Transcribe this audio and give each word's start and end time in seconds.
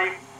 everybody. 0.00 0.31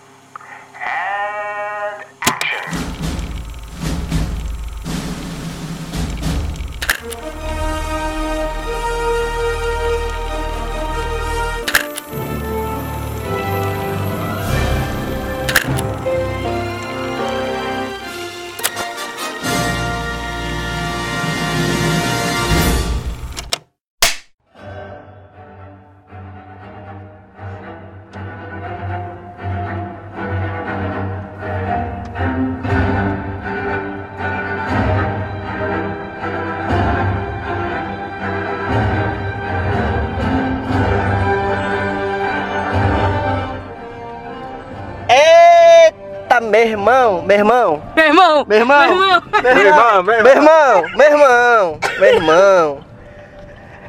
Irmão, 47.21 47.27
meu 47.27 47.37
irmão, 47.39 47.83
Meu 47.97 48.07
irmão! 48.07 48.45
meu 48.47 48.59
irmão, 48.59 49.25
Meu 49.43 49.53
irmão! 49.59 50.03
meu 50.03 50.27
irmão, 50.27 50.85
meu 50.97 51.07
irmão, 51.11 51.79
meu 51.99 52.15
irmão. 52.15 52.79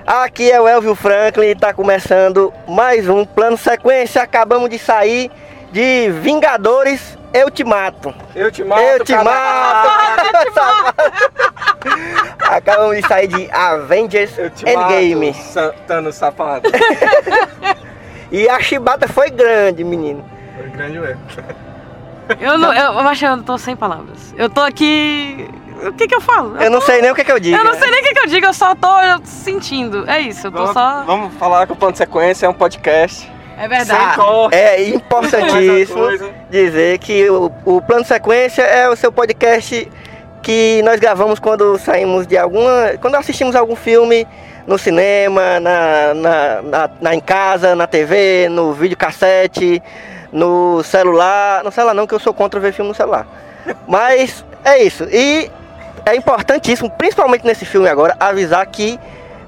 Aqui 0.05 0.51
é 0.51 0.59
o 0.59 0.67
Elvio 0.67 0.95
Franklin 0.95 1.47
e 1.47 1.55
tá 1.55 1.73
começando 1.73 2.53
mais 2.67 3.07
um 3.07 3.23
plano 3.25 3.57
sequência. 3.57 4.21
Acabamos 4.21 4.69
de 4.69 4.77
sair 4.77 5.31
de 5.71 6.09
Vingadores 6.21 7.17
Eu 7.33 7.49
Te 7.49 7.63
Mato. 7.63 8.13
Eu 8.35 8.51
te 8.51 8.63
mato, 8.63 8.81
Eu 8.81 9.03
te 9.05 9.15
mato! 9.15 9.89
Acabamos 12.49 12.97
de 12.97 13.07
sair 13.07 13.27
de 13.27 13.49
Avengers 13.51 14.37
Eu 14.37 14.49
te 14.49 14.65
Endgame. 14.69 15.31
mato, 15.31 16.11
safado. 16.11 16.69
E 18.31 18.49
a 18.49 18.59
chibata 18.59 19.07
foi 19.07 19.29
grande, 19.29 19.83
menino. 19.83 20.25
Foi 20.57 20.67
grande 20.69 20.97
mesmo. 20.97 21.21
Eu 22.39 22.57
não, 22.57 22.73
eu, 22.73 22.93
eu 22.93 22.99
acho 23.07 23.19
que 23.19 23.25
eu 23.31 23.43
tô 23.43 23.57
sem 23.57 23.75
palavras. 23.75 24.33
Eu 24.37 24.49
tô 24.49 24.61
aqui. 24.61 25.47
O 25.85 25.91
que 25.93 26.07
que 26.07 26.15
eu 26.15 26.21
falo? 26.21 26.55
Eu 26.61 26.69
não 26.71 26.79
sei 26.81 27.01
nem 27.01 27.11
o 27.11 27.15
que, 27.15 27.23
que 27.23 27.31
eu 27.31 27.39
digo. 27.39 27.57
Eu 27.57 27.63
não 27.63 27.73
sei 27.75 27.91
nem 27.91 27.99
o 27.99 28.03
que 28.03 28.13
que 28.13 28.19
eu 28.21 28.27
digo, 28.27 28.45
eu 28.45 28.53
só 28.53 28.73
tô 28.73 28.87
sentindo. 29.25 30.09
É 30.09 30.19
isso, 30.21 30.47
eu 30.47 30.51
tô 30.51 30.59
Vamos, 30.59 30.73
só. 30.73 31.03
vamos 31.03 31.33
falar 31.35 31.65
que 31.67 31.73
o 31.73 31.75
Plano 31.75 31.95
Sequência 31.95 32.45
é 32.45 32.49
um 32.49 32.53
podcast. 32.53 33.29
É 33.57 33.67
verdade. 33.67 34.15
Sem 34.15 34.23
corte. 34.23 34.55
É 34.55 34.89
importantíssimo 34.89 36.07
dizer 36.49 36.97
que 36.99 37.29
o, 37.29 37.51
o 37.65 37.81
Plano 37.81 38.05
Sequência 38.05 38.61
é 38.61 38.89
o 38.89 38.95
seu 38.95 39.11
podcast 39.11 39.91
que 40.41 40.81
nós 40.83 40.99
gravamos 40.99 41.39
quando 41.39 41.77
saímos 41.77 42.25
de 42.27 42.37
alguma. 42.37 42.93
quando 43.01 43.15
assistimos 43.15 43.55
algum 43.55 43.75
filme 43.75 44.27
no 44.65 44.77
cinema, 44.77 45.59
na, 45.59 46.13
na, 46.13 46.61
na, 46.63 46.89
na- 47.01 47.15
em 47.15 47.19
casa, 47.19 47.75
na 47.75 47.85
TV, 47.87 48.47
no 48.49 48.71
videocassete, 48.73 49.81
no 50.33 50.83
celular. 50.83 51.63
No 51.63 51.71
celular 51.71 51.93
não, 51.93 52.07
que 52.07 52.13
eu 52.13 52.19
sou 52.19 52.33
contra 52.33 52.59
ver 52.59 52.73
filme 52.73 52.89
no 52.89 52.95
celular. 52.95 53.25
Mas 53.87 54.43
é 54.65 54.83
isso. 54.83 55.05
E 55.05 55.49
é 56.05 56.15
importantíssimo, 56.15 56.89
principalmente 56.89 57.45
nesse 57.45 57.63
filme 57.63 57.87
agora, 57.87 58.17
avisar 58.19 58.65
que 58.65 58.99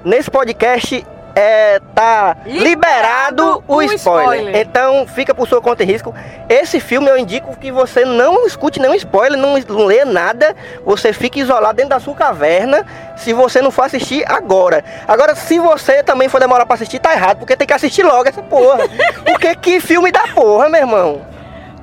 nesse 0.04 0.30
podcast 0.30 1.04
é, 1.36 1.78
tá 1.94 2.34
Liberado 2.46 2.64
liberado 2.64 3.64
o 3.68 3.82
spoiler. 3.82 4.40
spoiler. 4.40 4.56
Então 4.56 5.06
fica 5.06 5.34
por 5.34 5.46
sua 5.46 5.60
conta 5.60 5.82
e 5.82 5.86
risco. 5.86 6.14
Esse 6.48 6.80
filme 6.80 7.10
eu 7.10 7.18
indico 7.18 7.54
que 7.58 7.70
você 7.70 8.06
não 8.06 8.46
escute 8.46 8.80
nenhum 8.80 8.94
spoiler, 8.94 9.38
não, 9.38 9.58
não 9.58 9.84
lê 9.84 10.02
nada. 10.06 10.56
Você 10.86 11.12
fique 11.12 11.40
isolado 11.40 11.76
dentro 11.76 11.90
da 11.90 12.00
sua 12.00 12.14
caverna 12.14 12.86
se 13.16 13.34
você 13.34 13.60
não 13.60 13.70
for 13.70 13.82
assistir 13.82 14.24
agora. 14.26 14.82
Agora, 15.06 15.34
se 15.34 15.58
você 15.58 16.02
também 16.02 16.28
for 16.28 16.40
demorar 16.40 16.64
pra 16.64 16.74
assistir, 16.74 16.98
tá 16.98 17.12
errado, 17.12 17.38
porque 17.38 17.54
tem 17.54 17.66
que 17.66 17.74
assistir 17.74 18.02
logo 18.02 18.26
essa 18.26 18.42
porra. 18.42 18.88
Porque 19.26 19.54
que 19.56 19.80
filme 19.80 20.10
da 20.10 20.26
porra, 20.28 20.68
meu 20.68 20.80
irmão? 20.80 21.35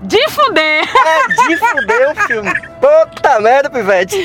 De 0.04 0.30
fuder! 0.30 0.84
É 0.84 1.48
de 1.48 1.58
fuder 1.58 2.12
o 2.12 2.16
filme. 2.28 2.52
Puta 2.82 3.40
merda, 3.40 3.70
pivete. 3.70 4.18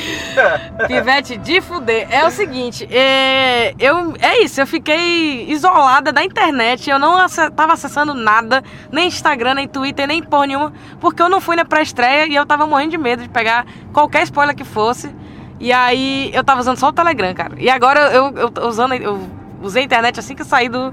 Pivete, 0.88 1.36
de 1.36 1.60
fuder. 1.60 2.08
É 2.10 2.26
o 2.26 2.30
seguinte, 2.30 2.88
é, 2.90 3.74
eu, 3.78 4.14
é 4.20 4.42
isso, 4.42 4.60
eu 4.60 4.66
fiquei 4.66 5.44
isolada 5.48 6.12
da 6.12 6.24
internet, 6.24 6.90
eu 6.90 6.98
não 6.98 7.16
ace- 7.24 7.50
tava 7.52 7.74
acessando 7.74 8.12
nada, 8.12 8.62
nem 8.90 9.06
Instagram, 9.06 9.54
nem 9.54 9.68
Twitter, 9.68 10.06
nem 10.08 10.20
porra 10.22 10.48
nenhuma, 10.48 10.72
porque 11.00 11.22
eu 11.22 11.28
não 11.28 11.40
fui 11.40 11.54
na 11.54 11.64
pré-estreia 11.64 12.26
e 12.26 12.34
eu 12.34 12.44
tava 12.44 12.66
morrendo 12.66 12.90
de 12.90 12.98
medo 12.98 13.22
de 13.22 13.28
pegar 13.28 13.64
qualquer 13.92 14.24
spoiler 14.24 14.56
que 14.56 14.64
fosse. 14.64 15.14
E 15.60 15.72
aí 15.72 16.30
eu 16.34 16.42
tava 16.42 16.60
usando 16.60 16.76
só 16.78 16.88
o 16.88 16.92
Telegram, 16.92 17.32
cara. 17.34 17.54
E 17.56 17.70
agora 17.70 18.00
eu, 18.12 18.32
eu 18.36 18.50
tô 18.50 18.66
usando, 18.68 18.94
eu 18.94 19.20
usei 19.62 19.82
a 19.82 19.84
internet 19.84 20.18
assim 20.18 20.34
que 20.34 20.42
eu 20.42 20.46
saí 20.46 20.68
do, 20.68 20.92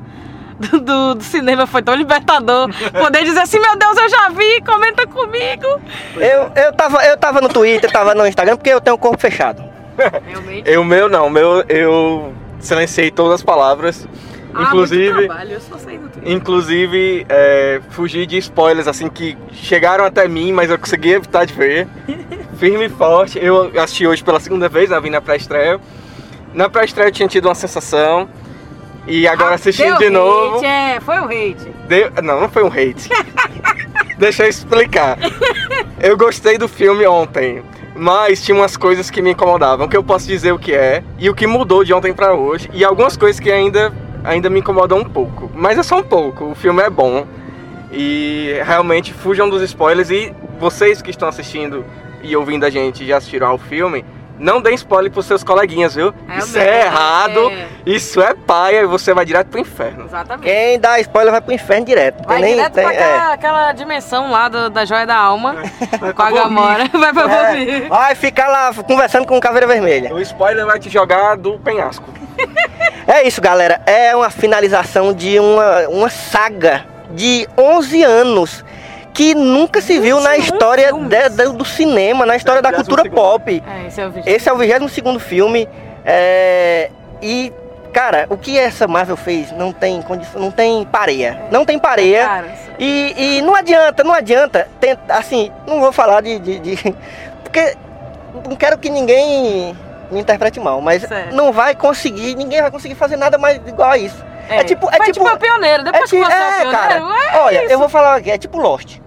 do, 0.59 0.79
do- 0.79 1.15
do 1.15 1.23
cinema, 1.23 1.65
foi 1.67 1.81
tão 1.81 1.95
libertador. 1.95 2.69
Poder 2.91 3.23
dizer 3.23 3.39
assim, 3.41 3.59
meu 3.59 3.75
Deus, 3.77 3.97
eu 3.97 4.09
já 4.09 4.29
vi, 4.29 4.61
comenta 4.61 5.05
comigo. 5.07 5.65
Eu, 6.15 6.51
eu, 6.55 6.73
tava, 6.73 7.03
eu 7.05 7.17
tava 7.17 7.41
no 7.41 7.49
Twitter, 7.49 7.91
tava 7.91 8.13
no 8.15 8.25
Instagram, 8.27 8.55
porque 8.57 8.69
eu 8.69 8.81
tenho 8.81 8.95
o 8.95 8.99
corpo 8.99 9.19
fechado. 9.19 9.63
Realmente. 10.27 10.69
Eu, 10.69 10.83
meu 10.83 11.07
não, 11.09 11.29
meu, 11.29 11.63
eu 11.69 12.33
silenciei 12.59 13.11
todas 13.11 13.35
as 13.35 13.43
palavras. 13.43 14.07
Ah, 14.53 14.63
inclusive, 14.63 15.25
trabalho, 15.27 15.51
eu 16.23 16.31
inclusive 16.33 17.25
é, 17.27 17.81
fugi 17.89 18.25
de 18.25 18.37
spoilers 18.37 18.87
assim 18.87 19.09
que 19.09 19.37
chegaram 19.51 20.05
até 20.05 20.27
mim, 20.29 20.53
mas 20.53 20.69
eu 20.69 20.79
consegui 20.79 21.11
evitar 21.11 21.45
de 21.45 21.53
ver. 21.53 21.87
Firme 22.57 22.85
e 22.85 22.89
forte. 22.89 23.37
Eu 23.37 23.71
assisti 23.81 24.07
hoje 24.07 24.23
pela 24.23 24.39
segunda 24.39 24.69
vez, 24.69 24.89
né? 24.89 24.99
Vim 25.01 25.09
na 25.09 25.19
pré-estreia. 25.19 25.77
Na 26.53 26.69
pré-estreia 26.69 27.09
eu 27.09 27.11
tinha 27.11 27.27
tido 27.27 27.49
uma 27.49 27.55
sensação. 27.55 28.29
E 29.07 29.27
agora 29.27 29.51
Ah, 29.51 29.55
assistindo 29.55 29.97
de 29.99 30.09
novo. 30.09 30.57
Hate, 30.57 30.65
é, 30.65 30.99
foi 30.99 31.19
o 31.19 31.25
hate. 31.25 31.71
Deu- 31.87 32.11
Não, 32.23 32.41
não 32.41 32.49
foi 32.49 32.63
um 32.63 32.67
hate. 32.67 33.09
Deixa 34.17 34.43
eu 34.45 34.49
explicar. 34.49 35.17
Eu 35.99 36.17
gostei 36.17 36.57
do 36.57 36.67
filme 36.67 37.05
ontem, 37.05 37.61
mas 37.95 38.43
tinha 38.43 38.55
umas 38.57 38.75
coisas 38.77 39.09
que 39.11 39.21
me 39.21 39.31
incomodavam, 39.31 39.87
que 39.87 39.95
eu 39.97 40.03
posso 40.03 40.27
dizer 40.27 40.51
o 40.53 40.59
que 40.59 40.73
é 40.73 41.03
e 41.19 41.29
o 41.29 41.35
que 41.35 41.45
mudou 41.45 41.83
de 41.83 41.93
ontem 41.93 42.13
pra 42.13 42.33
hoje, 42.33 42.69
e 42.73 42.83
algumas 42.83 43.15
coisas 43.17 43.39
que 43.39 43.51
ainda, 43.51 43.93
ainda 44.23 44.49
me 44.49 44.59
incomodam 44.59 44.99
um 44.99 45.03
pouco. 45.05 45.51
Mas 45.53 45.77
é 45.77 45.83
só 45.83 45.99
um 45.99 46.03
pouco, 46.03 46.45
o 46.45 46.55
filme 46.55 46.81
é 46.81 46.89
bom. 46.89 47.27
E 47.91 48.59
realmente 48.65 49.13
fujam 49.13 49.49
dos 49.49 49.61
spoilers 49.61 50.09
e 50.09 50.33
vocês 50.59 51.01
que 51.01 51.11
estão 51.11 51.27
assistindo 51.29 51.85
e 52.23 52.35
ouvindo 52.35 52.65
a 52.65 52.69
gente 52.69 53.05
já 53.05 53.17
assistiram 53.17 53.47
ao 53.47 53.57
filme, 53.57 54.03
não 54.37 54.61
deem 54.61 54.75
spoiler 54.75 55.11
pros 55.11 55.25
seus 55.25 55.43
coleguinhas, 55.43 55.95
viu? 55.95 56.13
É 56.29 56.37
Isso 56.39 56.53
mesmo, 56.57 56.69
é 56.69 56.85
errado, 56.85 57.49
é. 57.51 57.67
isso 57.85 58.21
é 58.21 58.33
paia 58.33 58.81
e 58.81 58.85
você 58.85 59.13
vai 59.13 59.25
direto 59.25 59.47
pro 59.47 59.59
inferno. 59.59 60.05
Exatamente. 60.05 60.43
Quem 60.51 60.79
dá 60.79 60.99
spoiler 60.99 61.31
vai 61.31 61.41
pro 61.41 61.53
inferno 61.53 61.85
direto. 61.85 62.27
Vai 62.27 62.41
nem, 62.41 62.55
direto 62.55 62.73
tem, 62.73 62.83
pra 62.83 62.93
é. 62.93 62.97
aquela, 63.15 63.33
aquela 63.33 63.71
dimensão 63.73 64.29
lá 64.31 64.47
do- 64.49 64.69
da 64.69 64.85
joia 64.85 65.05
da 65.05 65.15
alma, 65.15 65.55
com 65.99 66.05
a 66.05 66.13
pra 66.13 66.31
Gamora. 66.31 66.89
Vai 66.93 67.13
pra 67.13 67.55
É, 67.55 67.87
vai 67.87 68.15
ficar 68.15 68.47
lá 68.47 68.73
conversando 68.73 69.25
com 69.25 69.37
o 69.37 69.41
Caveira 69.41 69.67
Vermelha. 69.67 70.13
O 70.13 70.19
spoiler 70.19 70.65
vai 70.65 70.79
te 70.79 70.89
jogar 70.89 71.35
do 71.37 71.57
penhasco. 71.59 72.05
É 73.07 73.21
isso, 73.27 73.39
galera. 73.39 73.81
É 73.85 74.15
uma 74.15 74.31
finalização 74.31 75.13
de 75.13 75.37
uma, 75.39 75.87
uma 75.89 76.09
saga 76.09 76.85
de 77.11 77.47
11 77.55 78.01
anos 78.03 78.65
que 79.15 79.33
nunca 79.33 79.81
se 79.81 79.99
viu 79.99 80.19
na 80.19 80.31
21 80.31 80.43
história 80.43 80.87
filmes. 80.89 81.09
de- 81.35 81.53
do, 81.53 81.65
cinema, 81.65 82.25
na 82.25 82.35
história 82.35 82.61
da 82.61 82.71
cultura 82.73 83.03
22º. 83.03 83.09
pop. 83.15 83.63
É, 83.65 83.87
esse 83.87 84.01
é 84.01 84.05
o 84.05 84.11
vídeo. 84.11 84.29
Esse 84.35 84.49
é 84.49 84.53
o 84.53 84.57
22 84.57 85.19
filme. 85.23 85.67
é, 86.05 86.91
E, 87.21 87.51
cara, 87.93 88.27
o 88.29 88.37
que 88.37 88.59
essa 88.59 88.87
Marvel 88.87 89.15
fez 89.15 89.51
não 89.53 89.71
tem 89.71 90.01
condição, 90.01 90.39
não 90.41 90.51
tem 90.51 90.83
pareia. 90.85 91.43
Não 91.49 91.65
tem 91.65 91.79
pareia. 91.79 92.43
E, 92.77 93.37
e 93.37 93.41
não 93.41 93.55
adianta, 93.55 94.03
não 94.03 94.13
adianta. 94.13 94.67
Tenta, 94.79 95.13
assim, 95.15 95.49
não 95.65 95.79
vou 95.79 95.91
falar 95.93 96.21
de, 96.21 96.37
de- 96.39 96.59
de- 96.59 96.95
Porque 97.41 97.73
não 98.49 98.55
quero 98.57 98.77
que 98.77 98.89
ninguém 98.89 99.75
me 100.11 100.19
interprete 100.19 100.59
mal, 100.59 100.81
mas 100.81 101.03
Certo. 101.03 101.33
não 101.33 101.53
vai 101.53 101.73
conseguir, 101.73 102.35
ninguém 102.35 102.61
vai 102.61 102.69
conseguir 102.69 102.95
fazer 102.95 103.15
nada 103.15 103.37
mais 103.37 103.55
igual 103.65 103.89
a 103.91 103.97
isso. 103.97 104.23
É, 104.49 104.63
tipo. 104.63 104.87
É 104.89 104.99
tipo, 104.99 105.11
tipo 105.13 105.27
o 105.27 105.37
pioneiro. 105.39 105.83
Depois 105.85 106.03
é, 106.13 106.15
que 106.17 106.23
você 106.23 106.31
é, 106.33 106.37
o 106.37 106.43
é, 106.43 106.57
pioneiro, 106.61 106.71
cara. 106.77 106.95
é 107.33 107.37
olha, 107.39 107.63
isso. 107.63 107.71
eu 107.73 107.79
vou 107.79 107.89
falar 107.89 108.15
aqui, 108.17 108.29
é 108.29 108.37
tipo 108.37 108.59
Lost. 108.59 108.97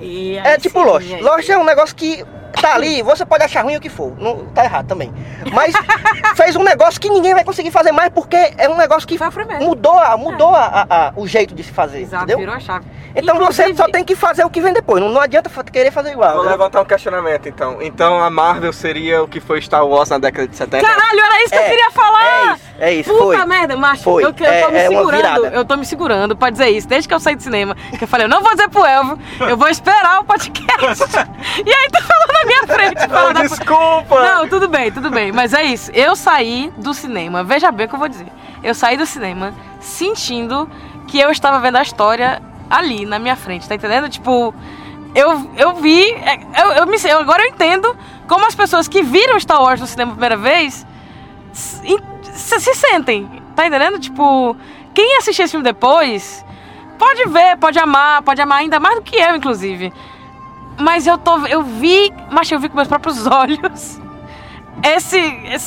E 0.00 0.38
É 0.38 0.56
tipo 0.58 0.82
Lost. 0.82 1.06
Lost 1.20 1.48
é 1.48 1.58
um 1.58 1.64
negócio 1.64 1.94
que 1.94 2.24
tá 2.60 2.74
ali, 2.74 3.00
você 3.02 3.24
pode 3.24 3.42
achar 3.44 3.62
ruim 3.62 3.76
o 3.76 3.80
que 3.80 3.88
for. 3.88 4.12
Não, 4.18 4.44
tá 4.46 4.64
errado 4.64 4.86
também. 4.86 5.12
Mas 5.52 5.72
fez 6.36 6.56
um 6.56 6.62
negócio 6.62 7.00
que 7.00 7.08
ninguém 7.08 7.32
vai 7.34 7.44
conseguir 7.44 7.70
fazer 7.70 7.92
mais 7.92 8.10
porque 8.10 8.36
é 8.58 8.68
um 8.68 8.76
negócio 8.76 9.06
que 9.08 9.16
mudou, 9.60 9.96
a- 9.98 10.16
mudou 10.16 10.54
a- 10.54 10.86
a- 10.88 11.06
a- 11.08 11.12
o 11.16 11.26
jeito 11.26 11.54
de 11.54 11.62
se 11.62 11.72
fazer. 11.72 12.00
Exato, 12.00 12.24
entendeu? 12.24 12.38
virou 12.38 12.54
a 12.54 12.60
chave. 12.60 12.84
Então 13.14 13.34
você 13.36 13.62
Inclusive- 13.62 13.76
só 13.76 13.88
tem 13.90 14.04
que 14.04 14.14
fazer 14.14 14.44
o 14.44 14.50
que 14.50 14.60
vem 14.60 14.72
depois. 14.72 15.02
Não, 15.02 15.08
não 15.10 15.20
adianta 15.20 15.50
querer 15.64 15.90
fazer 15.90 16.12
igual. 16.12 16.34
Vou 16.34 16.44
né? 16.44 16.50
levantar 16.50 16.80
um 16.80 16.84
questionamento 16.84 17.48
então. 17.48 17.80
Então 17.80 18.22
a 18.22 18.30
Marvel 18.30 18.72
seria 18.72 19.22
o 19.22 19.28
que 19.28 19.40
foi 19.40 19.60
Star 19.62 19.86
Wars 19.86 20.10
na 20.10 20.18
década 20.18 20.46
de 20.46 20.56
70? 20.56 20.86
Caralho, 20.86 21.18
era 21.20 21.40
isso 21.42 21.50
que 21.50 21.56
eu 21.58 21.62
É, 21.62 21.68
queria 21.70 21.90
falar! 21.90 22.24
é 22.24 22.54
isso, 22.54 22.64
É 22.80 22.94
isso, 22.94 23.10
Puta 23.10 23.22
foi. 23.36 23.44
merda, 23.44 23.76
macho. 23.76 24.02
Foi. 24.02 24.24
Eu, 24.24 24.28
eu 24.28 24.34
tô 24.34 24.44
É- 24.44 24.70
me 24.70 24.78
é 24.78 24.88
segurando. 24.88 25.46
Eu 25.46 25.64
tô 25.66 25.76
me 25.76 25.84
segurando 25.84 26.34
pra 26.34 26.48
dizer 26.48 26.70
isso. 26.70 26.88
Desde 26.88 27.06
que 27.06 27.14
eu 27.14 27.20
saí 27.20 27.36
do 27.36 27.42
cinema. 27.42 27.76
Que 27.98 28.04
eu 28.04 28.08
falei, 28.08 28.24
eu 28.24 28.30
não 28.30 28.40
vou 28.42 28.50
dizer 28.52 28.68
pro 28.70 28.84
Elvio, 28.86 29.18
eu 29.40 29.56
vou 29.56 29.68
esperar 29.68 30.20
o 30.20 30.24
podcast. 30.24 31.04
e 31.64 31.70
aí 31.72 31.88
tu 31.92 32.02
falou 32.02 32.26
na 32.32 32.44
minha 32.46 32.66
frente. 32.66 33.06
Falou 33.08 33.32
da... 33.34 33.42
Desculpa! 33.42 34.24
Não, 34.24 34.48
tudo 34.48 34.66
bem, 34.66 34.90
tudo 34.90 35.10
bem. 35.10 35.30
Mas 35.30 35.52
é 35.52 35.62
isso. 35.62 35.90
Eu 35.92 36.16
saí 36.16 36.72
do 36.78 36.94
cinema. 36.94 37.44
Veja 37.44 37.70
bem 37.70 37.84
o 37.84 37.88
que 37.88 37.94
eu 37.94 37.98
vou 37.98 38.08
dizer. 38.08 38.26
Eu 38.62 38.74
saí 38.74 38.96
do 38.96 39.04
cinema 39.04 39.52
sentindo 39.78 40.66
que 41.06 41.20
eu 41.20 41.30
estava 41.30 41.58
vendo 41.58 41.76
a 41.76 41.82
história 41.82 42.40
ali, 42.70 43.04
na 43.04 43.18
minha 43.18 43.36
frente, 43.36 43.68
tá 43.68 43.74
entendendo? 43.74 44.08
Tipo, 44.08 44.54
eu, 45.14 45.50
eu 45.58 45.74
vi. 45.74 46.12
é, 46.12 46.62
Eu, 46.62 46.70
eu 46.72 46.86
me, 46.86 46.96
eu, 47.04 47.18
agora 47.18 47.42
eu 47.42 47.48
entendo 47.48 47.94
como 48.26 48.46
as 48.46 48.54
pessoas 48.54 48.88
que 48.88 49.02
viram 49.02 49.38
Star 49.38 49.60
Wars 49.62 49.80
no 49.80 49.86
cinema 49.86 50.12
a 50.12 50.14
primeira 50.14 50.36
vez 50.38 50.86
se, 52.32 52.58
se- 52.58 52.60
se 52.60 52.74
sentem, 52.74 53.28
tá 53.56 53.66
entendendo? 53.66 53.98
Tipo, 53.98 54.56
quem 54.94 55.16
assistir 55.18 55.42
esse 55.42 55.52
filme 55.52 55.64
depois 55.64 56.44
pode 56.98 57.24
ver, 57.28 57.56
pode 57.58 57.78
amar, 57.78 58.22
pode 58.22 58.40
amar 58.40 58.58
ainda 58.58 58.78
mais 58.80 58.96
do 58.96 59.02
que 59.02 59.16
eu, 59.16 59.36
inclusive. 59.36 59.92
Mas 60.78 61.06
eu 61.06 61.18
tô. 61.18 61.46
Eu 61.46 61.62
vi. 61.62 62.12
Mas 62.30 62.50
eu 62.50 62.58
vi 62.60 62.68
com 62.68 62.76
meus 62.76 62.88
próprios 62.88 63.26
olhos 63.28 64.00
esse, 64.82 65.18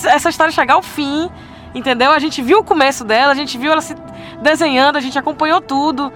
essa 0.08 0.30
história 0.30 0.52
chegar 0.52 0.74
ao 0.76 0.82
fim, 0.82 1.30
entendeu? 1.76 2.12
A 2.12 2.20
gente 2.20 2.42
viu 2.42 2.60
o 2.60 2.64
começo 2.64 3.04
dela, 3.04 3.32
a 3.32 3.36
gente 3.36 3.58
viu 3.58 3.72
ela 3.72 3.82
se 3.82 3.96
desenhando, 4.42 4.98
a 4.98 5.02
gente 5.02 5.18
acompanhou 5.20 5.62
tudo. 5.62 6.12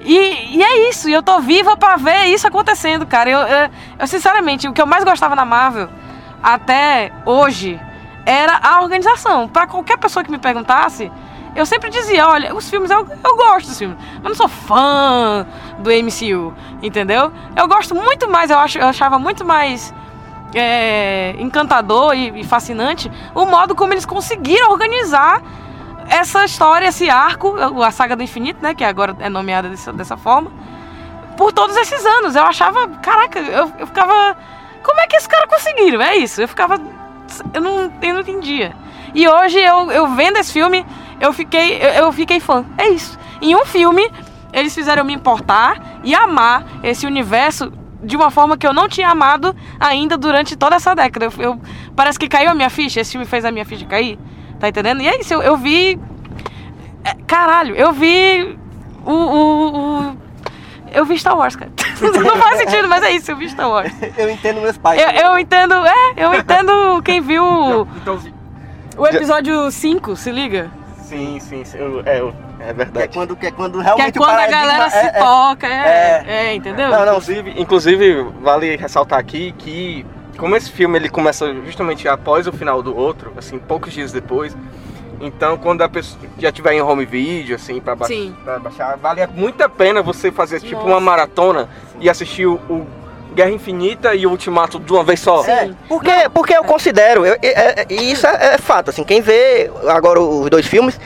E, 0.00 0.56
e 0.56 0.62
é 0.62 0.88
isso, 0.88 1.08
e 1.08 1.12
eu 1.12 1.22
tô 1.22 1.38
viva 1.40 1.76
pra 1.76 1.96
ver 1.96 2.24
isso 2.26 2.46
acontecendo, 2.46 3.06
cara. 3.06 3.30
Eu, 3.30 3.38
eu, 3.40 3.70
eu, 4.00 4.06
sinceramente, 4.06 4.66
o 4.66 4.72
que 4.72 4.80
eu 4.82 4.86
mais 4.86 5.04
gostava 5.04 5.36
na 5.36 5.44
Marvel, 5.44 5.88
até 6.42 7.12
hoje, 7.26 7.78
era 8.24 8.58
a 8.62 8.80
organização. 8.82 9.48
Pra 9.48 9.66
qualquer 9.66 9.98
pessoa 9.98 10.24
que 10.24 10.30
me 10.30 10.38
perguntasse, 10.38 11.10
eu 11.54 11.66
sempre 11.66 11.90
dizia, 11.90 12.26
olha, 12.26 12.54
os 12.54 12.68
filmes, 12.68 12.90
eu, 12.90 13.06
eu 13.24 13.36
gosto 13.36 13.68
dos 13.68 13.78
filmes, 13.78 13.98
mas 14.22 14.24
não 14.24 14.34
sou 14.34 14.48
fã 14.48 15.46
do 15.78 15.90
MCU, 15.90 16.54
entendeu? 16.82 17.30
Eu 17.54 17.68
gosto 17.68 17.94
muito 17.94 18.28
mais, 18.30 18.50
eu, 18.50 18.58
acho, 18.58 18.78
eu 18.78 18.86
achava 18.86 19.18
muito 19.18 19.44
mais 19.44 19.92
é, 20.54 21.34
encantador 21.38 22.14
e, 22.14 22.40
e 22.40 22.44
fascinante 22.44 23.10
o 23.34 23.44
modo 23.44 23.74
como 23.74 23.92
eles 23.92 24.06
conseguiram 24.06 24.70
organizar 24.70 25.42
essa 26.08 26.44
história, 26.44 26.88
esse 26.88 27.08
arco, 27.08 27.54
a 27.82 27.90
saga 27.90 28.16
do 28.16 28.22
infinito, 28.22 28.62
né, 28.62 28.74
que 28.74 28.84
agora 28.84 29.16
é 29.20 29.28
nomeada 29.28 29.68
dessa, 29.68 29.92
dessa 29.92 30.16
forma, 30.16 30.50
por 31.36 31.52
todos 31.52 31.76
esses 31.76 32.04
anos. 32.04 32.34
Eu 32.34 32.44
achava, 32.44 32.88
caraca, 32.88 33.38
eu, 33.38 33.72
eu 33.78 33.86
ficava, 33.86 34.36
como 34.82 35.00
é 35.00 35.06
que 35.06 35.16
esses 35.16 35.28
caras 35.28 35.48
conseguiram? 35.48 36.00
É 36.02 36.16
isso, 36.16 36.40
eu 36.40 36.48
ficava, 36.48 36.78
eu 37.54 37.60
não, 37.60 37.92
eu 38.02 38.14
não 38.14 38.20
entendia. 38.20 38.74
E 39.14 39.28
hoje 39.28 39.58
eu, 39.58 39.90
eu 39.90 40.08
vendo 40.14 40.38
esse 40.38 40.52
filme, 40.52 40.84
eu 41.20 41.32
fiquei, 41.32 41.76
eu, 41.78 41.88
eu 42.06 42.12
fiquei 42.12 42.40
fã. 42.40 42.64
É 42.78 42.88
isso. 42.88 43.18
Em 43.40 43.54
um 43.54 43.64
filme, 43.64 44.10
eles 44.52 44.74
fizeram 44.74 45.04
me 45.04 45.12
importar 45.14 46.00
e 46.02 46.14
amar 46.14 46.64
esse 46.82 47.06
universo 47.06 47.72
de 48.02 48.16
uma 48.16 48.30
forma 48.30 48.56
que 48.56 48.66
eu 48.66 48.72
não 48.72 48.88
tinha 48.88 49.08
amado 49.08 49.54
ainda 49.78 50.16
durante 50.16 50.56
toda 50.56 50.76
essa 50.76 50.94
década. 50.94 51.26
Eu, 51.26 51.32
eu- 51.38 51.60
parece 51.94 52.18
que 52.18 52.28
caiu 52.28 52.50
a 52.50 52.54
minha 52.54 52.70
ficha, 52.70 53.00
esse 53.00 53.12
filme 53.12 53.26
fez 53.26 53.44
a 53.44 53.52
minha 53.52 53.64
ficha 53.64 53.86
cair. 53.86 54.18
Tá 54.58 54.68
entendendo? 54.68 55.02
E 55.02 55.08
é 55.08 55.20
isso, 55.20 55.34
eu, 55.34 55.42
eu 55.42 55.56
vi. 55.56 55.98
é, 57.04 57.14
caralho, 57.26 57.74
eu 57.76 57.92
vi. 57.92 58.58
O, 59.04 59.12
o, 59.12 59.76
o- 60.10 60.16
Eu 60.92 61.04
vi 61.04 61.18
Star 61.18 61.36
Wars, 61.36 61.56
cara. 61.56 61.70
Não 62.10 62.36
faz 62.36 62.58
sentido, 62.58 62.88
mas 62.88 63.02
é 63.04 63.10
isso, 63.12 63.30
eu 63.30 63.36
vi 63.36 63.48
Star 63.48 63.68
Wars. 63.70 63.92
Eu 64.16 64.30
entendo 64.30 64.60
meus 64.60 64.76
pais. 64.78 65.00
Eu, 65.00 65.08
eu 65.10 65.38
entendo, 65.38 65.74
é, 65.74 66.12
eu 66.16 66.34
entendo 66.38 67.02
quem 67.02 67.20
viu 67.20 67.86
Então, 68.00 68.18
o 68.96 69.06
episódio 69.06 69.70
5, 69.70 70.16
se 70.16 70.30
liga. 70.30 70.70
sim, 71.02 71.38
sim, 71.40 71.64
sim, 71.64 71.78
eu- 71.78 72.02
é, 72.04 72.20
eu- 72.20 72.34
é 72.60 72.64
Que 72.64 72.70
é 72.70 72.72
verdade. 72.72 73.12
quando, 73.14 73.36
que 73.36 73.46
é 73.46 73.50
quando 73.50 73.78
Que 73.78 73.84
realmente 73.84 74.08
é 74.16 74.18
quando 74.18 74.30
o 74.30 74.32
a 74.32 74.36
paradigma 74.36 74.60
galera 74.66 74.90
se 74.90 74.96
é- 74.96 75.06
é- 75.06 75.10
toca, 75.12 75.66
é, 75.66 75.70
é. 75.70 76.24
é, 76.46 76.54
entendeu? 76.54 76.88
Não, 76.90 76.98
não, 77.06 77.12
Inclusive, 77.14 77.54
inclusive, 77.60 78.22
vale 78.40 78.76
ressaltar 78.76 79.18
aqui 79.18 79.52
que 79.58 80.06
como 80.38 80.56
esse 80.56 80.70
filme 80.70 80.96
ele 80.98 81.08
começa 81.08 81.52
justamente 81.66 82.08
após 82.08 82.46
o 82.46 82.52
final 82.52 82.82
do 82.82 82.96
outro, 82.96 83.32
assim, 83.36 83.58
poucos 83.58 83.92
dias 83.92 84.12
depois, 84.12 84.56
então 85.22 85.56
quando 85.56 85.82
a 85.82 85.88
pessoa 85.88 86.20
já 86.38 86.50
tiver 86.52 86.72
em 86.74 86.82
home 86.82 87.06
video, 87.06 87.56
assim, 87.56 87.80
pra, 87.80 87.94
ba 87.94 88.06
Sim. 88.06 88.34
pra 88.44 88.58
baixar, 88.58 88.96
vale 88.98 89.26
muito 89.28 89.62
a 89.62 89.68
pena 89.68 90.02
você 90.02 90.30
fazer 90.30 90.60
tipo 90.60 90.74
Nossa. 90.76 90.86
uma 90.88 91.00
maratona 91.00 91.68
e 92.00 92.10
assistir 92.10 92.46
o, 92.46 92.54
o 92.68 92.86
Guerra 93.34 93.50
Infinita 93.50 94.14
e 94.14 94.26
o 94.26 94.30
Ultimato 94.30 94.78
de 94.78 94.92
uma 94.92 95.02
vez 95.04 95.20
só. 95.20 95.42
Sim. 95.42 95.50
É, 95.50 95.70
porque, 95.88 96.10
porque 96.34 96.54
eu 96.56 96.64
considero, 96.64 97.24
eu- 97.24 97.38
é- 97.42 97.86
isso 97.88 98.26
é, 98.26 98.54
é 98.54 98.58
fato, 98.58 98.90
assim, 98.90 99.04
quem 99.04 99.20
vê 99.22 99.70
agora 99.88 100.20
os 100.20 100.50
dois 100.50 100.66
filmes, 100.66 101.00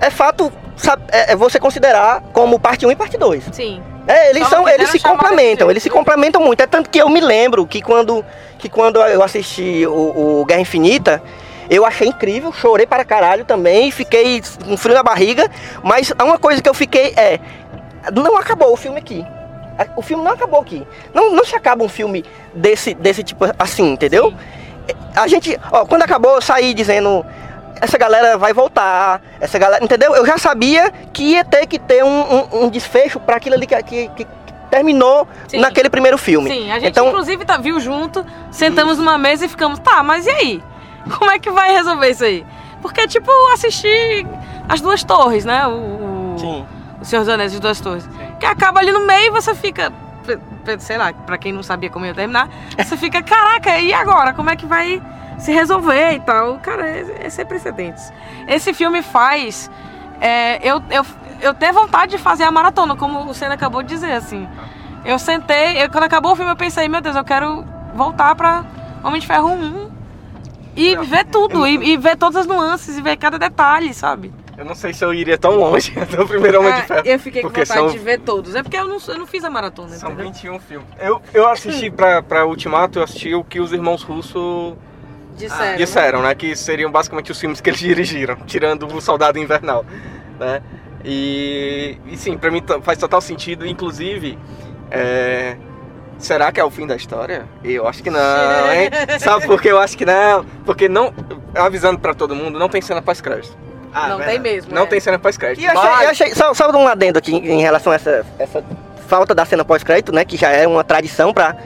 é 0.00 0.10
fato 0.10 0.50
sabe, 0.76 1.02
é, 1.12 1.32
é 1.32 1.36
você 1.36 1.60
considerar 1.60 2.22
como 2.32 2.58
parte 2.58 2.86
1 2.86 2.90
e 2.90 2.96
parte 2.96 3.16
2. 3.18 3.44
Sim. 3.52 3.82
É, 4.06 4.30
eles 4.30 4.42
Só 4.44 4.56
são, 4.56 4.68
eles 4.68 4.88
se 4.90 4.98
complementam, 4.98 5.70
eles 5.70 5.82
se 5.82 5.90
complementam 5.90 6.42
muito. 6.42 6.60
É 6.60 6.66
tanto 6.66 6.90
que 6.90 6.98
eu 6.98 7.08
me 7.08 7.20
lembro 7.20 7.66
que 7.66 7.80
quando, 7.82 8.24
que 8.58 8.68
quando 8.68 8.98
eu 9.00 9.22
assisti 9.22 9.86
o, 9.86 10.40
o 10.40 10.44
Guerra 10.46 10.62
Infinita, 10.62 11.22
eu 11.70 11.86
achei 11.86 12.08
incrível, 12.08 12.52
chorei 12.52 12.84
para 12.86 13.04
caralho 13.04 13.44
também, 13.44 13.90
fiquei 13.90 14.42
com 14.64 14.76
frio 14.76 14.94
na 14.94 15.02
barriga, 15.02 15.48
mas 15.82 16.10
uma 16.22 16.38
coisa 16.38 16.60
que 16.60 16.68
eu 16.68 16.74
fiquei 16.74 17.14
é, 17.16 17.38
não 18.12 18.36
acabou 18.36 18.72
o 18.72 18.76
filme 18.76 18.98
aqui. 18.98 19.24
O 19.96 20.02
filme 20.02 20.22
não 20.22 20.32
acabou 20.32 20.60
aqui. 20.60 20.86
Não, 21.14 21.32
não 21.34 21.42
se 21.44 21.56
acaba 21.56 21.82
um 21.82 21.88
filme 21.88 22.22
desse, 22.54 22.92
desse 22.92 23.22
tipo 23.22 23.46
assim, 23.58 23.92
entendeu? 23.92 24.34
A 25.16 25.26
gente, 25.26 25.58
ó, 25.72 25.86
quando 25.86 26.02
acabou, 26.02 26.34
eu 26.34 26.42
saí 26.42 26.74
dizendo. 26.74 27.24
Essa 27.80 27.96
galera 27.96 28.36
vai 28.36 28.52
voltar, 28.52 29.22
essa 29.40 29.58
galera, 29.58 29.82
entendeu? 29.82 30.14
Eu 30.14 30.26
já 30.26 30.36
sabia 30.36 30.92
que 31.14 31.22
ia 31.22 31.42
ter 31.42 31.66
que 31.66 31.78
ter 31.78 32.04
um, 32.04 32.08
um- 32.34 32.64
um 32.64 32.68
desfecho 32.68 33.18
para 33.18 33.36
aquilo 33.36 33.54
ali 33.54 33.66
que, 33.66 33.82
que- 33.82 34.08
que 34.08 34.26
terminou 34.70 35.26
Sim. 35.48 35.60
naquele 35.60 35.88
primeiro 35.88 36.18
filme. 36.18 36.50
Sim, 36.50 36.70
a 36.70 36.74
gente 36.78 36.90
então, 36.90 37.08
inclusive 37.08 37.42
tá, 37.46 37.56
viu 37.56 37.80
junto, 37.80 38.22
sentamos 38.50 38.98
numa 38.98 39.16
mesa 39.16 39.46
e 39.46 39.48
ficamos, 39.48 39.78
tá, 39.78 40.02
mas 40.02 40.26
e 40.26 40.30
aí? 40.30 40.62
Como 41.18 41.30
é 41.30 41.38
que 41.38 41.50
vai 41.50 41.72
resolver 41.72 42.08
isso 42.10 42.24
aí? 42.24 42.44
Porque 42.82 43.02
é 43.02 43.06
tipo 43.06 43.30
assistir 43.52 44.26
as 44.68 44.80
duas 44.80 45.02
torres, 45.04 45.44
né? 45.44 45.66
O, 45.66 45.70
o, 45.70 46.36
sim. 46.38 46.66
o 47.00 47.04
Senhor 47.04 47.22
dos 47.22 47.28
Anéis, 47.28 47.54
as 47.54 47.60
duas 47.60 47.80
torres. 47.80 48.08
Que 48.38 48.46
acaba 48.46 48.80
ali 48.80 48.90
no 48.92 49.06
meio 49.06 49.26
e 49.26 49.30
você 49.30 49.54
fica, 49.54 49.92
sei 50.78 50.96
lá, 50.96 51.12
pra 51.12 51.36
quem 51.36 51.52
não 51.52 51.62
sabia 51.62 51.90
como 51.90 52.06
ia 52.06 52.14
terminar, 52.14 52.48
você 52.78 52.96
fica, 52.96 53.22
caraca, 53.22 53.78
e 53.78 53.92
agora? 53.92 54.32
Como 54.32 54.48
é 54.48 54.56
que 54.56 54.64
vai 54.66 55.02
se 55.38 55.52
resolver 55.52 56.12
e 56.12 56.20
tal? 56.20 56.58
Cara, 56.58 56.86
é, 56.88 57.26
é 57.26 57.30
sem 57.30 57.44
precedentes. 57.44 58.12
Esse 58.48 58.72
filme 58.72 59.02
faz 59.02 59.70
é, 60.20 60.58
eu, 60.66 60.82
eu, 60.90 61.04
eu 61.40 61.54
ter 61.54 61.72
vontade 61.72 62.12
de 62.12 62.18
fazer 62.18 62.44
a 62.44 62.50
maratona, 62.50 62.94
como 62.96 63.28
o 63.28 63.34
Senna 63.34 63.54
acabou 63.54 63.82
de 63.82 63.88
dizer, 63.88 64.12
assim. 64.12 64.46
Eu 65.04 65.18
sentei, 65.18 65.82
eu- 65.82 65.90
quando 65.90 66.04
acabou 66.04 66.32
o 66.32 66.36
filme 66.36 66.50
eu 66.50 66.56
pensei, 66.56 66.88
meu 66.88 67.00
Deus, 67.00 67.16
eu 67.16 67.24
quero 67.24 67.64
voltar 67.94 68.34
pra 68.34 68.64
Homem 69.02 69.20
de 69.20 69.26
Ferro 69.26 69.48
1 69.48 69.90
e 70.82 70.96
ver 71.06 71.24
tudo, 71.26 71.66
e, 71.66 71.92
e 71.92 71.96
ver 71.96 72.16
todas 72.16 72.36
as 72.36 72.46
nuances, 72.46 72.96
e 72.98 73.02
ver 73.02 73.16
cada 73.16 73.38
detalhe, 73.38 73.92
sabe? 73.94 74.32
Eu 74.56 74.64
não 74.64 74.74
sei 74.74 74.92
se 74.92 75.02
eu 75.04 75.12
iria 75.14 75.38
tão 75.38 75.56
longe 75.56 75.90
do 76.16 76.26
primeiro 76.26 76.60
Homem 76.60 76.72
de 76.74 76.80
Ah, 76.80 76.84
Ferro. 76.84 77.02
eu 77.06 77.18
fiquei 77.18 77.42
com 77.42 77.48
vontade 77.48 77.66
são- 77.68 77.88
de 77.88 77.98
ver 77.98 78.20
todos. 78.20 78.54
É 78.54 78.62
porque 78.62 78.76
eu 78.76 78.86
não, 78.86 78.98
eu 79.08 79.18
não 79.18 79.26
fiz 79.26 79.42
a 79.44 79.48
maratona, 79.50 79.88
São 79.90 80.10
entendeu? 80.10 80.32
21 80.32 80.60
filmes. 80.60 80.86
Eu, 81.00 81.20
eu 81.32 81.48
assisti 81.48 81.90
pra, 81.90 82.22
pra 82.22 82.44
Ultimato, 82.46 82.98
eu 82.98 83.02
assisti 83.04 83.34
o 83.34 83.42
que 83.42 83.58
os 83.58 83.72
irmãos 83.72 84.02
Russo 84.02 84.76
Disseram. 85.36 85.76
disseram, 85.78 86.22
né? 86.22 86.34
Que 86.34 86.54
seriam 86.54 86.90
basicamente 86.92 87.32
os 87.32 87.40
filmes 87.40 87.60
que 87.60 87.70
eles 87.70 87.80
dirigiram, 87.80 88.36
tirando 88.46 88.86
o 88.86 89.00
Soldado 89.00 89.38
Invernal, 89.38 89.84
né? 90.38 90.60
E, 91.02 91.96
e 92.06 92.16
sim, 92.18 92.36
pra 92.36 92.50
mim 92.50 92.62
faz 92.82 92.98
total 92.98 93.22
sentido, 93.22 93.66
inclusive, 93.66 94.38
é, 94.90 95.56
será 96.20 96.52
que 96.52 96.60
é 96.60 96.64
o 96.64 96.70
fim 96.70 96.86
da 96.86 96.96
história? 96.96 97.44
Eu 97.64 97.88
acho 97.88 98.02
que 98.02 98.10
não, 98.10 98.20
hein? 98.72 98.90
Sabe 99.18 99.46
por 99.46 99.60
que 99.60 99.68
eu 99.68 99.78
acho 99.78 99.96
que 99.96 100.04
não? 100.04 100.44
Porque 100.64 100.88
não, 100.88 101.12
avisando 101.54 101.98
pra 101.98 102.14
todo 102.14 102.34
mundo, 102.34 102.58
não 102.58 102.68
tem 102.68 102.80
cena 102.80 103.02
pós-crédito. 103.02 103.56
Ah, 103.92 104.08
não 104.08 104.18
verdade. 104.18 104.30
tem 104.30 104.52
mesmo. 104.52 104.74
Não 104.74 104.82
é. 104.82 104.86
tem 104.86 105.00
cena 105.00 105.18
pós-crédito. 105.18 105.62
E 105.62 105.66
eu 105.66 105.72
achei, 105.78 106.06
eu 106.06 106.10
achei- 106.10 106.34
só, 106.34 106.54
só 106.54 106.70
um 106.70 106.86
adendo 106.86 107.18
aqui 107.18 107.34
em 107.34 107.60
relação 107.60 107.92
a 107.92 107.96
essa, 107.96 108.24
essa 108.38 108.64
falta 109.08 109.34
da 109.34 109.44
cena 109.44 109.64
pós-crédito, 109.64 110.12
né? 110.12 110.24
Que 110.24 110.36
já 110.36 110.50
é 110.50 110.66
uma 110.66 110.84
tradição 110.84 111.34
pra, 111.34 111.56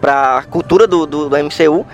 pra 0.00 0.44
cultura 0.50 0.86
do, 0.86 1.06
do, 1.06 1.28
do 1.28 1.36
MCU. 1.36 1.84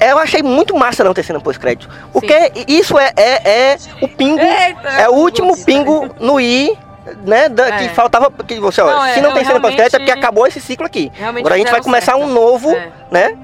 Eu 0.00 0.18
achei 0.18 0.42
muito 0.42 0.76
massa 0.76 1.02
não 1.04 1.14
ter 1.14 1.22
cena 1.22 1.40
pós-crédito. 1.40 1.88
Porque 2.12 2.52
isso 2.66 2.98
é, 2.98 3.12
é, 3.16 3.50
é 3.50 3.78
o 4.00 4.08
pingo. 4.08 4.40
Eita, 4.40 4.88
É 4.88 5.08
o 5.08 5.14
último 5.14 5.56
pingo 5.64 6.14
no 6.20 6.40
i, 6.40 6.76
né? 7.24 7.48
da- 7.48 7.68
É. 7.68 7.78
Que 7.88 7.94
faltava. 7.94 8.30
Que 8.30 8.58
você, 8.60 8.80
ó, 8.80 8.86
Não, 8.86 9.04
é, 9.04 9.14
se 9.14 9.20
não 9.20 9.30
eu 9.30 9.34
tem 9.34 9.44
cena 9.44 9.60
pós-crédito 9.60 9.94
é 9.94 9.98
porque 9.98 10.12
acabou 10.12 10.46
esse 10.46 10.60
ciclo 10.60 10.86
aqui. 10.86 11.10
Realmente 11.14 11.42
Agora 11.42 11.54
a 11.54 11.58
gente 11.58 11.70
vai 11.70 11.82
começar 11.82 12.12
certo. 12.12 12.24
um 12.24 12.32
novo, 12.32 12.70
É. 12.70 12.92
né? 13.10 13.38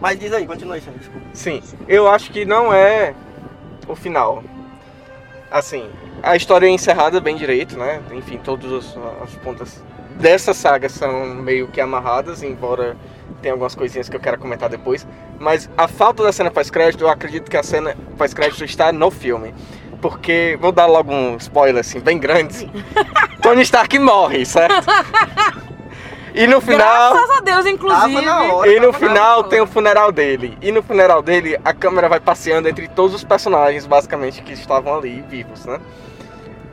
Mas 0.00 0.18
diz 0.18 0.32
aí, 0.32 0.46
continua 0.46 0.74
aí, 0.74 0.80
Sam, 0.80 0.92
desculpa. 0.98 1.26
Sim, 1.32 1.62
eu 1.88 2.08
acho 2.10 2.30
que 2.30 2.44
não 2.44 2.72
é 2.72 3.14
o 3.88 3.94
final. 3.94 4.42
Assim, 5.50 5.88
a 6.22 6.34
história 6.36 6.66
é 6.66 6.70
encerrada 6.70 7.20
bem 7.20 7.36
direito, 7.36 7.78
né? 7.78 8.00
Enfim, 8.12 8.38
todas 8.42 8.72
as, 8.72 8.96
as 9.22 9.30
pontas 9.36 9.82
dessa 10.16 10.52
saga 10.52 10.88
são 10.88 11.26
meio 11.26 11.68
que 11.68 11.80
amarradas, 11.80 12.42
embora 12.42 12.96
tenha 13.40 13.54
algumas 13.54 13.74
coisinhas 13.74 14.08
que 14.08 14.16
eu 14.16 14.20
quero 14.20 14.38
comentar 14.38 14.68
depois. 14.68 15.06
Mas 15.38 15.68
a 15.76 15.86
falta 15.86 16.22
da 16.22 16.32
cena 16.32 16.50
pós-crédito, 16.50 17.02
eu 17.04 17.08
acredito 17.08 17.50
que 17.50 17.56
a 17.56 17.62
cena 17.62 17.96
pós-crédito 18.18 18.64
está 18.64 18.92
no 18.92 19.10
filme. 19.10 19.54
Porque 20.08 20.58
vou 20.60 20.70
dar 20.70 20.84
logo 20.84 21.10
um 21.10 21.36
spoiler 21.38 21.80
assim, 21.80 21.98
bem 21.98 22.18
grande. 22.18 22.70
Tony 23.40 23.62
Stark 23.62 23.98
morre, 23.98 24.44
certo? 24.44 24.86
E 26.34 26.46
no 26.46 26.60
final. 26.60 27.14
Graças 27.14 27.30
a 27.38 27.40
Deus, 27.40 27.64
inclusive. 27.64 28.28
Hora. 28.28 28.70
E 28.70 28.78
no 28.80 28.92
final 28.92 29.44
tem 29.44 29.62
o 29.62 29.66
funeral 29.66 30.12
dele. 30.12 30.58
E 30.60 30.70
no 30.70 30.82
funeral 30.82 31.22
dele, 31.22 31.58
a 31.64 31.72
câmera 31.72 32.06
vai 32.06 32.20
passeando 32.20 32.68
entre 32.68 32.86
todos 32.86 33.14
os 33.14 33.24
personagens, 33.24 33.86
basicamente, 33.86 34.42
que 34.42 34.52
estavam 34.52 34.94
ali 34.98 35.24
vivos, 35.26 35.64
né? 35.64 35.80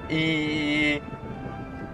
E. 0.09 1.01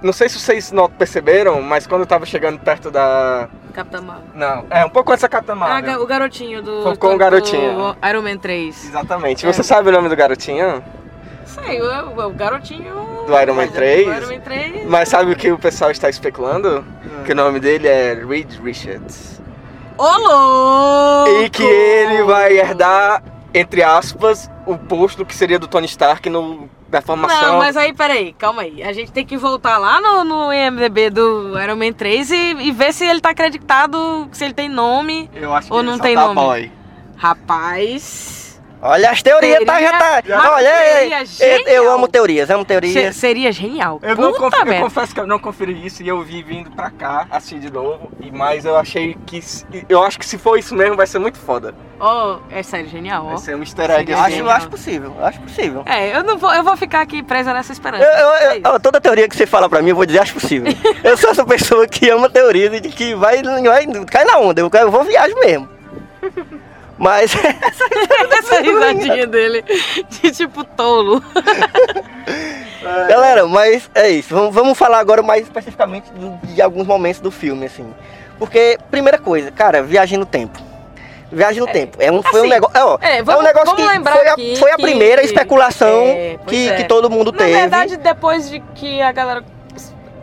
Não 0.02 0.14
sei 0.14 0.30
se 0.30 0.40
vocês 0.40 0.72
não 0.72 0.90
perceberam, 0.90 1.62
mas 1.62 1.86
quando 1.86 2.02
eu 2.02 2.08
tava 2.08 2.26
chegando 2.26 2.58
perto 2.60 2.90
da. 2.90 3.48
Capitã 3.74 4.02
Marvel. 4.02 4.24
Não, 4.34 4.66
é 4.72 4.84
um 4.84 4.90
pouco 4.90 5.12
antes 5.12 5.22
da 5.22 5.30
Capitã 5.30 5.54
Ah, 5.54 5.56
Marvel. 5.56 5.98
ga- 5.98 6.04
o 6.04 6.08
garotinho 6.08 6.64
do. 6.64 6.82
Foi 6.82 6.96
com 6.98 7.14
o 7.14 7.18
garotinho. 7.18 7.74
do 7.94 8.08
Iron 8.10 8.22
Man 8.24 8.38
3. 8.38 8.86
Exatamente. 8.86 9.46
É. 9.46 9.54
Você 9.54 9.62
sabe 9.62 9.90
o 9.90 9.92
nome 9.92 10.10
do 10.10 10.16
garotinho? 10.16 10.84
Sei, 11.48 11.82
o, 11.82 12.28
o 12.28 12.30
garotinho. 12.32 12.94
Do 13.26 13.40
Iron 13.40 13.56
Man 13.56 13.68
3? 13.68 14.06
Do 14.06 14.14
Iron 14.14 14.28
Man 14.28 14.40
3. 14.42 14.86
Mas 14.86 15.10
sabe 15.10 15.32
o 15.32 15.36
que 15.36 15.52
o 15.52 15.58
pessoal 15.58 15.92
está 15.92 16.10
especulando? 16.10 16.86
Que 17.26 17.32
o 17.32 17.36
nome 17.36 17.60
dele 17.60 17.88
é 17.88 18.14
Reed 18.14 18.52
Richards. 18.64 19.42
Ô, 19.98 20.04
louco! 20.04 21.42
E 21.44 21.50
que 21.50 21.64
ele 21.64 22.24
vai 22.24 22.58
herdar, 22.58 23.24
entre 23.54 23.82
aspas, 23.82 24.50
o 24.66 24.78
posto 24.78 25.26
que 25.26 25.34
seria 25.36 25.58
do 25.58 25.68
Tony 25.68 25.88
Stark 25.88 26.30
no, 26.30 26.70
na 26.92 27.02
formação. 27.02 27.54
Não, 27.54 27.58
mas 27.58 27.76
aí, 27.76 27.94
peraí, 27.94 28.34
calma 28.34 28.62
aí. 28.62 28.84
A 28.84 28.94
gente 28.94 29.12
tem 29.12 29.26
que 29.26 29.38
voltar 29.38 29.78
lá 29.78 30.00
no, 30.00 30.24
no 30.24 30.54
IMDB 30.54 31.10
do 31.10 31.60
Iron 31.60 31.76
Man 31.76 31.94
3 31.94 32.30
e, 32.30 32.36
e 32.36 32.72
ver 32.72 32.94
se 32.94 33.06
ele 33.06 33.20
tá 33.20 33.32
acreditado, 33.32 34.30
se 34.32 34.46
ele 34.46 34.54
tem 34.54 34.70
nome. 34.70 35.30
Eu 35.34 35.54
acho 35.54 35.68
que 35.68 35.74
Ou 35.74 35.80
ele 35.80 35.90
não 35.90 35.98
só 35.98 36.04
tem 36.04 36.16
tá 36.16 36.22
nome? 36.22 36.36
boy. 36.36 36.72
Rapaz. 37.18 38.37
Olha 38.82 39.10
as 39.10 39.22
teorias, 39.24 39.64
tá? 39.66 39.82
Já 39.82 39.92
tá. 39.98 40.22
Olha, 40.54 40.70
teoria 40.70 41.24
eu, 41.66 41.92
amo 41.92 42.08
teorias, 42.08 42.50
amo 42.50 42.62
se- 42.62 42.68
teorias. 42.68 43.16
seria 43.16 43.52
genial. 43.52 44.00
Eu, 44.04 44.16
não 44.16 44.34
conf- 44.34 44.54
eu 44.66 44.80
confesso 44.82 45.14
que 45.16 45.20
eu 45.20 45.26
não 45.28 45.40
conferi 45.40 45.86
isso 45.86 46.04
e 46.04 46.08
eu 46.08 46.22
vi 46.22 46.44
vindo 46.44 46.70
pra 46.72 46.92
cá, 46.92 47.26
assim 47.32 47.60
de 47.60 47.72
novo. 47.72 48.12
E, 48.22 48.32
mas 48.32 48.66
eu 48.66 48.78
achei 48.78 49.18
que. 49.26 49.42
se- 49.42 49.66
Eu 49.90 50.04
acho 50.04 50.20
que 50.20 50.26
se 50.26 50.38
for 50.38 50.58
isso 50.60 50.76
mesmo, 50.76 50.96
vai 50.96 51.08
ser 51.08 51.18
muito 51.18 51.40
foda. 51.40 51.74
Ó, 52.00 52.38
é 52.52 52.62
sério, 52.62 52.88
genial. 52.88 53.26
Vai 53.26 53.38
ser 53.38 53.56
um 53.56 53.62
easter 53.62 53.90
egg 53.90 54.14
Acho, 54.14 54.22
assim. 54.24 54.36
genial. 54.36 54.56
acho 54.56 54.70
possível, 54.70 55.16
acho 55.24 55.40
possível. 55.42 55.84
É, 55.88 56.16
eu 56.16 56.24
não 56.24 56.38
vou, 56.38 56.54
eu 56.54 56.64
vou 56.64 56.78
ficar 56.78 57.02
aqui 57.02 57.24
presa 57.24 57.52
nessa 57.56 57.74
esperança. 57.74 58.04
Eu, 58.04 58.28
eu- 58.64 58.76
É 58.76 58.80
toda 58.80 59.02
teoria 59.02 59.28
que 59.28 59.36
você 59.36 59.48
fala 59.48 59.68
pra 59.68 59.82
mim, 59.82 59.90
eu 59.90 59.96
vou 59.96 60.06
dizer 60.06 60.20
acho 60.20 60.36
possível. 60.36 60.72
eu 61.04 61.18
sou 61.18 61.32
essa 61.32 61.44
pessoa 61.44 61.88
que 61.88 62.08
ama 62.12 62.30
teorias 62.30 62.72
e 62.74 62.80
de 62.80 62.90
que 62.90 63.16
vai, 63.16 63.42
vai 63.42 63.88
cai 64.06 64.24
na 64.26 64.38
onda. 64.38 64.62
Eu, 64.62 64.70
eu 64.72 64.92
vou 64.92 65.04
viajar 65.04 65.34
mesmo. 65.40 65.68
Mas 66.98 67.32
Essa 68.40 68.62
risadinha 68.62 69.28
dele 69.28 69.64
de 70.10 70.32
tipo 70.32 70.64
tolo. 70.64 71.24
Galera, 73.08 73.46
mas 73.48 73.90
é 73.96 74.10
isso. 74.10 74.34
Vamos, 74.34 74.54
vamos 74.54 74.78
falar 74.78 75.00
agora 75.00 75.22
mais 75.22 75.44
especificamente 75.44 76.12
do- 76.12 76.38
de 76.54 76.62
alguns 76.62 76.86
momentos 76.88 77.20
do 77.22 77.32
filme, 77.32 77.66
assim. 77.66 77.94
Porque, 78.40 78.78
primeira 78.92 79.18
coisa, 79.18 79.52
cara, 79.52 79.82
viagem 79.82 80.18
no 80.18 80.26
tempo. 80.26 80.60
Viagem 81.32 81.60
no 81.60 81.68
tempo. 81.68 81.98
É 82.00 82.12
um, 82.12 82.22
foi 82.24 82.40
um 82.40 82.44
assim, 82.44 82.50
negócio. 82.50 82.78
É, 82.78 82.84
ó, 82.84 82.98
é, 83.02 83.18
é 83.18 83.24
vamos- 83.24 83.42
um 83.42 83.44
negócio 83.46 83.66
vamos 83.68 83.82
que 83.84 83.90
lembrar 83.96 84.14
foi 84.16 84.28
a, 84.28 84.32
aqui 84.34 84.56
foi 84.58 84.72
a 84.72 84.76
que- 84.76 84.82
primeira 84.84 85.24
especulação 85.24 86.04
é, 86.06 86.38
pois 86.44 86.50
que, 86.50 86.70
é. 86.70 86.76
que 86.76 86.84
todo 86.86 87.10
mundo 87.10 87.32
Na 87.32 87.38
teve. 87.40 87.52
verdade, 87.54 87.98
depois 87.98 88.50
de 88.50 88.60
que 88.76 89.02
a 89.02 89.12
galera 89.12 89.44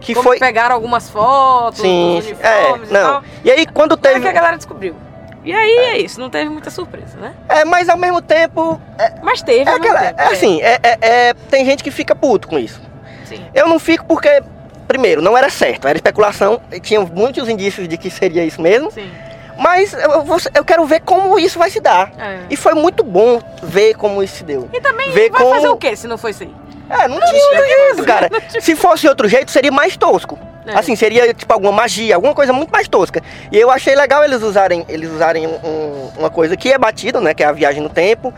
que 0.00 0.14
como 0.14 0.24
foi. 0.24 0.38
pegaram 0.38 0.74
algumas 0.74 1.08
fotos, 1.10 1.80
Sim, 1.80 2.16
é, 2.40 2.58
uniformes 2.66 2.90
e 2.90 2.92
não. 2.92 3.12
tal, 3.14 3.22
E 3.44 3.50
aí 3.50 3.66
quando 3.66 3.96
teve. 3.96 4.20
que 4.20 4.28
a 4.28 4.32
galera 4.32 4.56
descobriu. 4.56 4.94
E 5.44 5.52
aí 5.52 5.70
é 5.92 5.98
isso, 5.98 6.18
não 6.18 6.30
teve 6.30 6.48
muita 6.48 6.70
surpresa, 6.70 7.18
né? 7.18 7.34
É, 7.48 7.64
mas 7.64 7.88
ao 7.88 7.96
mesmo 7.98 8.22
tempo. 8.22 8.80
Mas 9.22 9.42
teve, 9.42 9.68
É, 9.70 9.74
aquela, 9.74 10.00
tempo, 10.00 10.20
é 10.20 10.26
assim, 10.28 10.62
é, 10.62 10.78
é- 10.82 10.98
é- 11.00 11.34
tem 11.50 11.64
gente 11.64 11.84
que 11.84 11.90
fica 11.90 12.14
puto 12.14 12.48
com 12.48 12.58
isso. 12.58 12.80
Sim. 13.26 13.44
Eu 13.54 13.68
não 13.68 13.78
fico 13.78 14.04
porque, 14.06 14.42
primeiro, 14.88 15.20
não 15.20 15.36
era 15.36 15.50
certo, 15.50 15.86
era 15.86 15.98
especulação, 15.98 16.60
e 16.72 16.80
tinha 16.80 17.00
muitos 17.00 17.48
indícios 17.48 17.86
de 17.86 17.96
que 17.98 18.08
seria 18.10 18.44
isso 18.44 18.60
mesmo. 18.62 18.90
Sim. 18.90 19.10
Mas 19.58 19.92
eu, 19.92 20.24
eu 20.54 20.64
quero 20.64 20.84
ver 20.86 21.00
como 21.02 21.38
isso 21.38 21.58
vai 21.58 21.70
se 21.70 21.78
dar. 21.78 22.10
É. 22.18 22.40
E 22.50 22.56
foi 22.56 22.74
muito 22.74 23.04
bom 23.04 23.40
ver 23.62 23.94
como 23.94 24.22
isso 24.22 24.36
se 24.38 24.44
deu. 24.44 24.68
E 24.72 24.80
também 24.80 25.10
ver 25.12 25.30
vai 25.30 25.40
como- 25.42 25.54
fazer 25.54 25.68
o 25.68 25.76
quê 25.76 25.94
se 25.94 26.06
não 26.08 26.16
isso 26.16 26.42
aí? 26.42 26.54
É, 26.90 27.06
não 27.08 27.20
tinha 27.20 27.44
outro 27.46 27.64
jeito, 27.66 28.04
cara. 28.04 28.30
Se 28.60 28.74
fosse 28.76 29.06
outro 29.08 29.28
jeito, 29.28 29.50
seria 29.50 29.70
mais 29.70 29.96
tosco. 29.96 30.38
É. 30.66 30.74
Assim, 30.78 30.96
seria 30.96 31.32
tipo 31.34 31.52
alguma 31.52 31.72
magia, 31.72 32.14
alguma 32.14 32.34
coisa 32.34 32.52
muito 32.52 32.70
mais 32.70 32.88
tosca. 32.88 33.22
E 33.52 33.58
eu 33.58 33.70
achei 33.70 33.94
legal 33.94 34.24
eles 34.24 34.42
usarem, 34.42 34.84
eles 34.88 35.10
usarem 35.10 35.46
um- 35.46 35.58
um- 35.66 36.12
uma 36.18 36.30
coisa 36.30 36.56
que 36.56 36.72
é 36.72 36.78
batido, 36.78 37.20
né? 37.20 37.34
Que 37.34 37.42
é 37.42 37.46
a 37.46 37.52
viagem 37.52 37.82
no 37.82 37.88
tempo. 37.90 38.32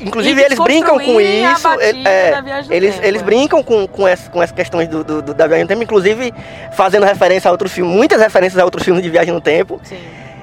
Inclusive, 0.00 0.42
eles 0.42 0.58
brincam 0.58 0.98
com 0.98 1.20
isso. 1.20 1.62
batida 1.68 1.84
ele- 1.84 2.08
é, 2.08 2.42
eles, 2.70 2.94
tempo, 2.94 3.06
eles 3.06 3.22
é. 3.22 3.24
brincam 3.24 3.62
com, 3.62 3.86
com, 3.86 4.06
essa, 4.06 4.30
com 4.30 4.42
essas 4.42 4.54
questões 4.54 4.88
do, 4.88 5.02
do- 5.02 5.22
do- 5.22 5.34
da 5.34 5.46
viagem 5.46 5.64
no 5.64 5.68
tempo, 5.68 5.82
inclusive 5.82 6.32
fazendo 6.72 7.04
referência 7.04 7.48
a 7.48 7.52
outros 7.52 7.72
filmes, 7.72 7.94
muitas 7.94 8.20
referências 8.20 8.58
a 8.60 8.64
outros 8.64 8.84
filmes 8.84 9.02
de 9.02 9.08
viagem 9.10 9.32
no 9.32 9.40
tempo. 9.40 9.80
Sim. 9.84 9.98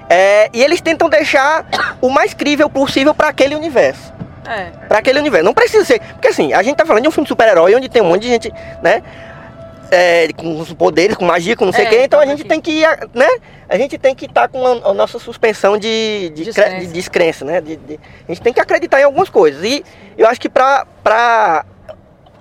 É, 0.10 0.50
e 0.52 0.62
eles 0.64 0.82
tentam 0.82 1.08
deixar 1.10 1.66
o 2.02 2.10
mais 2.10 2.34
crível 2.34 2.70
possível 2.70 3.14
para 3.14 3.30
aquele 3.30 3.56
universo. 3.56 4.12
É. 4.46 4.66
Pra 4.88 5.00
aquele 5.00 5.20
universo. 5.20 5.46
Não 5.46 5.54
precisa 5.54 5.86
ser. 5.86 6.00
Porque 6.14 6.28
assim, 6.28 6.52
a 6.52 6.62
gente 6.64 6.76
tá 6.76 6.86
falando 6.86 7.04
de 7.04 7.08
um 7.08 7.12
filme 7.12 7.26
de 7.26 7.30
super-herói 7.30 7.76
onde 7.76 7.88
tem 7.88 8.02
um 8.02 8.06
monte 8.10 8.24
de 8.24 8.28
gente, 8.28 8.54
né? 8.82 9.02
É, 9.92 10.28
com 10.34 10.60
os 10.60 10.72
poderes, 10.74 11.16
com 11.18 11.26
magia, 11.26 11.56
com 11.56 11.66
não 11.66 11.74
sei 11.74 11.86
o 11.86 11.88
É, 11.88 11.90
quê. 11.90 12.02
Então 12.06 12.20
a 12.20 12.24
então, 12.24 12.38
gente 12.38 12.42
aqui. 12.42 12.50
tem 12.50 12.62
que, 12.62 12.82
né? 13.14 13.28
A 13.70 13.78
gente 13.78 13.98
tem 13.98 14.16
que 14.16 14.26
estar 14.26 14.48
com 14.48 14.66
a, 14.66 14.90
a 14.90 14.94
nossa 14.94 15.20
suspensão 15.20 15.78
de, 15.78 16.30
de, 16.34 16.46
Descrença. 16.46 16.70
cre- 16.78 16.86
de 16.88 16.94
descrença, 16.94 17.46
né? 17.46 17.62
De- 17.62 17.76
de- 17.76 18.00
a 18.28 18.32
gente 18.32 18.42
tem 18.42 18.54
que 18.54 18.60
acreditar 18.62 19.00
em 19.00 19.04
algumas 19.04 19.30
coisas. 19.30 19.64
E 19.64 19.84
eu 20.18 20.28
acho 20.28 20.40
que 20.42 20.50
pra 20.50 21.66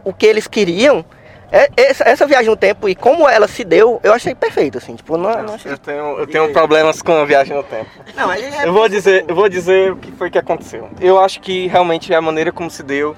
o 0.04 0.12
que 0.14 0.24
eles 0.26 0.46
queriam, 0.46 1.04
é- 1.52 1.68
essa, 1.76 2.04
essa 2.08 2.26
viagem 2.26 2.48
no 2.48 2.56
tempo 2.56 2.88
e 2.88 2.94
como 2.94 3.28
ela 3.28 3.46
se 3.48 3.64
deu, 3.64 4.00
eu 4.02 4.12
achei 4.14 4.34
perfeito, 4.34 4.78
assim. 4.78 4.94
Tipo, 4.96 5.16
não, 5.16 5.42
não 5.42 5.54
achei. 5.54 5.72
Eu 5.72 5.78
tenho, 5.78 6.18
eu 6.20 6.26
tenho 6.26 6.52
problemas 6.52 7.02
com 7.02 7.12
a 7.12 7.24
viagem 7.24 7.54
no 7.56 7.62
tempo. 7.64 7.90
Não, 8.16 8.32
é- 8.32 8.66
Eu 8.66 8.72
vou 8.72 8.88
dizer, 8.88 9.24
eu 9.28 9.34
vou 9.34 9.48
dizer 9.48 9.92
o 9.92 9.96
que 9.96 10.12
foi 10.12 10.30
que 10.30 10.38
aconteceu. 10.38 10.88
Eu 11.00 11.18
acho 11.20 11.40
que 11.40 11.66
realmente 11.66 12.14
a 12.14 12.20
maneira 12.20 12.50
como 12.52 12.70
se 12.70 12.82
deu 12.82 13.16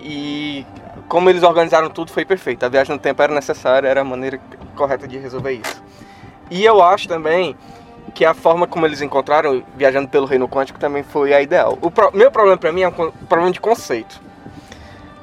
e 0.00 0.64
como 1.08 1.28
eles 1.30 1.42
organizaram 1.42 1.88
tudo 1.90 2.10
foi 2.12 2.24
perfeito. 2.24 2.64
A 2.64 2.68
viagem 2.68 2.92
no 2.94 2.98
tempo 3.00 3.20
era 3.22 3.32
necessária, 3.34 3.88
era 3.88 4.00
a 4.00 4.04
maneira 4.04 4.40
correta 4.76 5.06
de 5.06 5.18
resolver 5.18 5.52
isso. 5.52 5.82
E 6.50 6.64
eu 6.64 6.82
acho 6.82 7.08
também 7.08 7.56
que 8.14 8.24
a 8.24 8.34
forma 8.34 8.66
como 8.66 8.86
eles 8.86 9.00
encontraram 9.00 9.62
viajando 9.76 10.08
pelo 10.08 10.26
reino 10.26 10.48
quântico 10.48 10.78
também 10.78 11.02
foi 11.02 11.32
a 11.34 11.40
ideal. 11.42 11.78
O 11.80 11.90
pro- 11.90 12.10
meu 12.14 12.30
problema 12.30 12.56
para 12.56 12.72
mim 12.72 12.82
é 12.82 12.88
um 12.88 12.92
problema 12.92 13.50
de 13.50 13.60
conceito. 13.60 14.20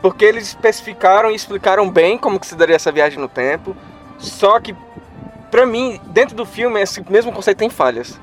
Porque 0.02 0.26
eles 0.26 0.48
especificaram 0.48 1.30
e 1.32 1.36
explicaram 1.36 1.90
bem 1.90 2.18
como 2.18 2.40
que 2.40 2.48
se 2.48 2.56
daria 2.56 2.76
essa 2.76 2.92
viagem 2.92 3.20
no 3.20 3.28
tempo. 3.28 3.76
Só 4.18 4.60
que 4.60 4.76
Pra 5.52 5.66
mim, 5.66 6.00
dentro 6.06 6.34
do 6.34 6.46
filme, 6.46 6.80
esse 6.82 7.04
mesmo 7.12 7.30
conceito 7.34 7.58
tem 7.58 7.70
falhas. 7.70 8.18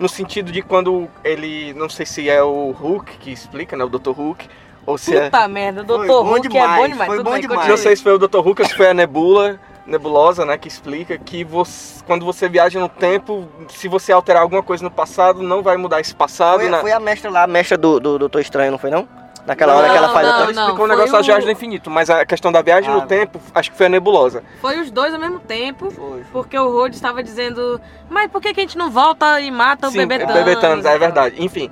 No 0.00 0.08
sentido 0.08 0.50
de 0.50 0.62
quando 0.62 1.08
ele. 1.22 1.72
Não 1.74 1.88
sei 1.88 2.04
se 2.04 2.28
é 2.28 2.42
o 2.42 2.72
Hulk 2.72 3.18
que 3.18 3.30
explica, 3.30 3.76
né? 3.76 3.84
O 3.84 3.88
Dr. 3.88 4.10
Hulk. 4.10 4.48
Ou 4.88 4.96
se 4.96 5.14
é. 5.14 5.24
Puta 5.24 5.46
merda, 5.48 5.84
Foi 5.84 5.98
Dr. 5.98 6.06
bom 6.06 6.22
Hulk 6.22 6.46
é 6.46 6.48
demais, 6.50 6.80
bom 6.80 6.88
demais. 6.88 7.06
foi 7.08 7.16
Tudo 7.18 7.24
bom 7.26 7.32
bem, 7.32 7.40
demais. 7.42 7.68
Não 7.68 7.76
sei 7.76 7.94
se 7.94 8.02
foi 8.02 8.12
o 8.14 8.18
Dr. 8.18 8.38
Hulk 8.38 8.62
ou 8.62 8.68
se 8.68 8.74
foi 8.74 8.88
a 8.88 8.94
Nebula, 8.94 9.60
Nebulosa, 9.86 10.46
né? 10.46 10.56
Que 10.56 10.66
explica 10.66 11.18
que 11.18 11.44
você, 11.44 12.02
quando 12.06 12.24
você 12.24 12.48
viaja 12.48 12.80
no 12.80 12.88
tempo, 12.88 13.46
se 13.68 13.86
você 13.86 14.12
alterar 14.12 14.40
alguma 14.42 14.62
coisa 14.62 14.82
no 14.82 14.90
passado, 14.90 15.42
não 15.42 15.62
vai 15.62 15.76
mudar 15.76 16.00
esse 16.00 16.14
passado. 16.14 16.60
Foi, 16.60 16.70
na... 16.70 16.78
foi 16.80 16.92
a 16.92 16.98
mestra 17.00 17.30
lá, 17.30 17.42
a 17.42 17.46
mestra 17.46 17.76
do, 17.76 18.00
do 18.00 18.18
Doutor 18.18 18.40
Estranho, 18.40 18.70
não 18.70 18.78
foi 18.78 18.90
não? 18.90 19.06
Naquela 19.46 19.72
Não, 19.72 19.80
hora 19.80 19.90
que 19.90 19.96
ela 19.96 20.08
faz 20.10 20.26
não, 20.26 20.34
a 20.34 20.40
Ela 20.42 20.50
explicou 20.52 20.76
não, 20.78 20.84
o 20.84 20.88
negócio 20.88 21.10
foi 21.10 21.20
da 21.20 21.26
viagem 21.26 21.42
o- 21.42 21.46
do 21.46 21.52
infinito, 21.52 21.90
mas 21.90 22.10
a 22.10 22.24
questão 22.26 22.52
da 22.52 22.60
viagem 22.60 22.90
Ah, 22.90 22.94
no 22.96 23.02
tempo, 23.06 23.40
acho 23.54 23.70
que 23.70 23.76
foi 23.78 23.86
a 23.86 23.88
Nebulosa. 23.90 24.42
Foi 24.60 24.78
os 24.80 24.90
dois 24.90 25.12
ao 25.14 25.20
mesmo 25.20 25.38
tempo. 25.40 25.90
Foi. 25.90 26.22
Porque 26.32 26.58
o 26.58 26.70
Rhodes 26.70 26.96
estava 26.98 27.22
dizendo, 27.22 27.80
mas 28.10 28.30
por 28.30 28.42
que, 28.42 28.52
que 28.52 28.60
a 28.60 28.62
gente 28.62 28.76
não 28.76 28.90
volta 28.90 29.40
e 29.40 29.50
mata 29.50 29.88
o 29.88 29.90
Sim, 29.90 29.98
bebê 30.06 30.16
é 30.16 30.18
Thanos? 30.26 30.34
bebê 30.34 30.56
Thanos, 30.60 30.84
é 30.84 30.98
verdade. 30.98 31.36
Enfim, 31.42 31.70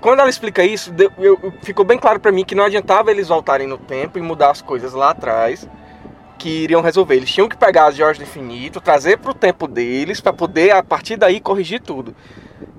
quando 0.00 0.20
ela 0.20 0.28
explica 0.30 0.64
isso, 0.64 0.92
deu- 0.92 1.10
eu- 1.18 1.52
ficou 1.62 1.84
bem 1.84 1.98
claro 1.98 2.20
pra 2.20 2.32
mim 2.32 2.44
que 2.44 2.54
não 2.54 2.64
adiantava 2.64 3.10
eles 3.10 3.28
voltarem 3.28 3.66
no 3.66 3.78
tempo 3.78 4.18
e 4.18 4.22
mudar 4.22 4.50
as 4.50 4.62
coisas 4.62 4.92
lá 4.92 5.10
atrás 5.10 5.68
que 6.38 6.48
iriam 6.64 6.82
resolver. 6.82 7.16
Eles 7.16 7.32
tinham 7.32 7.48
que 7.48 7.56
pegar 7.56 7.86
as 7.86 7.96
Jorge 7.96 8.20
do 8.20 8.24
Infinito, 8.24 8.80
trazer 8.80 9.18
pro 9.18 9.32
tempo 9.32 9.66
deles 9.66 10.20
pra 10.20 10.32
poder 10.32 10.72
a 10.72 10.82
partir 10.82 11.16
daí 11.16 11.40
corrigir 11.40 11.80
tudo. 11.80 12.14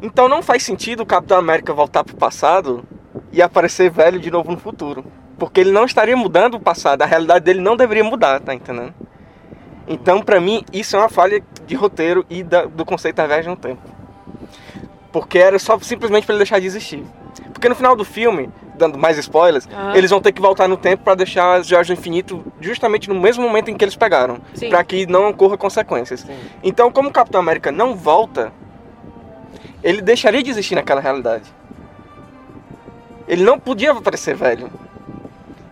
Então 0.01 0.29
não 0.29 0.41
faz 0.43 0.63
sentido 0.63 1.01
o 1.01 1.05
Capitão 1.05 1.37
América 1.37 1.73
voltar 1.73 2.03
pro 2.03 2.15
passado 2.15 2.83
e 3.31 3.41
aparecer 3.41 3.89
velho 3.89 4.19
de 4.19 4.29
novo 4.29 4.51
no 4.51 4.57
futuro, 4.57 5.03
porque 5.39 5.59
ele 5.59 5.71
não 5.71 5.85
estaria 5.85 6.15
mudando 6.15 6.55
o 6.55 6.59
passado, 6.59 7.01
a 7.01 7.05
realidade 7.05 7.45
dele 7.45 7.61
não 7.61 7.75
deveria 7.75 8.03
mudar, 8.03 8.39
tá 8.39 8.53
entendendo? 8.53 8.93
Então, 9.87 10.21
pra 10.21 10.39
mim, 10.39 10.63
isso 10.71 10.95
é 10.95 10.99
uma 10.99 11.09
falha 11.09 11.41
de 11.65 11.73
roteiro 11.75 12.25
e 12.29 12.43
da- 12.43 12.65
do 12.65 12.85
conceito 12.85 13.15
da 13.15 13.25
viagem 13.25 13.49
no 13.49 13.55
tempo. 13.55 13.81
Porque 15.11 15.37
era 15.39 15.57
só 15.57 15.77
simplesmente 15.79 16.25
pra 16.25 16.33
ele 16.33 16.39
deixar 16.39 16.59
de 16.59 16.65
existir. 16.67 17.03
Porque 17.53 17.69
no 17.69 17.75
final 17.75 17.95
do 17.95 18.05
filme, 18.05 18.49
dando 18.75 18.97
mais 18.97 19.17
spoilers, 19.17 19.67
Aham. 19.67 19.95
eles 19.95 20.11
vão 20.11 20.21
ter 20.21 20.31
que 20.31 20.41
voltar 20.41 20.67
no 20.67 20.77
tempo 20.77 21.03
pra 21.03 21.15
deixar 21.15 21.55
as 21.55 21.67
Joias 21.67 21.87
do 21.87 21.93
Infinito 21.93 22.43
justamente 22.61 23.09
no 23.09 23.15
mesmo 23.19 23.43
momento 23.43 23.69
em 23.69 23.75
que 23.75 23.83
eles 23.83 23.95
pegaram. 23.95 24.39
Pra 24.69 24.83
que 24.83 25.05
não 25.07 25.29
ocorra 25.29 25.57
consequências. 25.57 26.21
Sim. 26.21 26.37
Então, 26.63 26.91
como 26.91 27.09
o 27.09 27.11
Capitão 27.11 27.39
América 27.39 27.71
não 27.71 27.95
volta, 27.95 28.51
ele 29.83 30.01
deixaria 30.01 30.43
de 30.43 30.49
existir 30.49 30.75
naquela 30.75 31.01
realidade. 31.01 31.45
Ele 33.27 33.43
não 33.43 33.59
podia 33.59 33.91
aparecer 33.91 34.35
velho. 34.35 34.69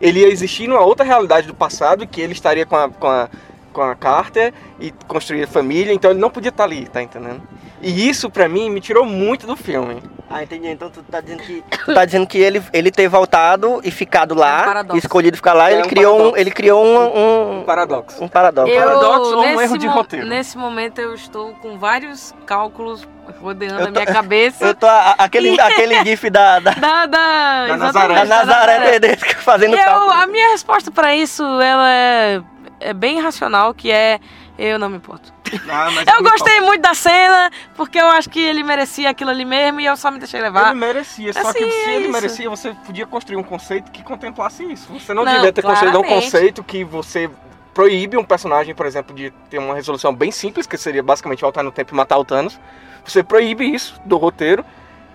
Ele 0.01 0.19
ia 0.19 0.27
existir 0.27 0.67
numa 0.67 0.81
outra 0.81 1.05
realidade 1.05 1.47
do 1.47 1.53
passado, 1.53 2.05
que 2.05 2.19
ele 2.19 2.33
estaria 2.33 2.65
com 2.65 2.75
a, 2.75 2.89
com 2.89 3.07
a, 3.07 3.29
com 3.75 3.81
a 3.81 3.93
Carter 3.93 4.53
e 4.79 4.89
construir 5.05 5.45
família, 5.47 5.91
então 5.93 6.09
ele 6.11 6.19
não 6.19 6.29
podia 6.29 6.47
estar 6.49 6.63
ali, 6.63 6.87
tá 6.87 7.01
entendendo? 7.03 7.41
E 7.81 8.07
isso, 8.09 8.29
pra 8.29 8.47
mim, 8.47 8.69
me 8.69 8.79
tirou 8.79 9.05
muito 9.05 9.45
do 9.45 9.55
filme. 9.55 10.01
Ah, 10.29 10.41
entendi. 10.41 10.69
Então 10.69 10.89
tu 10.89 11.03
tá 11.03 11.19
dizendo 11.21 11.43
que. 11.43 11.61
Tu 11.85 11.93
tá 11.93 12.03
dizendo 12.03 12.25
que 12.25 12.37
ele, 12.39 12.63
ele 12.73 12.89
ter 12.89 13.07
voltado 13.07 13.79
e 13.83 13.91
ficado 13.91 14.33
É 14.33 14.37
um 14.37 14.39
lá, 14.39 14.83
escolhido 14.95 15.35
ficar 15.37 15.53
lá, 15.53 15.69
É 15.69 15.73
ele, 15.73 15.83
um 15.83 15.87
criou 15.87 16.13
um, 16.15 16.17
paradoxo. 16.17 16.39
ele 16.41 16.51
criou 16.51 16.83
um. 16.83 16.97
Um 16.97 17.59
um, 17.59 17.63
paradoxo. 17.63 18.23
um 18.23 18.27
paradoxo. 18.27 18.71
Eu, 18.73 18.81
paradoxo 18.81 19.35
ou 19.35 19.39
um 19.39 19.45
nesse 19.45 19.63
erro 19.63 19.77
de 19.77 19.87
roteiro? 19.87 20.25
Nesse 20.25 20.57
momento 20.57 20.99
eu 20.99 21.13
estou 21.13 21.53
com 21.61 21.77
vários 21.77 22.33
cálculos 22.45 23.07
rodeando 23.39 23.75
Eu 23.81 23.83
a 23.83 23.91
tô- 23.91 23.91
minha 23.91 24.05
cabeça. 24.05 24.65
Eu 24.65 24.73
tô. 24.73 24.87
a- 24.87 25.15
aquele, 25.19 25.59
aquele 25.61 26.03
gif 26.05 26.27
da, 26.29 26.59
da, 26.59 26.71
Da, 26.71 27.05
da, 27.05 27.65
exatamente, 27.67 27.77
Nazaré. 27.77 28.13
da 28.15 28.23
da 28.23 28.25
Nazaré 28.45 28.91
Tedesco 28.99 29.35
fazendo 29.41 29.75
eu, 29.75 29.83
cálculo. 29.85 30.11
a 30.11 30.25
minha 30.27 30.49
resposta 30.51 30.89
pra 30.89 31.15
isso, 31.15 31.43
ela 31.43 31.91
é, 31.91 32.41
é 32.79 32.93
bem 32.93 33.19
racional, 33.21 33.73
que 33.73 33.91
é 33.91 34.19
eu 34.57 34.79
não 34.79 34.89
me 34.89 34.97
importo. 34.97 35.33
Ah, 35.69 35.87
Eu 36.17 36.23
gostei 36.23 36.61
muito 36.61 36.81
da 36.81 36.93
cena, 36.93 37.51
porque 37.75 37.99
eu 37.99 38.07
acho 38.07 38.29
que 38.29 38.39
ele 38.39 38.63
merecia 38.63 39.09
aquilo 39.09 39.29
ali 39.29 39.43
mesmo 39.45 39.79
e 39.81 39.85
eu 39.85 39.95
só 39.97 40.09
me 40.09 40.17
deixei 40.19 40.41
levar. 40.41 40.71
Ele 40.71 40.79
merecia, 40.79 41.33
só 41.33 41.39
Assim, 41.49 41.59
que 41.59 41.71
se 41.71 41.77
é 41.89 41.95
ele 41.95 42.03
isso. 42.03 42.11
merecia, 42.11 42.49
você 42.49 42.73
podia 42.85 43.05
construir 43.05 43.37
um 43.37 43.43
conceito 43.43 43.91
que 43.91 44.01
contemplasse 44.03 44.63
isso. 44.63 44.91
Você 44.93 45.13
não, 45.13 45.23
Não, 45.25 45.33
devia 45.33 45.51
ter 45.53 45.61
construído 45.61 45.99
um 45.99 46.03
conceito 46.03 46.63
que 46.63 46.83
você 46.83 47.29
proíbe 47.73 48.15
um 48.17 48.23
personagem, 48.23 48.73
por 48.73 48.85
exemplo, 48.85 49.13
de 49.13 49.29
ter 49.49 49.57
uma 49.59 49.75
resolução 49.75 50.13
bem 50.15 50.31
simples, 50.31 50.65
que 50.65 50.77
seria 50.77 51.03
basicamente 51.03 51.41
voltar 51.41 51.61
no 51.63 51.71
tempo 51.71 51.93
e 51.93 51.97
matar 51.97 52.17
o 52.17 52.23
Thanos. 52.23 52.57
Você 53.03 53.21
proíbe 53.21 53.65
isso 53.65 53.99
do 54.05 54.15
roteiro. 54.17 54.63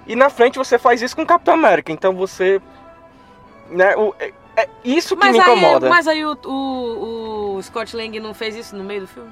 E 0.07 0.15
na 0.15 0.29
frente 0.29 0.59
você 0.59 0.79
faz 0.79 1.01
isso 1.01 1.17
com 1.17 1.23
o 1.23 1.27
Capitão 1.27 1.55
América. 1.55 1.91
Então 1.93 2.15
você. 2.15 2.61
Né, 3.71 3.97
o- 3.97 4.15
é, 4.61 4.65
é 4.65 4.69
isso 4.85 5.17
que 5.17 5.21
Mas 5.25 5.33
me 5.33 5.41
aí, 5.41 5.47
incomoda. 5.51 5.89
mas 5.89 6.07
aí 6.09 6.25
o, 6.25 6.37
o, 6.47 7.55
o 7.57 7.63
Scott 7.63 7.97
Lang 7.97 8.19
não 8.21 8.35
fez 8.35 8.55
isso 8.57 8.77
no 8.77 8.85
meio 8.85 9.03
do 9.03 9.07
filme? 9.07 9.31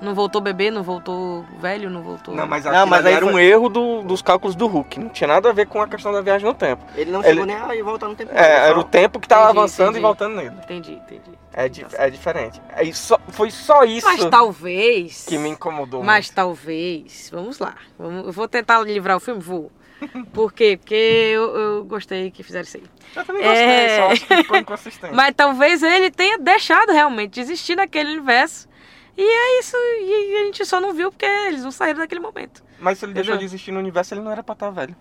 Não 0.00 0.14
voltou 0.14 0.40
bebê, 0.40 0.70
não 0.70 0.82
voltou 0.82 1.44
velho, 1.60 1.90
não 1.90 2.00
voltou. 2.02 2.34
Não, 2.34 2.46
mas, 2.46 2.64
Não, 2.64 2.86
mas 2.86 3.04
aí 3.04 3.12
era 3.12 3.26
foi- 3.26 3.34
um 3.34 3.38
erro 3.38 3.68
do- 3.68 4.00
dos 4.02 4.22
cálculos 4.22 4.56
do 4.56 4.66
Hulk. 4.66 4.98
Não 4.98 5.10
tinha 5.10 5.28
nada 5.28 5.50
a 5.50 5.52
ver 5.52 5.66
com 5.66 5.78
a 5.82 5.86
questão 5.86 6.10
da 6.10 6.22
viagem 6.22 6.46
no 6.48 6.54
tempo. 6.54 6.82
Ele 6.96 7.10
não 7.10 7.20
ele- 7.20 7.28
chegou 7.28 7.44
nem 7.44 7.56
a 7.56 7.76
ir 7.76 7.82
voltar 7.82 8.08
no 8.08 8.14
tempo. 8.16 8.32
É, 8.34 8.68
era 8.68 8.78
o 8.78 8.82
tempo 8.82 9.20
que 9.20 9.28
tava 9.28 9.42
Entendi, 9.44 9.58
avançando 9.58 9.86
entendi. 9.88 9.98
e 9.98 10.02
voltando 10.02 10.36
nele. 10.36 10.54
Entendi, 10.64 10.92
entendi. 10.94 11.38
É, 11.52 11.68
di- 11.68 11.84
é 11.92 12.08
diferente. 12.08 12.62
É 12.74 12.82
isso- 12.82 13.18
foi 13.28 13.50
só 13.50 13.84
isso 13.84 14.06
Mas 14.06 14.24
talvez. 14.24 15.26
que 15.28 15.36
me 15.36 15.50
incomodou. 15.50 16.02
Mas 16.02 16.28
muito. 16.28 16.34
talvez. 16.34 17.28
Vamos 17.30 17.58
lá. 17.58 17.74
Vamos- 17.98 18.24
eu 18.24 18.32
vou 18.32 18.48
tentar 18.48 18.80
livrar 18.80 19.18
o 19.18 19.20
filme? 19.20 19.40
Vou. 19.42 19.70
Por 20.32 20.52
quê? 20.52 20.76
Porque 20.80 20.94
eu, 20.94 21.56
eu 21.56 21.84
gostei 21.84 22.30
que 22.30 22.42
fizeram 22.42 22.64
isso 22.64 22.76
aí. 22.76 22.84
Eu 23.16 23.24
também 23.24 23.42
gostei, 23.42 23.64
É. 23.64 23.96
só 23.96 24.06
acho 24.12 24.26
que 24.26 24.36
ficou 24.36 24.56
inconsistente. 24.58 25.14
Mas 25.14 25.34
talvez 25.36 25.82
ele 25.82 26.10
tenha 26.10 26.38
deixado 26.38 26.90
realmente 26.92 27.32
de 27.34 27.40
existir 27.40 27.76
naquele 27.76 28.10
universo. 28.12 28.68
E 29.16 29.22
é 29.22 29.58
isso. 29.60 29.76
E 29.76 30.36
a 30.40 30.44
gente 30.46 30.64
só 30.64 30.80
não 30.80 30.94
viu 30.94 31.10
porque 31.10 31.26
eles 31.26 31.62
não 31.62 31.70
saíram 31.70 31.98
daquele 31.98 32.20
momento. 32.20 32.62
Mas 32.78 32.98
se 32.98 33.04
ele 33.04 33.12
deixou 33.12 33.34
Entendeu? 33.34 33.38
de 33.48 33.54
existir 33.54 33.72
no 33.72 33.78
universo, 33.80 34.14
ele 34.14 34.20
não 34.22 34.30
era 34.32 34.42
pra 34.42 34.52
estar 34.54 34.70
velho. 34.70 34.96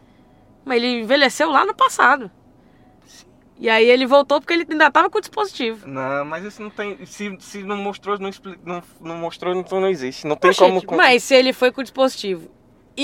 Mas 0.66 0.78
ele 0.78 1.02
envelheceu 1.02 1.50
lá 1.50 1.64
no 1.66 1.74
passado. 1.74 2.30
E 3.62 3.70
aí 3.70 3.90
ele 3.90 4.06
voltou 4.06 4.40
porque 4.40 4.54
ele 4.54 4.66
ainda 4.70 4.90
tava 4.90 5.10
com 5.10 5.18
o 5.18 5.22
dispositivo. 5.22 5.86
Não, 5.88 6.24
mas 6.26 6.46
isso 6.46 6.62
não 6.62 6.70
tem. 6.70 7.06
Se, 7.06 7.36
se 7.42 7.62
não 7.64 7.76
mostrou, 7.76 8.18
não, 8.18 8.30
expli- 8.30 8.58
não, 8.66 8.82
não 9.02 9.16
mostrou, 9.18 9.54
então 9.54 9.82
não 9.82 9.88
existe. 9.90 10.26
Não 10.26 10.36
tem 10.38 10.52
Oxente, 10.52 10.86
como. 10.86 10.98
Mas 10.98 11.24
se 11.24 11.36
ele 11.36 11.52
foi 11.52 11.70
com 11.72 11.82
o 11.82 11.84
dispositivo 11.84 12.50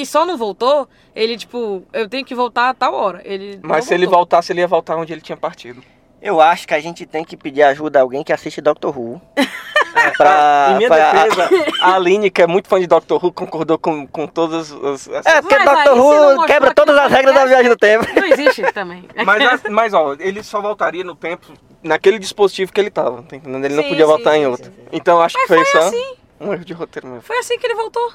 e 0.01 0.05
só 0.05 0.25
não 0.25 0.37
voltou, 0.37 0.87
ele, 1.15 1.37
tipo, 1.37 1.83
eu 1.93 2.07
tenho 2.09 2.25
que 2.25 2.35
voltar 2.35 2.69
a 2.69 2.73
tal 2.73 2.93
hora. 2.93 3.21
Ele 3.23 3.59
não 3.61 3.69
Mas 3.69 3.85
se 3.85 3.93
ele 3.93 4.05
voltasse, 4.07 4.51
ele 4.51 4.61
ia 4.61 4.67
voltar 4.67 4.95
onde 4.97 5.13
ele 5.13 5.21
tinha 5.21 5.37
partido. 5.37 5.81
Eu 6.21 6.41
acho 6.41 6.67
que 6.67 6.73
a 6.73 6.79
gente 6.79 7.05
tem 7.05 7.23
que 7.23 7.37
pedir 7.37 7.61
ajuda 7.63 7.99
a 7.99 8.01
alguém 8.01 8.23
que 8.23 8.33
assiste 8.33 8.59
Doctor 8.61 8.97
Who. 8.97 9.21
pra, 10.17 10.69
em 10.71 10.77
minha 10.77 10.89
pra- 10.89 11.13
defesa, 11.25 11.49
a 11.81 11.95
Aline, 11.95 12.29
que 12.29 12.41
é 12.41 12.47
muito 12.47 12.67
fã 12.67 12.79
de 12.79 12.87
Doctor 12.87 13.23
Who, 13.23 13.31
concordou 13.31 13.77
com, 13.77 14.05
com 14.07 14.27
todas 14.27 14.71
as. 14.71 15.07
as- 15.09 15.25
É, 15.25 15.41
porque 15.41 15.57
Mas 15.57 15.65
Doctor 15.65 15.95
não 15.95 16.37
Who 16.37 16.45
quebra 16.45 16.73
todas 16.73 16.97
as 16.97 17.11
regras 17.11 17.35
da 17.35 17.45
viagem 17.45 17.69
no 17.69 17.77
tempo. 17.77 18.05
Não 18.15 18.25
existe 18.25 18.61
também. 18.73 19.05
Mas, 19.25 19.45
as- 19.53 19.63
mas, 19.69 19.93
ó, 19.93 20.15
ele 20.19 20.41
só 20.43 20.61
voltaria 20.61 21.03
no 21.03 21.15
tempo 21.15 21.47
naquele 21.83 22.17
dispositivo 22.19 22.73
que 22.73 22.81
ele 22.81 22.89
tava, 22.89 23.21
tá 23.23 23.35
entendendo? 23.35 23.63
Ele 23.63 23.75
não 23.75 23.83
Sim, 23.83 23.89
podia 23.89 24.05
sim, 24.05 24.11
voltar 24.11 24.35
em 24.37 24.41
sim, 24.41 24.47
outro. 24.47 24.65
sim, 24.65 24.71
sim. 24.71 24.87
Então 24.91 25.21
acho 25.21 25.35
que 25.35 25.41
Mas 25.41 25.47
foi, 25.47 25.65
foi 25.65 25.81
só 25.81 25.87
assim. 25.87 26.15
um 26.41 26.53
erro 26.53 26.65
de 26.65 26.73
roteiro 26.73 27.07
mesmo. 27.07 27.21
Foi 27.21 27.37
assim 27.37 27.57
que 27.59 27.67
ele 27.67 27.75
voltou. 27.75 28.11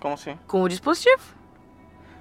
Como 0.00 0.14
assim? 0.14 0.38
Com 0.46 0.62
o 0.62 0.68
dispositivo. 0.68 1.20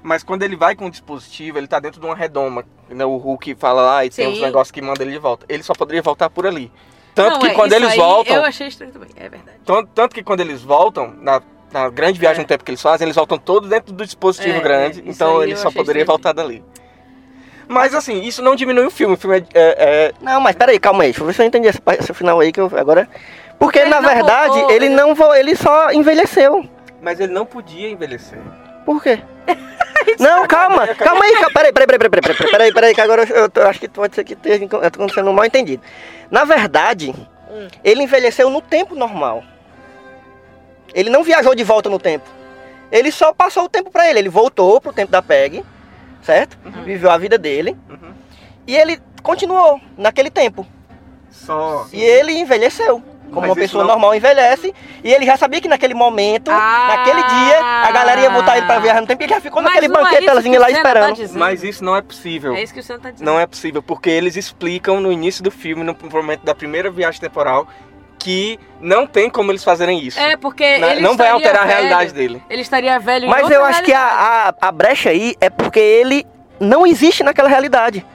Mas 0.01 0.23
quando 0.23 0.43
ele 0.43 0.55
vai 0.55 0.75
com 0.75 0.85
o 0.85 0.89
dispositivo, 0.91 1.57
ele 1.57 1.67
tá 1.67 1.79
dentro 1.79 1.99
de 1.99 2.05
uma 2.05 2.15
redoma. 2.15 2.63
Né? 2.89 3.03
O 3.05 3.17
Hulk 3.17 3.55
fala 3.55 3.81
lá 3.81 4.05
e 4.05 4.09
tem 4.09 4.25
Sim. 4.27 4.33
uns 4.33 4.41
negócios 4.41 4.71
que 4.71 4.81
mandam 4.81 5.03
ele 5.03 5.11
de 5.11 5.17
volta. 5.19 5.45
Ele 5.49 5.61
só 5.63 5.73
poderia 5.73 6.01
voltar 6.01 6.29
por 6.29 6.45
ali. 6.47 6.71
Tanto 7.13 7.31
Não, 7.33 7.39
que 7.39 7.47
é, 7.47 7.53
quando 7.53 7.71
isso 7.71 7.81
eles 7.81 7.91
aí 7.91 7.97
voltam. 7.97 8.35
Eu 8.35 8.43
achei 8.45 8.67
estranho 8.67 8.93
também, 8.93 9.09
é 9.15 9.27
verdade. 9.27 9.57
Tanto, 9.65 9.89
tanto 9.93 10.15
que 10.15 10.23
quando 10.23 10.39
eles 10.39 10.61
voltam, 10.61 11.13
na, 11.21 11.41
na 11.71 11.89
grande 11.89 12.17
viagem 12.19 12.39
É. 12.39 12.43
no 12.43 12.47
tempo 12.47 12.63
que 12.63 12.71
eles 12.71 12.81
fazem, 12.81 13.05
eles 13.05 13.15
voltam 13.15 13.37
todos 13.37 13.69
dentro 13.69 13.91
do 13.93 14.05
dispositivo 14.05 14.57
É, 14.57 14.61
grande. 14.61 14.99
é, 15.01 15.03
então 15.05 15.43
ele 15.43 15.55
só 15.57 15.69
poderia 15.69 16.01
estranho 16.01 16.05
voltar 16.05 16.31
dali. 16.31 16.63
Mas 17.67 17.93
assim, 17.93 18.21
isso 18.21 18.41
não 18.41 18.55
diminui 18.55 18.85
o 18.85 18.91
filme. 18.91 19.15
O 19.15 19.17
filme 19.17 19.37
é- 19.37 19.43
é- 19.53 19.75
é 20.07 20.13
Não, 20.21 20.39
mas 20.41 20.55
peraí, 20.55 20.79
calma 20.79 21.03
aí. 21.03 21.09
Deixa 21.09 21.21
eu 21.21 21.27
ver 21.27 21.33
se 21.33 21.41
eu 21.41 21.45
entendi 21.45 21.67
essa, 21.67 21.81
parte- 21.81 22.01
esse 22.03 22.13
final 22.13 22.39
aí 22.39 22.51
que 22.51 22.59
eu 22.61 22.71
agora. 22.77 23.07
Porque 23.59 23.79
Ele 23.79 23.89
na 23.89 23.99
verdade 23.99 24.53
voltou, 24.53 24.71
ele 24.71 24.85
ele- 24.85 24.95
não 24.95 25.13
vo... 25.13 25.33
ele 25.35 25.55
só 25.55 25.91
envelheceu 25.91 26.67
mas 27.01 27.19
ele 27.19 27.33
não 27.33 27.45
podia 27.45 27.89
envelhecer. 27.89 28.39
Por 28.85 29.01
quê? 29.01 29.21
Não, 30.17 30.47
calma, 30.47 30.85
é 30.85 30.95
calma 30.95 31.23
aí, 31.23 31.33
calma, 31.33 31.51
peraí, 31.51 31.71
peraí, 31.73 31.87
peraí, 31.87 31.99
peraí, 32.09 32.21
peraí, 32.21 32.51
peraí, 32.51 32.73
peraí, 32.73 32.95
que 32.95 33.01
agora 33.01 33.23
eu, 33.29 33.49
eu 33.53 33.67
acho 33.67 33.79
que 33.79 33.87
pode 33.87 34.15
ser 34.15 34.23
que 34.23 34.33
esteja 34.33 34.65
acontecendo 34.81 35.29
um 35.29 35.33
mal 35.33 35.45
entendido. 35.45 35.83
Na 36.31 36.45
verdade, 36.45 37.13
hum. 37.49 37.67
ele 37.83 38.03
envelheceu 38.03 38.49
no 38.49 38.61
tempo 38.61 38.95
normal. 38.95 39.43
Ele 40.93 41.09
não 41.09 41.23
viajou 41.23 41.53
de 41.53 41.63
volta 41.63 41.89
no 41.89 41.99
tempo. 41.99 42.27
Ele 42.91 43.11
só 43.11 43.33
passou 43.33 43.65
o 43.65 43.69
tempo 43.69 43.91
para 43.91 44.09
ele. 44.09 44.19
Ele 44.19 44.29
voltou 44.29 44.81
pro 44.81 44.93
tempo 44.93 45.11
da 45.11 45.21
PEG, 45.21 45.63
certo? 46.23 46.57
Uhum. 46.65 46.83
Viveu 46.83 47.11
a 47.11 47.17
vida 47.17 47.37
dele. 47.37 47.77
Uhum. 47.89 48.13
E 48.65 48.75
ele 48.75 48.99
continuou 49.21 49.79
naquele 49.97 50.29
tempo. 50.29 50.65
Só. 51.29 51.87
E 51.93 52.01
ele 52.01 52.33
envelheceu. 52.33 53.03
Como 53.29 53.41
Mas 53.41 53.49
uma 53.49 53.55
pessoa 53.55 53.83
não- 53.83 53.91
normal 53.91 54.15
envelhece. 54.15 54.73
E 55.03 55.13
ele 55.13 55.25
já 55.25 55.37
sabia 55.37 55.61
que 55.61 55.67
naquele 55.67 55.93
momento, 55.93 56.49
Ah. 56.51 56.95
naquele 56.97 57.21
dia, 57.23 57.59
a 57.63 57.91
galera 57.91 58.21
ia 58.21 58.29
botar 58.29 58.57
ele 58.57 58.65
pra 58.65 58.79
viajar 58.79 59.01
no 59.01 59.07
tempo 59.07 59.21
e 59.21 59.25
ele 59.25 59.33
já 59.33 59.39
ficou 59.41 59.61
Mas 59.61 59.73
naquele 59.73 59.93
é 59.93 59.97
banquetezinho 59.97 60.51
que 60.53 60.57
o 60.57 60.61
lá 60.61 60.65
tá 60.67 60.71
esperando. 60.73 61.15
dizendo. 61.15 61.39
Mas 61.39 61.63
isso 61.63 61.83
não 61.83 61.95
é 61.95 62.01
possível. 62.01 62.55
É 62.55 62.63
isso 62.63 62.73
que 62.73 62.79
o 62.79 62.83
Senna 62.83 62.99
tá 62.99 63.11
dizendo. 63.11 63.25
Não 63.27 63.39
é 63.39 63.45
possível, 63.45 63.81
porque 63.83 64.09
eles 64.09 64.35
explicam 64.35 64.99
no 64.99 65.11
início 65.11 65.43
do 65.43 65.51
filme, 65.51 65.83
no 65.83 65.95
momento 66.11 66.43
da 66.43 66.55
primeira 66.55 66.89
viagem 66.89 67.19
temporal, 67.21 67.67
que 68.17 68.59
não 68.81 69.07
tem 69.07 69.29
como 69.29 69.51
eles 69.51 69.63
fazerem 69.63 69.99
isso. 70.03 70.19
É, 70.19 70.35
porque 70.35 70.77
Não- 70.77 70.89
ele 70.89 71.01
não 71.01 71.15
vai 71.15 71.29
alterar 71.29 71.63
a 71.63 71.65
velho. 71.65 71.77
realidade 71.77 72.13
dele. 72.13 72.43
Ele 72.49 72.61
estaria 72.61 72.99
velho 72.99 73.25
em 73.25 73.29
Mas 73.29 73.43
outra 73.43 73.55
eu 73.57 73.63
acho 73.63 73.83
que 73.83 73.93
a, 73.93 73.97
realidade. 74.07 74.57
a, 74.61 74.67
a 74.67 74.71
brecha 74.71 75.09
aí 75.09 75.35
é 75.39 75.49
porque 75.49 75.79
ele 75.79 76.25
não 76.59 76.85
existe 76.85 77.23
naquela 77.23 77.47
realidade. 77.47 78.05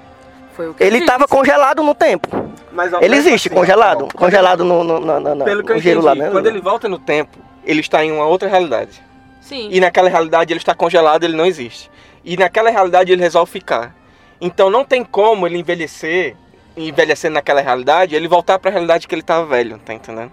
Ele 0.80 0.98
estava 0.98 1.26
congelado 1.26 1.82
no 1.82 1.94
tempo. 1.94 2.28
Mas, 2.72 2.92
ó, 2.92 3.00
Ele 3.00 3.16
existe, 3.16 3.48
assim, 3.48 3.56
congelado. 3.56 4.08
ó, 4.12 4.18
Congelado 4.18 4.64
no, 4.64 4.82
no, 4.82 5.00
no, 5.00 5.20
no, 5.20 5.34
no, 5.34 5.44
Pelo 5.44 5.64
que 5.64 5.72
eu 5.72 5.76
entendi, 5.76 5.94
lá, 5.94 6.14
né? 6.14 6.30
quando 6.30 6.46
ele 6.46 6.60
volta 6.60 6.88
no 6.88 6.98
tempo, 6.98 7.38
ele 7.64 7.80
está 7.80 8.04
em 8.04 8.10
uma 8.10 8.26
outra 8.26 8.48
realidade. 8.48 9.02
Sim. 9.40 9.68
E 9.70 9.80
naquela 9.80 10.08
realidade 10.08 10.52
ele 10.52 10.58
está 10.60 10.74
congelado, 10.74 11.24
ele 11.24 11.36
não 11.36 11.46
existe. 11.46 11.90
E 12.24 12.36
naquela 12.36 12.70
realidade 12.70 13.12
ele 13.12 13.22
resolve 13.22 13.50
ficar. 13.50 13.94
Então 14.40 14.70
não 14.70 14.84
tem 14.84 15.04
como 15.04 15.46
ele 15.46 15.58
envelhecer, 15.58 16.34
envelhecendo 16.76 17.34
naquela 17.34 17.60
realidade, 17.60 18.16
ele 18.16 18.26
voltar 18.26 18.58
para 18.58 18.70
a 18.70 18.72
realidade 18.72 19.06
que 19.06 19.14
ele 19.14 19.22
estava 19.22 19.44
velho, 19.46 19.78
tá 19.78 19.94
entendendo? 19.94 20.32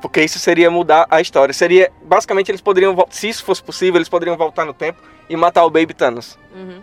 Porque 0.00 0.22
isso 0.22 0.38
seria 0.38 0.70
mudar 0.70 1.06
a 1.10 1.20
história. 1.20 1.52
Seria, 1.52 1.90
basicamente 2.02 2.50
eles 2.50 2.60
poderiam, 2.60 2.94
se 3.10 3.28
isso 3.28 3.44
fosse 3.44 3.62
possível, 3.62 3.96
eles 3.96 4.08
poderiam 4.08 4.36
voltar 4.36 4.64
no 4.64 4.74
tempo 4.74 5.00
e 5.28 5.36
matar 5.36 5.64
o 5.64 5.70
Baby 5.70 5.94
Thanos. 5.94 6.38
Uhum. 6.54 6.82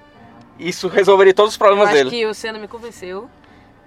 Isso 0.61 0.87
resolveria 0.87 1.33
todos 1.33 1.53
os 1.53 1.55
Eu 1.55 1.59
problemas 1.59 1.87
acho 1.89 1.97
dele. 1.97 2.09
que 2.09 2.25
o 2.25 2.33
Senna 2.33 2.59
me 2.59 2.67
convenceu. 2.67 3.29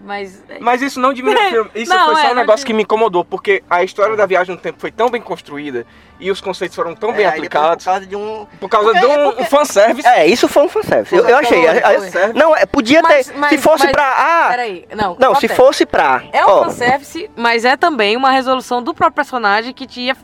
Mas. 0.01 0.43
é- 0.51 0.59
Mas 0.61 0.83
isso 0.83 1.01
não 1.01 1.15
diminui 1.15 1.41
o 1.47 1.49
filme. 1.51 1.71
Isso 1.75 1.95
Não, 1.95 2.07
foi 2.13 2.17
só 2.17 2.29
é, 2.29 2.33
um 2.33 2.35
negócio 2.35 2.67
que 2.67 2.75
me 2.75 2.83
incomodou, 2.83 3.25
porque 3.25 3.63
a 3.71 3.83
história 3.83 4.15
da 4.17 4.27
viagem 4.27 4.55
no 4.55 4.61
tempo 4.61 4.79
foi 4.79 4.91
tão 4.91 5.09
bem 5.09 5.21
construída 5.23 5.87
e 6.21 6.31
os 6.31 6.41
conceitos 6.43 6.75
foram 6.77 6.95
tão 6.95 7.11
bem 7.13 7.21
É, 7.25 7.31
depois 7.31 7.39
aplicados 7.39 7.85
Por 7.85 7.91
causa 7.93 8.07
de 8.07 8.17
um. 8.17 8.47
por 8.61 8.69
causa 8.69 8.91
Porque- 8.91 9.01
de 9.01 9.07
um, 9.07 9.25
porque- 9.27 9.43
um 9.43 9.45
fanservice. 9.47 10.07
É, 10.07 10.27
isso 10.27 10.47
foi 10.49 10.65
um 10.65 10.69
fanservice. 10.69 11.15
Eu, 11.15 11.27
eu 11.27 11.37
achei. 11.39 11.63
Foi. 12.11 12.33
Não, 12.35 12.55
é, 12.55 12.67
podia 12.67 13.01
Mas- 13.01 13.29
ter. 13.29 13.37
mas- 13.39 13.51
se 13.51 13.59
fosse 13.59 13.85
mas- 13.85 13.93
pra. 13.93 14.15
Ah! 14.19 14.49
Peraí, 14.51 14.85
não. 14.95 15.17
Não, 15.19 15.35
se 15.37 15.49
fosse 15.49 15.87
pra. 15.87 16.23
É 16.33 16.45
um 16.45 16.51
ó, 16.51 16.65
fanservice, 16.65 17.31
mas 17.37 17.65
é 17.65 17.75
também 17.77 18.15
uma 18.17 18.31
resolução 18.33 18.83
do 18.83 18.93
próprio 18.93 19.15
personagem 19.15 19.73
que 19.73 19.87
tinha, 19.87 20.09
ia 20.09 20.17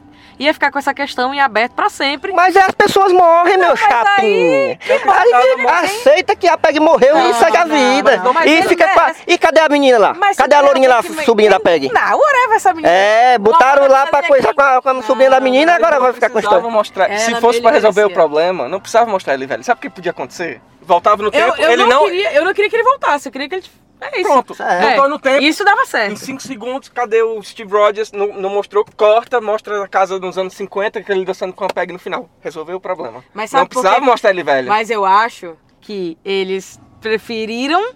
ficar 0.55 0.71
com 0.71 0.79
essa 0.79 0.95
questão 0.95 1.33
em 1.35 1.41
aberto 1.41 1.73
pra 1.73 1.89
sempre. 1.91 2.33
Mas 2.33 2.57
as 2.57 2.71
pessoas 2.73 3.13
morrem, 3.13 3.59
meu 3.59 3.69
mas 3.71 3.79
chapinha. 3.79 4.79
aí- 4.79 4.79
Aí, 4.91 5.67
aceita 5.85 6.35
que 6.35 6.49
a 6.49 6.57
PEG 6.57 6.81
morreu 6.81 7.15
Não, 7.15 7.31
e 7.31 7.35
segue 7.35 7.57
a 7.57 7.65
não, 7.67 7.77
vida. 7.77 8.17
não, 8.19 8.33
mas 8.33 8.51
e 8.51 8.63
fica 8.63 8.85
a- 8.85 8.95
merece. 8.97 9.23
E 9.27 9.37
cadê 9.39 9.61
a 9.61 9.69
menina 9.69 9.99
lá? 9.99 10.15
Mas 10.15 10.37
cadê 10.37 10.55
a 10.55 10.61
lourinha 10.61 10.89
lá, 10.89 11.03
que- 11.03 11.25
sobrinha 11.25 11.51
da 11.51 11.61
PEG? 11.61 11.91
Não, 11.93 12.19
whatever 12.19 12.57
essa 12.57 12.73
menina. 12.73 12.93
É, 12.93 13.39
botaram 13.39 13.87
lá 13.89 14.03
essa 14.03 14.11
pra 14.11 14.23
menina 14.23 14.29
coisa 14.29 14.49
aqui. 14.49 14.57
com 14.57 14.63
a, 14.63 14.83
com 14.83 14.89
a 14.99 15.03
sobrinha 15.03 15.31
da 15.31 15.41
menina 15.41 15.73
e 15.73 15.75
agora 15.77 15.97
Não 15.97 16.03
vai 16.03 16.13
ficar 16.13 16.31
com 16.31 16.39
a 16.39 16.41
história. 16.41 16.69
mostrar. 16.71 17.19
Se 17.19 17.35
fosse 17.41 17.61
pra 17.61 17.71
resolver 17.73 18.01
o 18.03 18.05
merecia. 18.05 18.15
problema, 18.23 18.69
não 18.69 18.81
precisava 18.81 19.11
mostrar 19.11 19.35
ele 19.35 19.47
velho. 19.47 19.63
Sabe 19.63 19.79
o 19.79 19.83
que 19.83 19.91
podia 19.91 20.11
acontecer? 20.11 20.61
Voltava 20.83 21.23
no 21.23 21.31
tempo, 21.31 21.55
eu 21.61 21.71
ele 21.71 21.83
não, 21.85 21.89
não. 21.89 22.05
Queria, 22.07 22.33
eu 22.33 22.45
não 22.45 22.55
queria 22.55 22.71
que 22.71 22.77
ele 22.77 22.83
voltasse, 22.83 23.29
eu 23.29 23.33
queria 23.33 23.49
que 23.49 23.55
ele 23.57 23.65
É 24.01 24.21
isso. 24.21 24.31
Pronto, 24.31 24.63
É. 24.63 24.81
voltou 24.95 25.09
no 25.11 25.19
tempo. 25.19 25.43
Isso 25.43 25.65
dava 25.65 25.83
Em 25.83 25.87
certo. 25.87 26.17
5 26.19 26.41
segundos, 26.43 26.89
cadê 26.89 27.23
o 27.23 27.43
Steve 27.43 27.71
Rogers? 27.73 28.13
Não, 28.13 28.29
não 28.29 28.49
mostrou, 28.51 28.85
corta, 28.97 29.41
mostra 29.41 29.85
a 29.85 29.89
casa 29.89 30.19
nos 30.19 30.39
anos 30.39 30.55
50, 30.55 31.03
que 31.03 31.13
ele 31.13 31.25
dançando 31.25 31.53
com 31.53 31.65
a 31.65 31.69
PEG 31.69 31.93
no 31.93 31.99
final. 31.99 32.29
Resolveu 32.41 32.77
o 32.77 32.81
problema. 32.81 33.23
Mas 33.35 33.53
não 33.53 33.67
precisava 33.67 33.97
quê? 33.97 34.01
mostrar 34.07 34.31
ele 34.31 34.43
velho. 34.43 34.69
Mas 34.69 34.89
eu 34.91 35.05
acho 35.05 35.57
que 35.81 36.17
eles 36.25 36.81
preferiram 37.01 37.93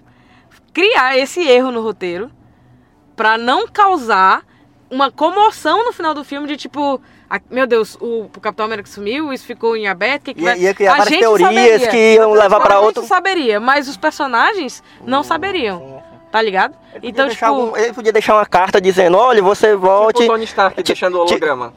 criar 0.72 1.16
esse 1.16 1.40
erro 1.46 1.70
no 1.70 1.82
roteiro 1.82 2.30
pra 3.16 3.38
não 3.38 3.66
causar 3.68 4.42
uma 4.90 5.10
comoção 5.10 5.84
no 5.84 5.92
final 5.92 6.14
do 6.14 6.24
filme 6.24 6.46
de 6.46 6.56
tipo, 6.56 7.00
meu 7.50 7.66
Deus, 7.66 7.96
o, 8.00 8.24
o 8.24 8.40
Capitão 8.40 8.66
América 8.66 8.88
sumiu, 8.88 9.32
isso 9.32 9.44
ficou 9.44 9.76
em 9.76 9.88
aberto, 9.88 10.24
que, 10.24 10.34
que 10.34 10.42
Ia- 10.42 10.56
ia 10.56 10.74
criar 10.74 10.92
A 10.92 10.96
várias 10.98 11.08
gente 11.08 11.20
teorias 11.20 11.48
saberia. 11.48 11.88
que 11.88 12.14
iam 12.14 12.32
levar 12.32 12.60
pra 12.60 12.76
a 12.76 12.80
outro- 12.80 13.04
saberia, 13.04 13.58
mas 13.58 13.88
os 13.88 13.96
personagens 13.96 14.82
não 15.04 15.22
saberiam, 15.22 15.93
tá 16.34 16.42
ligado? 16.42 16.74
Ele 16.94 17.10
Então, 17.10 17.28
tipo, 17.28 17.44
algum- 17.44 17.76
ele 17.76 17.92
podia 17.92 18.12
deixar 18.12 18.34
uma 18.34 18.44
carta 18.44 18.80
dizendo, 18.80 19.16
olha, 19.16 19.40
você 19.40 19.76
volte. 19.76 20.16
Tipo 20.16 20.32
o 20.32 20.34
Tony 20.34 20.42
Stark 20.42 20.82
deixando 20.82 21.14
o 21.14 21.20
holograma. 21.20 21.72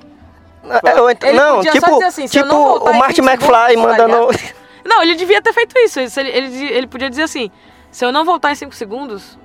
É, 0.64 1.32
não, 1.32 1.58
podia 1.58 1.74
só 1.74 1.80
tipo, 1.80 1.92
dizer 1.94 2.06
assim, 2.06 2.26
tipo 2.26 2.44
não 2.48 2.78
o 2.78 2.92
20 2.92 3.20
McFly 3.20 3.70
segundos, 3.76 3.98
tá 3.98 4.08
mandando. 4.08 4.40
Não, 4.84 5.04
ele 5.04 5.14
devia 5.14 5.44
ter 5.44 5.54
feito 5.54 5.78
isso. 5.78 6.00
Isso, 6.00 6.20
Ele, 6.20 6.30
ele, 6.30 6.66
ele 6.74 6.88
podia 6.88 7.08
dizer 7.08 7.22
assim: 7.22 7.52
se 7.92 8.04
eu 8.04 8.12
não 8.12 8.26
voltar 8.26 8.52
em 8.52 8.56
5 8.56 8.74
segundos, 8.74 9.38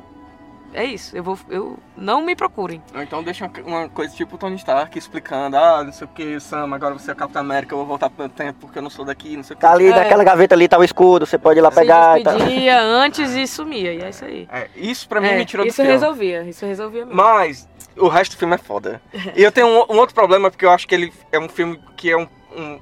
é 0.74 0.84
isso. 0.84 1.16
Eu 1.16 1.22
vou. 1.22 1.38
Eu, 1.48 1.78
não 1.96 2.22
me 2.22 2.34
procurem. 2.34 2.82
Então 2.94 3.22
deixa 3.22 3.50
uma- 3.64 3.88
coisa 3.88 4.14
tipo 4.14 4.34
o 4.34 4.38
Tony 4.38 4.56
Stark 4.56 4.96
explicando, 4.98 5.56
ah, 5.56 5.82
não 5.84 5.92
sei 5.92 6.06
o 6.06 6.10
que, 6.10 6.40
Sam, 6.40 6.72
agora 6.74 6.94
você 6.94 7.10
é 7.10 7.14
o 7.14 7.16
Capitão 7.16 7.40
América, 7.42 7.72
eu 7.74 7.78
vou 7.78 7.86
voltar 7.86 8.08
pro 8.10 8.24
meu 8.24 8.28
tempo 8.28 8.60
porque 8.60 8.78
eu 8.78 8.82
não 8.82 8.90
sou 8.90 9.04
daqui, 9.04 9.36
não 9.36 9.42
sei 9.44 9.54
o 9.54 9.56
que. 9.56 9.60
Tá 9.62 9.72
ali, 9.72 9.86
É. 9.86 9.90
naquela 9.94 10.24
gaveta 10.24 10.54
ali, 10.54 10.66
tá 10.68 10.78
o 10.78 10.84
escudo, 10.84 11.26
você 11.26 11.38
pode 11.38 11.58
ir 11.58 11.62
lá 11.62 11.70
pegar 11.70 12.14
Se 12.14 12.20
e 12.20 12.24
tal. 12.24 12.36
despedia 12.36 12.80
antes 12.80 13.30
e 13.34 13.46
sumia. 13.46 13.92
E 13.94 14.02
é 14.02 14.08
isso 14.08 14.24
aí. 14.24 14.48
É, 14.50 14.68
isso 14.76 15.08
pra 15.08 15.20
mim 15.20 15.28
É, 15.28 15.36
me 15.38 15.44
tirou 15.44 15.64
do 15.66 15.68
isso 15.68 15.82
resolvia. 15.82 16.42
Isso 16.44 16.64
resolvia 16.66 17.04
mesmo. 17.06 17.14
Mas 17.22 17.68
o 17.96 18.08
resto 18.08 18.32
do 18.32 18.38
filme 18.38 18.54
é 18.54 18.58
foda. 18.58 19.00
e 19.36 19.42
eu 19.42 19.52
tenho 19.52 19.66
um, 19.66 19.94
um 19.94 19.98
outro 19.98 20.14
problema, 20.14 20.50
porque 20.50 20.64
eu 20.64 20.70
acho 20.70 20.86
que 20.88 20.94
ele 20.94 21.12
é 21.30 21.38
um 21.38 21.48
filme 21.48 21.78
que 21.96 22.10
é 22.10 22.16
um, 22.16 22.26
um- 22.56 22.80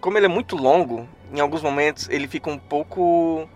Como 0.00 0.16
ele 0.16 0.24
é 0.26 0.28
muito 0.30 0.56
longo, 0.56 1.06
em 1.32 1.40
alguns 1.40 1.62
momentos 1.62 2.08
ele 2.08 2.26
fica 2.26 2.48
um 2.50 2.58
pouco. 2.58 3.46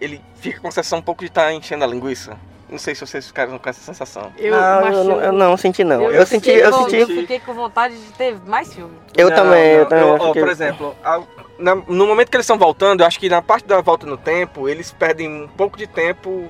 Ele 0.00 0.20
fica 0.36 0.60
com 0.60 0.68
a 0.68 0.70
sensação 0.70 1.00
um 1.00 1.02
pouco 1.02 1.22
de 1.24 1.26
estar 1.28 1.52
enchendo 1.52 1.82
a 1.82 1.86
linguiça. 1.88 2.36
Não 2.68 2.78
sei 2.78 2.94
se 2.94 3.00
vocês 3.06 3.26
ficaram 3.26 3.58
com 3.58 3.68
essa 3.70 3.80
sensação. 3.80 4.30
Eu, 4.36 4.50
não, 4.54 4.88
eu, 4.88 5.04
não, 5.04 5.20
eu 5.22 5.32
não 5.32 5.56
senti 5.56 5.82
não. 5.82 6.02
Eu, 6.10 6.26
senti, 6.26 6.50
fiquei 6.50 6.62
eu 6.64 6.72
senti. 6.72 7.06
fiquei 7.20 7.40
com 7.40 7.54
vontade 7.54 7.96
de 7.96 8.12
ter 8.12 8.36
mais 8.46 8.72
filme. 8.74 8.94
Eu 9.16 9.30
Não, 9.30 9.36
também, 9.36 9.72
eu 9.72 9.86
também. 9.86 10.04
Eu- 10.04 10.08
eu 10.16 10.22
ó, 10.22 10.26
fiquei- 10.26 10.42
Por 10.42 10.50
exemplo, 10.50 10.94
a- 11.02 11.22
na- 11.58 11.74
no 11.76 12.06
momento 12.06 12.30
que 12.30 12.36
eles 12.36 12.44
estão 12.44 12.58
voltando, 12.58 13.00
eu 13.00 13.06
acho 13.06 13.18
que 13.18 13.28
na 13.30 13.40
parte 13.40 13.66
da 13.66 13.80
volta 13.80 14.06
no 14.06 14.18
tempo, 14.18 14.68
eles 14.68 14.92
perdem 14.92 15.44
um 15.44 15.48
pouco 15.48 15.78
de 15.78 15.86
tempo. 15.86 16.46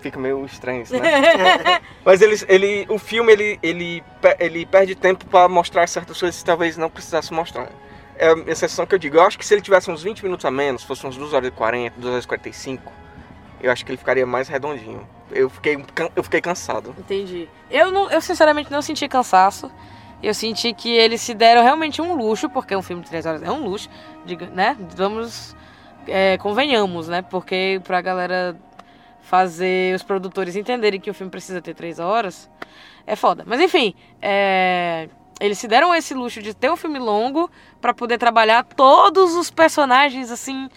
Fica 0.00 0.18
meio 0.18 0.44
estranho 0.44 0.82
isso, 0.82 0.94
né? 0.98 1.00
Mas 2.04 2.20
eles, 2.20 2.44
ele, 2.48 2.84
o 2.88 2.98
filme 2.98 3.32
ele, 3.32 3.58
ele, 3.62 4.02
ele 4.40 4.66
perde 4.66 4.96
tempo 4.96 5.24
pra 5.26 5.46
mostrar 5.48 5.86
certas 5.88 6.18
coisas 6.18 6.40
que 6.40 6.44
talvez 6.44 6.76
não 6.76 6.90
precisasse 6.90 7.32
mostrar. 7.32 7.68
É 8.18 8.30
a 8.30 8.34
exceção 8.48 8.84
que 8.84 8.96
eu 8.96 8.98
digo. 8.98 9.16
Eu 9.16 9.22
acho 9.22 9.38
que 9.38 9.46
se 9.46 9.54
ele 9.54 9.60
tivesse 9.62 9.88
uns 9.92 10.02
20 10.02 10.24
minutos 10.24 10.44
a 10.44 10.50
menos, 10.50 10.82
fosse 10.82 11.06
uns 11.06 11.16
2 11.16 11.32
horas 11.32 11.46
e 11.46 11.52
40, 11.52 11.94
2 12.00 12.12
horas 12.14 12.24
e 12.24 12.26
45, 12.28 12.92
eu 13.62 13.70
acho 13.70 13.84
que 13.86 13.92
ele 13.92 13.96
ficaria 13.96 14.26
mais 14.26 14.48
redondinho. 14.48 15.06
Eu 15.32 15.48
fiquei, 15.48 15.84
eu 16.14 16.22
fiquei 16.22 16.40
cansado. 16.40 16.94
Entendi. 16.98 17.48
Eu, 17.70 17.90
não, 17.90 18.10
eu 18.10 18.20
sinceramente 18.20 18.70
não 18.70 18.82
senti 18.82 19.08
cansaço. 19.08 19.70
Eu 20.22 20.34
senti 20.34 20.72
que 20.72 20.90
eles 20.90 21.20
se 21.20 21.34
deram 21.34 21.62
realmente 21.62 22.00
um 22.00 22.14
luxo, 22.14 22.48
porque 22.48 22.76
um 22.76 22.82
filme 22.82 23.02
de 23.02 23.10
três 23.10 23.26
horas 23.26 23.42
é 23.42 23.50
um 23.50 23.64
luxo, 23.64 23.88
diga, 24.24 24.46
né? 24.46 24.76
Vamos, 24.94 25.56
é, 26.06 26.38
convenhamos, 26.38 27.08
né? 27.08 27.22
Porque 27.22 27.80
pra 27.82 28.00
galera 28.00 28.56
fazer 29.20 29.94
os 29.94 30.02
produtores 30.02 30.54
entenderem 30.54 31.00
que 31.00 31.10
o 31.10 31.14
filme 31.14 31.30
precisa 31.30 31.60
ter 31.60 31.74
três 31.74 31.98
horas, 31.98 32.48
é 33.06 33.16
foda. 33.16 33.44
Mas 33.46 33.60
enfim, 33.60 33.94
é, 34.20 35.08
eles 35.40 35.58
se 35.58 35.66
deram 35.66 35.92
esse 35.92 36.14
luxo 36.14 36.40
de 36.40 36.54
ter 36.54 36.70
um 36.70 36.76
filme 36.76 37.00
longo 37.00 37.50
pra 37.80 37.92
poder 37.92 38.18
trabalhar 38.18 38.62
todos 38.64 39.34
os 39.34 39.50
personagens 39.50 40.30
assim. 40.30 40.68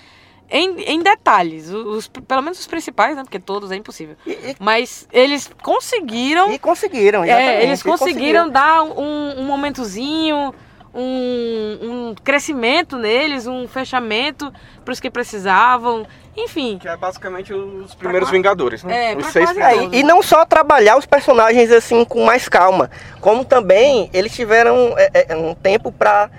Em, 0.49 0.79
em 0.81 1.01
detalhes, 1.01 1.69
os, 1.69 2.07
pelo 2.07 2.41
menos 2.41 2.59
os 2.59 2.67
principais, 2.67 3.15
né? 3.15 3.23
Porque 3.23 3.39
todos 3.39 3.71
é 3.71 3.75
impossível. 3.75 4.15
E, 4.25 4.31
e- 4.31 4.55
Mas 4.59 5.07
eles 5.11 5.49
conseguiram. 5.63 6.51
e 6.53 6.59
conseguiram, 6.59 7.23
exatamente. 7.23 7.49
é, 7.49 7.63
eles 7.63 7.81
e 7.81 7.83
conseguiram 7.83 8.49
dar 8.49 8.83
um, 8.83 9.39
um 9.39 9.43
momentozinho, 9.43 10.53
um, 10.93 11.77
um 11.81 12.15
crescimento 12.23 12.97
neles, 12.97 13.47
um 13.47 13.67
fechamento 13.67 14.51
para 14.83 14.91
os 14.93 14.99
que 14.99 15.09
precisavam. 15.09 16.07
Enfim. 16.37 16.77
Que 16.77 16.87
é 16.87 16.95
basicamente 16.95 17.53
os 17.53 17.95
primeiros 17.95 18.29
Vingadores, 18.29 18.83
né? 18.83 19.13
É, 19.13 19.17
os 19.17 19.25
seis 19.27 19.49
É, 19.57 19.83
e, 19.91 20.03
não 20.03 20.21
só 20.21 20.45
trabalhar 20.45 20.97
os 20.97 21.05
personagens 21.05 21.71
assim 21.71 22.03
com 22.05 22.23
mais 22.25 22.47
calma, 22.47 22.89
como 23.19 23.43
também 23.43 24.09
eles 24.13 24.33
tiveram 24.33 24.93
é, 24.97 25.27
é, 25.29 25.35
um 25.35 25.53
tempo 25.55 25.91
pra, 25.91 26.29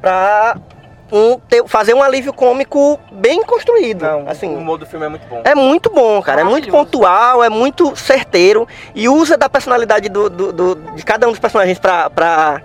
pra 0.00 0.56
um, 1.12 1.38
ter- 1.38 1.66
fazer 1.68 1.92
um 1.94 2.02
alívio 2.02 2.32
cômico 2.32 2.98
bem 3.12 3.42
construído. 3.42 4.02
Não, 4.02 4.26
assim, 4.26 4.48
o 4.54 4.58
humor 4.58 4.78
do 4.78 4.86
filme 4.86 5.04
é 5.04 5.08
muito 5.10 5.26
bom. 5.28 5.42
É 5.44 5.54
muito 5.54 5.90
bom, 5.90 6.22
cara. 6.22 6.40
É 6.40 6.44
muito 6.44 6.70
pontual, 6.70 7.44
é 7.44 7.50
muito 7.50 7.94
certeiro 7.94 8.66
e 8.94 9.08
usa 9.08 9.36
da 9.36 9.48
personalidade 9.48 10.08
do, 10.08 10.30
do- 10.30 10.52
do- 10.52 10.74
de 10.94 11.04
cada 11.04 11.26
um 11.28 11.30
dos 11.30 11.38
personagens 11.38 11.78
pra, 11.78 12.08
pra, 12.08 12.62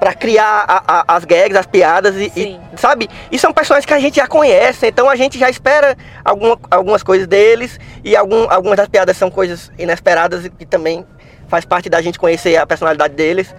pra 0.00 0.12
criar 0.12 0.64
a- 0.66 0.82
a- 0.86 1.04
as 1.16 1.24
gags, 1.24 1.56
as 1.56 1.66
piadas 1.66 2.16
e, 2.16 2.32
e, 2.36 2.60
sabe? 2.76 3.08
E 3.30 3.38
são 3.38 3.52
personagens 3.52 3.86
que 3.86 3.94
a 3.94 4.00
gente 4.00 4.16
já 4.16 4.26
conhece, 4.26 4.86
então 4.88 5.08
a 5.08 5.14
gente 5.14 5.38
já 5.38 5.48
espera 5.48 5.96
alguma- 6.24 6.58
algumas 6.70 7.02
coisas 7.04 7.26
deles 7.28 7.78
e 8.02 8.16
algum- 8.16 8.50
algumas 8.50 8.76
das 8.76 8.88
piadas 8.88 9.16
são 9.16 9.30
coisas 9.30 9.70
inesperadas 9.78 10.44
e 10.44 10.50
que 10.50 10.66
também 10.66 11.06
faz 11.46 11.64
parte 11.64 11.88
da 11.88 12.02
gente 12.02 12.18
conhecer 12.18 12.56
a 12.56 12.66
personalidade 12.66 13.14
deles. 13.14 13.54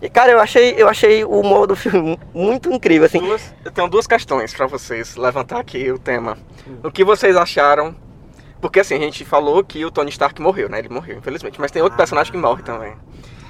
E 0.00 0.08
cara, 0.08 0.30
eu 0.30 0.40
achei, 0.40 0.74
eu 0.76 0.88
achei 0.88 1.24
o 1.24 1.40
humor 1.40 1.66
do 1.66 1.74
filme 1.74 2.18
muito 2.32 2.72
incrível, 2.72 3.06
assim. 3.06 3.18
Duas- 3.18 3.54
eu 3.64 3.70
tenho 3.70 3.88
duas 3.88 4.06
questões 4.06 4.54
pra 4.54 4.66
vocês 4.66 5.16
levantar 5.16 5.58
aqui 5.60 5.90
o 5.90 5.98
tema. 5.98 6.38
O 6.84 6.90
que 6.90 7.04
vocês 7.04 7.36
acharam? 7.36 7.94
Porque 8.60 8.80
assim, 8.80 8.94
a 8.96 8.98
gente 9.00 9.24
falou 9.24 9.62
que 9.64 9.84
o 9.84 9.90
Tony 9.90 10.10
Stark 10.10 10.40
morreu, 10.40 10.68
né? 10.68 10.78
Ele 10.78 10.88
morreu, 10.88 11.18
infelizmente. 11.18 11.60
Mas 11.60 11.70
tem 11.70 11.82
outro 11.82 11.96
personagem 11.96 12.30
que 12.32 12.38
morre 12.38 12.62
também. 12.62 12.94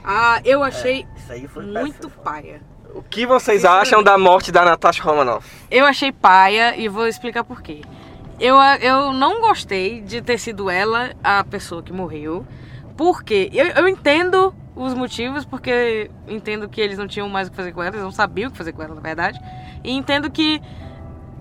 Ah, 0.04 0.40
eu 0.44 0.62
achei 0.62 1.06
Isso 1.16 1.32
aí 1.32 1.46
foi 1.46 1.64
muito 1.66 2.08
paia. 2.08 2.60
O 2.94 3.02
que 3.02 3.26
vocês 3.26 3.58
Isso 3.58 3.68
acham 3.68 3.98
mesmo. 3.98 4.04
da 4.04 4.16
morte 4.18 4.50
da 4.50 4.64
Natasha 4.64 5.02
Romanoff? 5.02 5.46
Eu 5.70 5.84
achei 5.84 6.10
paia 6.10 6.74
e 6.76 6.88
vou 6.88 7.06
explicar 7.06 7.44
por 7.44 7.60
quê. 7.60 7.82
Eu, 8.40 8.56
eu 8.80 9.12
não 9.12 9.40
gostei 9.42 10.00
de 10.00 10.22
ter 10.22 10.38
sido 10.38 10.70
ela 10.70 11.10
a 11.22 11.44
pessoa 11.44 11.82
que 11.82 11.92
morreu. 11.92 12.46
Porque 12.96 13.50
eu, 13.52 13.66
eu 13.66 13.88
entendo 13.88 14.54
os 14.78 14.94
motivos, 14.94 15.44
porque 15.44 16.10
entendo 16.26 16.68
que 16.68 16.80
eles 16.80 16.96
não 16.96 17.06
tinham 17.08 17.28
mais 17.28 17.48
o 17.48 17.50
que 17.50 17.56
fazer 17.56 17.72
com 17.72 17.82
ela, 17.82 17.90
eles 17.90 18.02
não 18.04 18.12
sabiam 18.12 18.48
o 18.48 18.52
que 18.52 18.56
fazer 18.58 18.72
com 18.72 18.82
ela, 18.82 18.94
na 18.94 19.00
verdade. 19.00 19.38
E 19.82 19.92
entendo 19.92 20.30
que, 20.30 20.62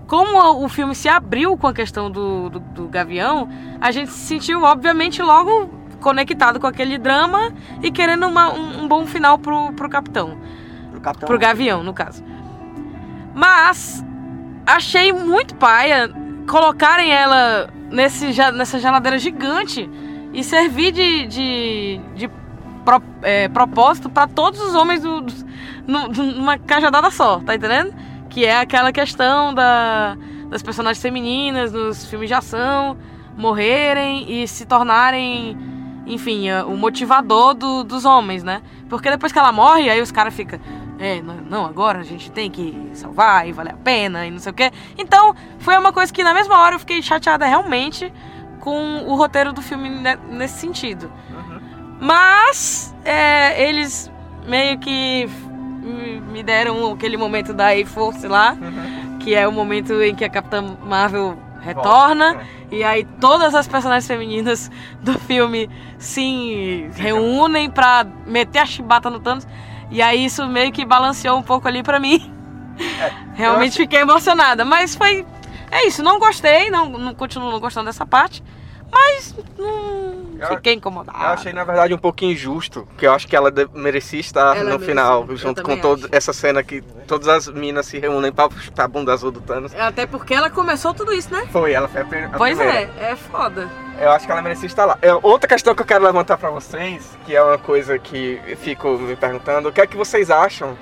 como 0.06 0.64
o 0.64 0.68
filme 0.68 0.94
se 0.94 1.08
abriu 1.08 1.56
com 1.56 1.66
a 1.68 1.72
questão 1.72 2.10
do, 2.10 2.50
do, 2.50 2.60
do 2.60 2.88
Gavião, 2.88 3.48
a 3.80 3.90
gente 3.90 4.10
se 4.10 4.26
sentiu, 4.26 4.62
obviamente, 4.62 5.22
logo 5.22 5.70
conectado 6.00 6.58
com 6.60 6.66
aquele 6.66 6.98
drama 6.98 7.52
e 7.82 7.90
querendo 7.90 8.26
uma- 8.26 8.52
um, 8.52 8.82
um 8.84 8.88
bom 8.88 9.06
final 9.06 9.38
pro, 9.38 9.72
pro 9.72 9.88
capitão. 9.88 10.38
Pro 10.90 11.00
Capitão 11.00 11.26
Pro 11.28 11.38
Gavião, 11.38 11.82
no 11.82 11.92
caso. 11.94 12.24
Mas 13.34 14.04
achei 14.66 15.12
muito 15.12 15.54
paia 15.54 16.10
colocarem 16.48 17.12
ela 17.12 17.68
nesse, 17.90 18.26
nessa 18.52 18.78
geladeira 18.78 19.18
gigante 19.18 19.88
e 20.32 20.42
servir 20.42 20.92
de, 20.92 21.26
de, 21.26 22.00
de 22.14 22.30
pro- 22.88 23.02
é, 23.22 23.48
propósito 23.48 24.08
para 24.08 24.26
todos 24.26 24.60
os 24.62 24.74
homens 24.74 25.02
do, 25.02 25.20
do- 25.20 25.34
nu- 25.86 26.08
numa 26.08 26.56
cajadada 26.58 27.10
só, 27.10 27.38
tá 27.40 27.54
entendendo? 27.54 27.94
Que 28.30 28.44
é 28.46 28.60
aquela 28.60 28.92
questão 28.92 29.52
da, 29.52 30.16
das 30.48 30.62
personagens 30.62 31.02
femininas 31.02 31.72
nos 31.72 32.06
filmes 32.06 32.28
de 32.28 32.34
ação 32.34 32.96
morrerem 33.36 34.30
e 34.42 34.48
se 34.48 34.64
tornarem, 34.66 35.56
enfim, 36.06 36.48
é, 36.48 36.62
o 36.64 36.76
motivador 36.76 37.54
do- 37.54 37.84
dos 37.84 38.04
homens, 38.04 38.42
né? 38.42 38.62
Porque 38.88 39.10
depois 39.10 39.32
que 39.32 39.38
ela 39.38 39.52
morre, 39.52 39.88
aí 39.90 40.00
os 40.00 40.10
caras 40.10 40.34
ficam, 40.34 40.58
é, 40.98 41.20
não, 41.22 41.66
agora 41.66 41.98
a 42.00 42.02
gente 42.02 42.30
tem 42.32 42.50
que 42.50 42.90
salvar 42.94 43.46
e 43.46 43.52
vale 43.52 43.70
a 43.70 43.74
pena 43.76 44.26
e 44.26 44.30
não 44.30 44.38
sei 44.38 44.50
o 44.50 44.54
quê. 44.54 44.70
Então, 44.96 45.34
foi 45.58 45.76
uma 45.76 45.92
coisa 45.92 46.12
que 46.12 46.24
na 46.24 46.32
mesma 46.34 46.58
hora 46.58 46.74
eu 46.74 46.78
fiquei 46.80 47.00
chateada 47.02 47.44
realmente 47.46 48.12
com 48.60 49.04
o 49.06 49.14
roteiro 49.14 49.52
do 49.52 49.62
filme 49.62 49.88
ne- 49.88 50.18
nesse 50.30 50.58
sentido. 50.58 51.10
Mas 52.00 52.94
é, 53.04 53.68
eles 53.68 54.10
meio 54.46 54.78
que 54.78 55.28
me- 56.32 56.42
deram 56.42 56.92
aquele 56.92 57.16
momento 57.16 57.52
da 57.52 57.68
A-Force 57.72 58.26
lá, 58.26 58.56
que 59.20 59.34
é 59.34 59.46
o 59.46 59.52
momento 59.52 60.00
em 60.02 60.14
que 60.14 60.24
a 60.24 60.30
Capitã 60.30 60.62
Marvel 60.84 61.36
retorna. 61.60 62.34
Volta, 62.34 62.46
E 62.70 62.84
aí 62.84 63.04
todas 63.20 63.54
as 63.54 63.66
personagens 63.66 64.06
femininas 64.06 64.70
do 65.02 65.18
filme 65.18 65.68
se 65.98 66.88
reúnem 66.94 67.70
pra 67.70 68.06
meter 68.26 68.58
a 68.60 68.66
chibata 68.66 69.08
no 69.10 69.18
Thanos. 69.20 69.46
E 69.90 70.02
aí 70.02 70.24
isso 70.26 70.46
meio 70.46 70.70
que 70.70 70.84
balanceou 70.84 71.38
um 71.38 71.42
pouco 71.42 71.66
ali 71.66 71.82
pra 71.82 71.98
mim. 71.98 72.30
Realmente 73.34 73.70
acho- 73.70 73.78
fiquei 73.78 74.00
emocionada. 74.00 74.64
Mas 74.64 74.94
foi. 74.94 75.26
É 75.70 75.86
isso, 75.86 76.02
não 76.02 76.18
gostei, 76.18 76.70
não, 76.70 76.86
não 76.90 77.14
continuo 77.14 77.50
não 77.50 77.58
gostando 77.60 77.86
dessa 77.86 78.04
parte. 78.06 78.42
Mas 78.90 79.34
não 79.58 80.07
Eu- 80.38 80.48
fiquei 80.56 80.72
Eu 80.72 80.76
incomodado. 80.76 81.18
achei, 81.18 81.52
na 81.52 81.64
verdade, 81.64 81.92
um 81.94 81.98
pouquinho 81.98 82.32
injusto, 82.32 82.86
porque 82.90 83.06
eu 83.06 83.12
acho 83.12 83.26
que 83.26 83.34
ela 83.34 83.52
merecia 83.74 84.20
estar 84.20 84.54
Ela 84.56 84.64
no 84.64 84.64
merecia, 84.70 84.86
final, 84.88 85.26
eu 85.28 85.36
junto 85.36 85.62
com 85.62 85.76
toda 85.78 86.08
essa 86.12 86.32
cena 86.32 86.62
que 86.62 86.80
todas 87.06 87.28
as 87.28 87.48
minas 87.48 87.86
se 87.86 87.98
reúnem 87.98 88.30
pra 88.32 88.48
chutar 88.50 88.84
a 88.84 88.88
bunda 88.88 89.12
azul 89.12 89.30
do 89.30 89.40
Thanos. 89.40 89.74
Até 89.74 90.06
porque 90.06 90.32
ela 90.34 90.48
começou 90.50 90.94
tudo 90.94 91.12
isso, 91.12 91.32
né? 91.32 91.46
Foi, 91.50 91.72
ela 91.72 91.88
foi 91.88 92.02
a, 92.02 92.04
pri- 92.04 92.24
a 92.24 92.28
Pois 92.30 92.56
primeira. 92.56 92.90
é, 92.98 93.10
é 93.12 93.16
foda. 93.16 93.68
Eu 94.00 94.10
acho 94.12 94.26
que 94.26 94.32
ela 94.32 94.42
merecia 94.42 94.66
estar 94.66 94.84
lá. 94.84 94.96
É, 95.02 95.12
outra 95.14 95.48
questão 95.48 95.74
que 95.74 95.82
eu 95.82 95.86
quero 95.86 96.04
levantar 96.04 96.38
pra 96.38 96.50
vocês, 96.50 97.18
que 97.26 97.34
é 97.34 97.42
uma 97.42 97.58
coisa 97.58 97.98
que 97.98 98.40
eu 98.46 98.56
fico 98.56 98.96
me 98.98 99.16
perguntando, 99.16 99.68
o 99.68 99.72
que 99.72 99.80
é 99.80 99.86
que 99.86 99.96
vocês 99.96 100.30
acham 100.30 100.78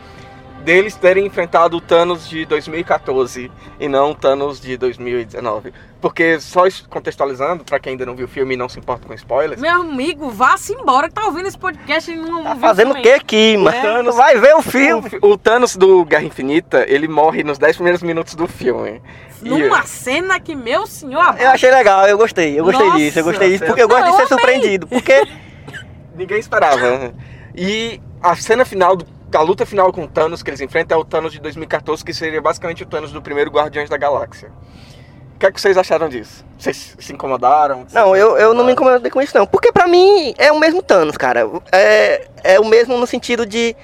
deles 0.62 0.96
terem 0.96 1.24
enfrentado 1.24 1.76
o 1.76 1.80
Thanos 1.80 2.28
de 2.28 2.44
2014 2.44 3.50
e 3.78 3.88
não 3.88 4.10
o 4.10 4.14
Thanos 4.14 4.60
de 4.60 4.76
2019? 4.76 5.72
Porque, 6.08 6.38
só 6.38 6.62
contextualizando, 6.88 7.64
pra 7.64 7.80
quem 7.80 7.90
ainda 7.92 8.06
não 8.06 8.14
viu 8.14 8.26
o 8.26 8.28
filme 8.28 8.54
e 8.54 8.56
não 8.56 8.68
se 8.68 8.78
importa 8.78 9.08
com 9.08 9.12
spoilers, 9.14 9.60
Meu 9.60 9.80
amigo, 9.80 10.30
vá-se 10.30 10.72
embora 10.72 11.08
que 11.08 11.14
tá 11.14 11.24
ouvindo 11.26 11.48
esse 11.48 11.58
podcast 11.58 12.08
e 12.10 12.14
não 12.16 12.44
Tá 12.44 12.54
fazendo 12.54 12.92
o 12.92 13.02
que 13.02 13.10
aqui, 13.10 13.56
mano? 13.56 13.76
Thanos- 13.82 14.14
Tu 14.14 14.16
vai 14.16 14.38
ver 14.38 14.54
o 14.54 14.58
o, 14.58 14.62
filme. 14.62 15.10
fi- 15.10 15.18
o 15.20 15.36
Thanos 15.36 15.76
do 15.76 16.04
Guerra 16.04 16.22
Infinita, 16.22 16.84
ele 16.88 17.08
morre 17.08 17.42
nos 17.42 17.58
10 17.58 17.74
primeiros 17.76 18.02
minutos 18.04 18.36
do 18.36 18.46
filme. 18.46 19.02
E- 19.42 19.48
Numa 19.48 19.82
cena 19.82 20.38
que, 20.38 20.54
meu 20.54 20.86
senhor, 20.86 21.34
Eu 21.40 21.50
achei 21.50 21.70
legal, 21.72 22.06
eu 22.06 22.16
gostei, 22.16 22.58
eu 22.58 22.64
gostei 22.64 22.86
Nossa, 22.86 22.98
disso, 22.98 23.18
eu 23.18 23.24
gostei 23.24 23.50
disso, 23.50 23.64
porque 23.66 23.82
eu 23.82 23.88
gosto 23.88 24.04
Não, 24.04 24.10
de 24.12 24.16
ser 24.18 24.28
surpreendido. 24.28 24.86
Porque 24.86 25.26
Ninguém 26.14 26.38
esperava. 26.38 27.12
E 27.54 28.00
a 28.22 28.36
cena 28.36 28.64
final, 28.64 28.94
do- 28.96 29.06
a 29.34 29.42
luta 29.42 29.66
final 29.66 29.92
com 29.92 30.04
o 30.04 30.08
Thanos 30.08 30.40
que 30.42 30.50
eles 30.50 30.60
enfrentam 30.60 30.96
é 30.96 31.00
o 31.00 31.04
Thanos 31.04 31.32
de 31.32 31.40
2014, 31.40 32.04
que 32.04 32.14
seria 32.14 32.40
basicamente 32.40 32.84
o 32.84 32.86
Thanos 32.86 33.10
do 33.12 33.20
primeiro 33.20 33.50
Guardiões 33.50 33.90
da 33.90 33.96
Galáxia. 33.96 34.50
O 35.36 35.38
que, 35.38 35.44
é 35.46 35.52
que 35.52 35.60
vocês 35.60 35.76
acharam 35.76 36.08
disso? 36.08 36.42
Vocês 36.58 36.96
se 36.98 37.12
incomodaram? 37.12 37.86
Não, 37.92 38.16
eu, 38.16 38.38
eu 38.38 38.54
não 38.54 38.64
me 38.64 38.72
incomodei 38.72 39.10
com 39.10 39.20
isso 39.20 39.36
não. 39.36 39.46
Porque 39.46 39.70
pra 39.70 39.86
mim 39.86 40.34
é 40.38 40.50
o 40.50 40.58
mesmo 40.58 40.82
Thanos, 40.82 41.16
cara. 41.18 41.46
É, 41.70 42.26
é 42.42 42.58
o 42.58 42.64
mesmo 42.64 42.96
no 42.96 43.06
sentido 43.06 43.44
de. 43.44 43.76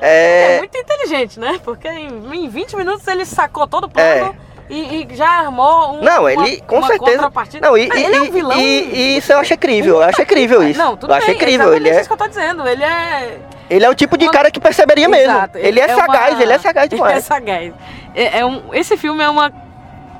é 0.00 0.54
É, 0.54 0.58
muito 0.58 0.78
inteligente, 0.78 1.40
né? 1.40 1.60
Porque 1.64 1.88
em, 1.88 2.08
em 2.44 2.48
20 2.48 2.76
minutos 2.76 3.06
ele 3.08 3.24
sacou 3.26 3.66
todo 3.66 3.84
o 3.84 3.88
plano 3.90 4.36
e, 4.68 5.02
e 5.12 5.16
já 5.16 5.28
armou 5.28 5.94
um, 5.96 6.02
não, 6.02 6.20
uma, 6.20 6.32
ele 6.32 6.60
com 6.60 6.78
uma 6.78 6.86
certeza. 6.86 7.30
Não, 7.60 7.76
e, 7.76 7.88
e- 7.88 8.04
ele 8.04 8.16
é 8.16 8.20
um 8.20 8.24
e- 8.26 8.30
vilão. 8.30 8.56
e- 8.60 8.90
e 8.94 9.16
isso 9.16 9.32
eu 9.32 9.38
acho 9.40 9.52
incrível, 9.54 9.96
eu 9.96 10.02
acho 10.04 10.22
incrível 10.22 10.62
isso. 10.70 10.78
Não, 10.78 10.96
tudo 10.96 11.12
eu 11.12 11.16
acho 11.16 11.26
bem, 11.26 11.34
incrível. 11.34 11.74
Ele 11.74 11.88
é, 11.88 11.98
isso 11.98 12.08
que 12.08 12.12
eu 12.12 12.16
tô 12.16 12.28
dizendo. 12.28 12.66
Ele 12.68 12.84
é. 12.84 13.38
ele 13.68 13.84
é 13.84 13.90
o 13.90 13.94
tipo 13.96 14.16
de 14.16 14.26
uma- 14.26 14.32
cara 14.32 14.52
que 14.52 14.60
perceberia 14.60 15.08
mesmo. 15.08 15.32
Exato, 15.34 15.58
Ele 15.58 15.80
é, 15.80 15.86
uma- 15.86 15.96
sagaz, 15.96 16.40
ele 16.40 16.52
é 16.52 16.58
sagaz 16.58 16.86
Ele 16.92 16.94
é 16.94 17.04
demais. 17.04 17.24
sagaz. 17.24 17.74
É, 18.14 18.38
é 18.38 18.46
um, 18.46 18.72
esse 18.72 18.96
filme 18.96 19.20
é 19.24 19.28
uma 19.28 19.52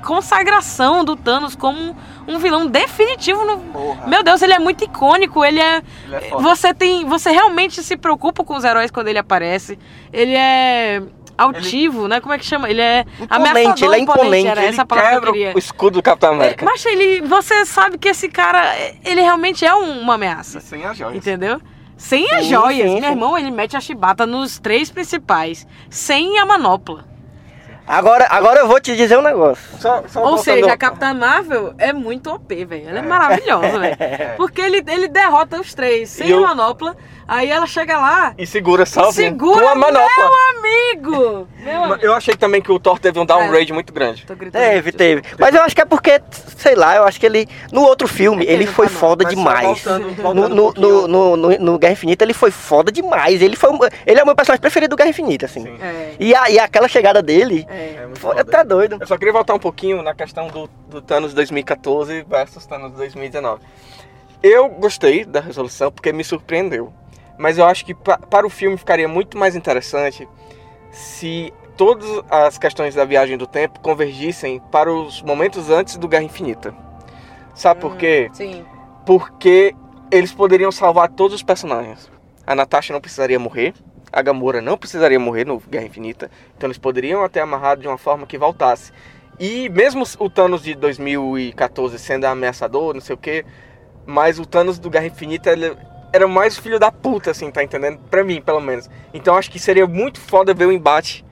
consagração 0.01 1.05
do 1.05 1.17
Thanos 1.17 1.55
como 1.55 1.97
um 2.27 2.39
vilão 2.39 2.67
definitivo 2.67 3.45
no. 3.45 3.59
Porra, 3.59 4.07
Meu 4.07 4.23
Deus, 4.23 4.43
ele 4.43 4.53
é 4.53 4.59
muito 4.59 4.85
icônico, 4.85 5.45
ele 5.45 5.61
é. 5.61 5.83
ele 6.07 6.15
é. 6.17 6.31
Você 6.31 6.73
tem. 6.75 7.05
Você 7.07 7.31
realmente 7.31 7.83
se 7.83 7.97
preocupa 7.97 8.45
com 8.45 8.57
os 8.57 8.65
heróis 8.65 8.91
quando 8.91 9.09
ele 9.09 9.19
aparece. 9.19 9.79
Ele 10.13 10.35
é 10.35 11.03
altivo, 11.37 12.07
né? 12.07 12.21
Como 12.21 12.35
é 12.35 12.39
que 12.39 12.45
chama? 12.45 12.69
Ele 12.69 12.83
é 12.83 13.01
Imponente, 13.19 13.33
ameaçador, 13.35 13.85
ele 13.85 13.95
é 13.95 13.99
imponente, 14.05 14.47
Era 14.49 14.61
Ele 14.63 14.69
essa 14.71 14.85
palavra 14.85 15.11
que 15.11 15.17
eu 15.17 15.21
quebra 15.23 15.33
queria. 15.33 15.55
o 15.55 15.59
escudo 15.59 15.95
do 15.99 16.03
Capitão 16.03 16.33
É, 16.33 16.35
América. 16.35 16.65
mas 16.67 16.85
ele, 16.85 17.23
você 17.23 17.65
sabe 17.65 17.97
que 17.97 18.09
esse 18.11 18.29
cara, 18.29 18.75
ele 19.05 19.23
realmente 19.23 19.65
é 19.65 19.75
um- 19.75 20.01
uma 20.03 20.15
ameaça, 20.17 20.61
Sem 20.61 20.85
as 20.85 20.97
joias. 20.99 21.17
entendeu? 21.17 21.59
Sem 21.97 22.31
as 22.35 22.45
Sim, 22.45 22.51
joias. 22.51 22.89
sim, 22.89 22.95
Meu 23.01 23.05
sim. 23.05 23.11
irmão, 23.11 23.39
ele 23.39 23.51
mete 23.51 23.75
a 23.77 23.81
chibata 23.81 24.27
nos 24.27 24.59
três 24.59 24.91
principais, 24.91 25.67
sem 25.89 26.39
a 26.39 26.45
manopla. 26.45 27.07
Agora, 27.87 28.27
agora 28.31 28.61
eu 28.61 28.69
vou 28.69 28.81
te 28.81 28.95
dizer 28.97 29.19
um 29.19 29.23
negócio. 29.23 29.63
Só, 29.81 30.05
só 30.09 30.23
Ou 30.25 30.39
seja, 30.39 30.73
a 30.73 30.77
Capitã 30.77 31.13
Marvel 31.13 31.75
é 31.79 31.93
muito 31.93 32.31
OP, 32.33 32.65
velho. 32.65 32.89
Ela 32.89 32.99
é 33.01 33.03
maravilhosa, 33.03 33.79
velho. 33.79 33.97
Porque 34.37 34.61
ele, 34.61 34.83
ele 34.89 35.09
derrota 35.09 35.61
os 35.61 35.75
três 35.75 36.09
sem 36.11 36.29
E 36.29 36.33
a 36.33 36.37
o- 36.39 36.43
manopla. 36.43 36.97
Aí 37.27 37.49
ela 37.49 37.65
chega 37.65 37.97
lá, 37.97 38.35
E 38.37 38.45
segura 38.45 38.85
só 38.85 39.13
segura 39.13 39.63
com 39.63 39.69
a 39.69 39.75
manopla. 39.77 40.09
meu 40.19 40.59
amigo! 40.59 41.49
Meu 41.61 41.85
amigo. 41.85 42.01
Eu 42.03 42.13
achei 42.13 42.35
também 42.35 42.61
que 42.61 42.73
o 42.73 42.79
Thor 42.81 42.99
teve 42.99 43.21
um 43.21 43.25
downgrade 43.25 43.73
muito 43.73 43.93
grande. 43.93 44.27
Tô 44.27 44.35
gritando. 44.35 44.61
Teve, 44.61 44.91
teve. 44.91 45.23
Mas 45.39 45.55
eu 45.55 45.63
acho 45.63 45.73
que 45.73 45.81
é 45.81 45.85
porque, 45.85 46.21
sei 46.57 46.75
lá, 46.75 46.97
eu 46.97 47.05
acho 47.05 47.21
que 47.21 47.27
ele. 47.27 47.49
No 47.71 47.83
outro 47.83 48.09
filme, 48.09 48.45
É 48.45 48.51
ele 48.53 48.67
foi 48.67 48.89
foda 48.89 49.25
demais. 49.25 49.85
No, 49.85 50.49
no, 50.49 51.07
no, 51.07 51.37
no, 51.59 51.79
Guerra 51.79 51.93
Infinita 51.93 52.25
ele 52.25 52.35
foi 52.35 52.51
foda 52.51 52.91
demais. 52.91 53.41
Ele, 53.41 53.55
foi, 53.55 53.71
ele 54.05 54.19
é 54.19 54.23
o 54.25 54.27
meu 54.27 54.35
personagem 54.35 54.61
preferido 54.61 54.91
do 54.91 54.97
Guerra 54.97 55.11
Infinita, 55.11 55.47
assim. 55.47 55.63
Sim. 55.63 55.79
É, 55.81 56.15
E, 56.19 56.35
a, 56.35 56.51
e 56.51 56.59
aquela 56.59 56.89
chegada 56.89 57.23
dele, 57.23 57.65
é. 57.71 57.95
É 58.03 58.07
muito 58.07 58.21
foda. 58.21 58.45
tá 58.45 58.63
doido. 58.63 58.99
Eu 59.01 59.07
só 59.07 59.17
queria 59.17 59.33
voltar 59.33 59.55
um 59.55 59.59
pouquinho 59.59 60.03
na 60.03 60.15
questão 60.15 60.49
do, 60.49 60.69
do 60.89 61.01
Thanos 61.01 61.33
2014 61.35 62.23
versus 62.29 62.67
Thanos 62.67 62.93
2019. 62.93 63.63
Eu 64.43 64.69
gostei 64.69 65.25
da 65.25 65.41
resolução 65.41 65.91
porque 65.93 66.13
me 66.13 66.25
surpreendeu. 66.25 66.93
Mas 67.39 67.57
eu 67.59 67.65
acho 67.65 67.85
que 67.87 67.95
pa- 67.95 68.19
para 68.19 68.47
o 68.47 68.51
filme 68.51 68.77
ficaria 68.77 69.09
muito 69.09 69.39
mais 69.39 69.57
interessante 69.57 70.29
se 70.91 71.53
todas 71.77 72.07
as 72.31 72.59
questões 72.59 72.95
da 72.95 73.05
viagem 73.05 73.39
do 73.39 73.47
tempo 73.47 73.81
convergissem 73.81 74.61
para 74.71 74.93
os 74.93 75.23
momentos 75.23 75.71
antes 75.71 75.97
do 75.97 76.07
Guerra 76.09 76.25
Infinita. 76.25 76.75
Sabe 77.55 77.81
por 77.81 77.97
quê? 77.97 78.31
Sim. 78.33 78.65
Porque 79.07 79.75
eles 80.11 80.33
poderiam 80.33 80.71
salvar 80.73 81.09
todos 81.09 81.35
os 81.37 81.43
personagens. 81.43 82.11
A 82.47 82.55
Natasha 82.55 82.93
não 82.93 83.01
precisaria 83.01 83.39
morrer, 83.39 83.73
a 84.13 84.23
Gamora 84.23 84.61
não 84.61 84.77
precisaria 84.77 85.19
morrer 85.19 85.45
no 85.47 85.59
Guerra 85.59 85.87
Infinita, 85.87 86.31
então 86.57 86.67
eles 86.67 86.79
poderiam 86.79 87.23
até 87.25 87.41
amarrado 87.41 87.81
de 87.83 87.89
uma 87.89 87.99
forma 87.99 88.27
que 88.27 88.39
voltasse. 88.39 88.93
E 89.39 89.69
mesmo 89.71 90.05
o 90.19 90.29
Thanos 90.29 90.63
de 90.63 90.75
2014 90.75 91.99
sendo 91.99 92.27
ameaçador, 92.27 92.95
não 92.95 93.01
sei 93.01 93.15
o 93.15 93.19
que, 93.19 93.45
mas 94.05 94.39
o 94.39 94.45
Thanos 94.45 94.79
do 94.79 94.91
Guerra 94.91 95.07
Infinita 95.07 95.51
ele 95.51 95.75
era 96.13 96.27
mais 96.27 96.59
filho 96.59 96.79
da 96.79 96.91
puta, 96.91 97.31
assim, 97.31 97.51
tá 97.51 97.63
entendendo? 97.63 97.99
Pra 98.11 98.25
mim, 98.25 98.41
pelo 98.43 98.61
menos. 98.61 98.91
Então 99.15 99.37
acho 99.37 99.51
que 99.51 99.59
seria 99.59 99.87
muito 99.87 100.21
foda 100.21 100.53
ver 100.53 100.67
o 100.67 100.73
embate 100.73 101.25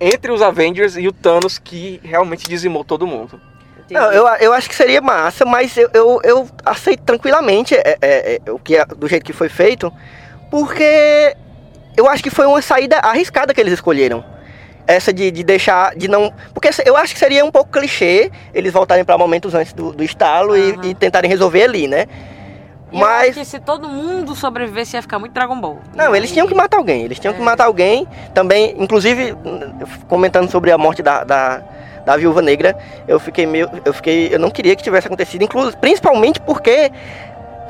entre 0.00 0.30
os 0.30 0.42
Avengers 0.42 0.96
e 0.96 1.08
o 1.08 1.12
Thanos 1.12 1.58
que 1.58 2.00
realmente 2.04 2.48
dizimou 2.48 2.84
todo 2.84 3.06
mundo. 3.06 3.40
Não, 3.90 4.12
eu, 4.12 4.26
eu 4.40 4.52
acho 4.52 4.68
que 4.68 4.74
seria 4.74 5.00
massa, 5.00 5.44
mas 5.44 5.76
eu, 5.76 5.88
eu, 5.94 6.20
eu 6.24 6.48
aceito 6.64 7.02
tranquilamente 7.04 7.74
é, 7.74 7.96
é, 8.00 8.40
é, 8.44 8.50
o 8.50 8.58
que 8.58 8.76
é- 8.76 8.84
do 8.84 9.06
jeito 9.08 9.24
que 9.24 9.32
foi 9.32 9.48
feito, 9.48 9.92
porque 10.50 11.36
eu 11.96 12.08
acho 12.08 12.22
que 12.22 12.30
foi 12.30 12.46
uma 12.46 12.60
saída 12.62 12.98
arriscada 12.98 13.52
que 13.54 13.60
eles 13.60 13.72
escolheram. 13.74 14.24
Essa 14.86 15.12
de, 15.12 15.30
de 15.32 15.42
deixar, 15.42 15.96
de 15.96 16.06
não. 16.06 16.32
Porque 16.54 16.70
eu 16.84 16.96
acho 16.96 17.12
que 17.12 17.18
seria 17.18 17.44
um 17.44 17.50
pouco 17.50 17.70
clichê 17.72 18.30
eles 18.54 18.72
voltarem 18.72 19.04
para 19.04 19.18
momentos 19.18 19.52
antes 19.52 19.72
do, 19.72 19.92
do 19.92 20.04
estalo 20.04 20.56
e- 20.56 20.70
Aham. 20.72 20.84
e, 20.84 20.94
tentarem 20.94 21.28
resolver 21.28 21.64
ali, 21.64 21.88
né? 21.88 22.06
E 22.92 22.98
Mas. 23.00 23.34
que 23.34 23.44
se 23.44 23.58
todo 23.58 23.88
mundo 23.88 24.36
sobrevivesse 24.36 24.96
ia 24.96 25.02
ficar 25.02 25.18
muito 25.18 25.32
Dragon 25.32 25.60
Ball. 25.60 25.80
Não, 25.92 26.14
eles 26.14 26.30
tinham 26.30 26.46
que 26.46 26.54
matar 26.54 26.76
alguém, 26.76 27.02
eles 27.02 27.18
tinham 27.18 27.34
que 27.34 27.40
matar 27.42 27.64
alguém. 27.64 28.06
Também, 28.32 28.76
inclusive, 28.78 29.34
comentando 30.08 30.48
sobre 30.48 30.70
a 30.70 30.78
morte 30.78 31.02
da, 31.02 31.24
da, 31.24 31.62
da 32.04 32.16
viúva 32.16 32.40
negra, 32.40 32.78
eu 33.08 33.18
fiquei 33.18 33.44
meio. 33.44 33.68
Eu 33.84 33.92
fiquei. 33.92 34.32
Eu 34.32 34.38
não 34.38 34.50
queria 34.52 34.76
que 34.76 34.84
tivesse 34.84 35.08
acontecido, 35.08 35.42
inclusive, 35.42 35.76
principalmente 35.78 36.40
porque 36.40 36.92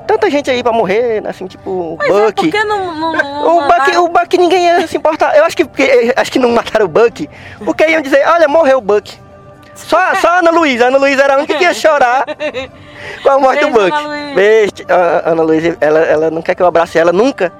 tanta 0.06 0.30
gente 0.30 0.50
aí 0.50 0.62
pra 0.62 0.72
morrer, 0.72 1.22
assim, 1.26 1.46
tipo, 1.46 1.96
Pois 1.98 2.10
é, 2.10 2.26
Buck. 2.26 2.34
por 2.44 2.50
que 2.50 2.64
não, 2.64 2.94
não, 2.94 3.12
não 3.16 3.58
O 3.58 3.66
Buck, 3.66 3.96
o 3.98 4.08
Buck 4.08 4.38
ninguém 4.38 4.64
ia 4.66 4.86
se 4.86 4.96
importar. 4.96 5.36
Eu 5.36 5.44
acho 5.44 5.56
que 5.56 5.64
porque- 5.64 6.12
acho 6.16 6.32
que 6.32 6.38
não 6.38 6.50
mataram 6.52 6.86
o 6.86 6.88
Buck, 6.88 7.28
porque 7.64 7.86
iam 7.86 8.00
dizer, 8.02 8.26
olha, 8.28 8.48
morreu 8.48 8.78
o 8.78 8.80
Buck. 8.80 9.18
Só, 9.74 9.98
só 10.16 10.28
a 10.28 10.38
Ana 10.38 10.50
Luísa. 10.50 10.84
A 10.84 10.88
Ana 10.88 10.98
Luísa 10.98 11.22
era 11.22 11.34
a 11.34 11.38
única 11.38 11.54
que 11.54 11.64
ia 11.64 11.74
chorar 11.74 12.24
com 13.22 13.28
a 13.30 13.38
morte 13.38 13.60
do 13.64 13.70
Beijo, 13.72 13.90
Buck. 13.90 13.92
Ana 13.98 14.08
Luísa. 14.08 14.34
Beijo, 14.34 14.72
a 14.88 15.30
Ana 15.30 15.42
Luísa, 15.42 15.76
ela, 15.80 15.98
ela 16.00 16.30
não 16.30 16.40
quer 16.42 16.54
que 16.54 16.62
eu 16.62 16.66
abrace 16.66 16.98
ela 16.98 17.12
nunca. 17.12 17.52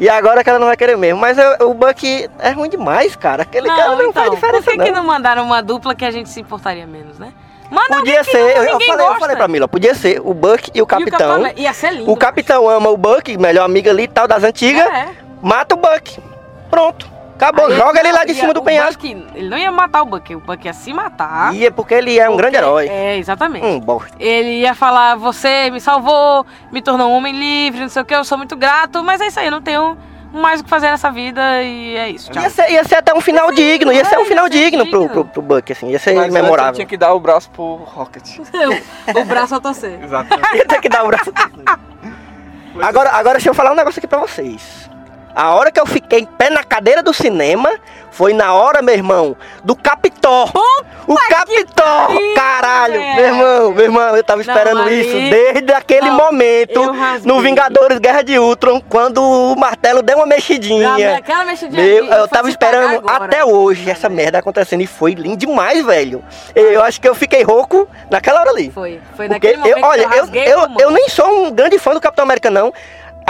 E 0.00 0.08
agora 0.08 0.44
que 0.44 0.50
ela 0.50 0.60
não 0.60 0.68
vai 0.68 0.76
querer 0.76 0.96
mesmo. 0.96 1.18
Mas 1.20 1.36
eu- 1.36 1.68
o 1.70 1.74
Buck 1.74 2.30
é 2.38 2.50
ruim 2.50 2.68
demais, 2.68 3.16
cara. 3.16 3.42
Aquele 3.42 3.66
cara 3.66 3.96
não 3.96 4.12
faz 4.12 4.26
então, 4.28 4.34
diferença, 4.36 4.62
Por 4.62 4.70
que, 4.72 4.78
não. 4.78 4.84
que 4.84 4.90
não 4.92 5.02
mandaram 5.04 5.42
uma 5.42 5.60
dupla 5.60 5.92
que 5.94 6.04
a 6.04 6.10
gente 6.12 6.28
se 6.28 6.40
importaria 6.40 6.86
menos, 6.86 7.18
né? 7.18 7.32
Manda 7.70 7.96
Podia 7.98 8.24
ser, 8.24 8.38
eu, 8.38 8.62
eu 8.64 8.80
falei, 8.80 8.90
eu 8.92 8.96
gosta. 8.98 9.20
falei 9.20 9.36
pra 9.36 9.46
Mila, 9.48 9.68
podia 9.68 9.94
ser 9.94 10.20
o 10.24 10.32
Buck 10.32 10.70
e 10.74 10.80
o 10.80 10.84
E 10.84 10.86
capitão. 10.86 11.42
Capitão- 11.42 11.52
Ia 11.62 11.72
ser 11.74 11.92
lindo. 11.92 12.10
O 12.10 12.16
capitão 12.16 12.68
ama 12.68 12.88
o 12.88 12.96
Buck, 12.96 13.36
melhor 13.36 13.64
amigo 13.64 13.90
ali 13.90 14.04
e 14.04 14.08
tal 14.08 14.26
das 14.26 14.42
antigas. 14.42 14.86
É. 14.86 15.08
Mata 15.42 15.74
o 15.74 15.78
Buck. 15.78 16.18
Pronto. 16.70 17.18
Acabou. 17.36 17.66
Aí 17.66 17.76
Joga 17.76 18.00
ele 18.00 18.10
lá 18.10 18.24
de 18.24 18.34
cima 18.34 18.52
do 18.52 18.60
o 18.60 18.64
penhasco. 18.64 19.02
Buck, 19.06 19.26
ele 19.36 19.48
não 19.48 19.56
ia 19.56 19.70
matar 19.70 20.02
o 20.02 20.06
Buck, 20.06 20.34
o 20.34 20.40
Buck 20.40 20.64
ia 20.66 20.72
se 20.72 20.92
matar. 20.92 21.54
Ia 21.54 21.70
porque 21.70 21.94
ele 21.94 22.18
é 22.18 22.28
um 22.28 22.36
grande 22.36 22.56
Porque- 22.56 22.66
herói. 22.66 22.88
É, 22.88 23.16
exatamente. 23.16 23.64
Hum, 23.64 23.78
bosta. 23.78 24.10
Ele 24.18 24.60
ia 24.62 24.74
falar, 24.74 25.14
você 25.16 25.70
me 25.70 25.80
salvou, 25.80 26.44
me 26.72 26.82
tornou 26.82 27.08
um 27.10 27.14
homem 27.16 27.32
livre, 27.38 27.80
não 27.82 27.88
sei 27.88 28.02
o 28.02 28.04
que, 28.04 28.14
eu 28.14 28.24
sou 28.24 28.36
muito 28.38 28.56
grato, 28.56 29.04
mas 29.04 29.20
é 29.20 29.28
isso 29.28 29.38
aí, 29.38 29.46
eu 29.46 29.52
não 29.52 29.62
tenho 29.62 29.96
mais 30.32 30.60
o 30.60 30.64
que 30.64 30.70
fazer 30.70 30.90
nessa 30.90 31.10
vida 31.10 31.62
e 31.62 31.96
é 31.96 32.10
isso. 32.10 32.30
Tchau. 32.30 32.42
Ia 32.42 32.50
ser, 32.50 32.70
ia 32.70 32.84
ser 32.84 32.96
até 32.96 33.14
um 33.14 33.20
final 33.20 33.50
digno, 33.52 33.92
ia 33.92 34.04
ser 34.04 34.16
é, 34.16 34.18
um 34.18 34.24
final 34.24 34.48
digno 34.48 34.86
pro, 34.88 35.00
digno. 35.00 35.14
pro, 35.14 35.24
pro 35.24 35.42
Buck, 35.42 35.72
assim, 35.72 35.90
ia 35.90 35.98
ser 35.98 36.14
Mas 36.14 36.32
memorável. 36.32 36.74
tinha 36.74 36.86
que 36.86 36.96
dar 36.96 37.12
o 37.14 37.20
braço 37.20 37.50
pro 37.50 37.76
Rocket. 37.76 38.38
o 39.14 39.24
braço 39.24 39.54
a 39.54 39.60
torcer. 39.60 40.02
Exatamente. 40.02 40.48
Ia 40.56 40.66
ter 40.66 40.80
que 40.80 40.88
dar 40.88 41.04
o 41.04 41.08
braço. 41.08 41.32
agora, 42.80 43.10
agora 43.10 43.34
deixa 43.34 43.48
eu 43.48 43.54
falar 43.54 43.72
um 43.72 43.76
negócio 43.76 43.98
aqui 43.98 44.06
pra 44.06 44.18
vocês. 44.18 44.87
A 45.38 45.54
hora 45.54 45.70
que 45.70 45.78
eu 45.78 45.86
fiquei 45.86 46.18
em 46.18 46.24
pé 46.24 46.50
na 46.50 46.64
cadeira 46.64 47.00
do 47.00 47.14
cinema 47.14 47.70
foi 48.10 48.32
na 48.32 48.52
hora, 48.54 48.82
meu 48.82 48.92
irmão, 48.92 49.36
do 49.62 49.76
Capitó. 49.76 50.46
O 51.06 51.14
pariu, 51.14 51.64
Caralho! 52.34 53.00
Meu 53.00 53.24
irmão, 53.24 53.72
meu 53.72 53.84
irmão, 53.84 54.16
eu 54.16 54.24
tava 54.24 54.42
Não, 54.42 54.52
esperando 54.52 54.80
ali- 54.82 55.00
isso 55.00 55.30
desde 55.30 55.72
aquele 55.72 56.10
Não, 56.10 56.16
momento 56.16 56.92
no 57.24 57.40
Vingadores 57.40 57.98
Guerra 58.00 58.22
de 58.22 58.36
Ultron, 58.36 58.80
quando 58.88 59.22
o 59.22 59.54
martelo 59.56 60.02
deu 60.02 60.16
uma 60.16 60.26
mexidinha. 60.26 61.18
Aquela 61.18 61.44
mexidinha 61.44 61.80
Meu, 61.82 62.04
eu 62.06 62.26
tava 62.26 62.50
esperando 62.50 62.96
agora. 63.08 63.26
até 63.26 63.44
hoje 63.44 63.88
essa 63.88 64.08
merda 64.08 64.40
acontecendo 64.40 64.80
e 64.80 64.86
foi 64.88 65.12
lindo 65.14 65.36
demais, 65.36 65.86
velho. 65.86 66.24
Eu 66.54 66.82
acho 66.82 67.00
que 67.00 67.08
eu 67.08 67.14
fiquei 67.14 67.44
rouco 67.44 67.88
naquela 68.10 68.40
hora 68.40 68.50
ali. 68.50 68.72
Foi, 68.72 69.00
foi 69.16 69.28
Porque 69.28 69.52
naquele 69.52 69.56
momento 69.58 69.78
eu, 69.78 69.84
olha, 69.84 70.02
eu 70.16 70.26
eu, 70.34 70.58
eu, 70.58 70.68
eu 70.80 70.90
nem 70.90 71.08
sou 71.08 71.44
um 71.46 71.50
grande 71.52 71.78
fã 71.78 71.94
do 71.94 72.00
Capitão 72.00 72.24
América, 72.24 72.50
não. 72.50 72.72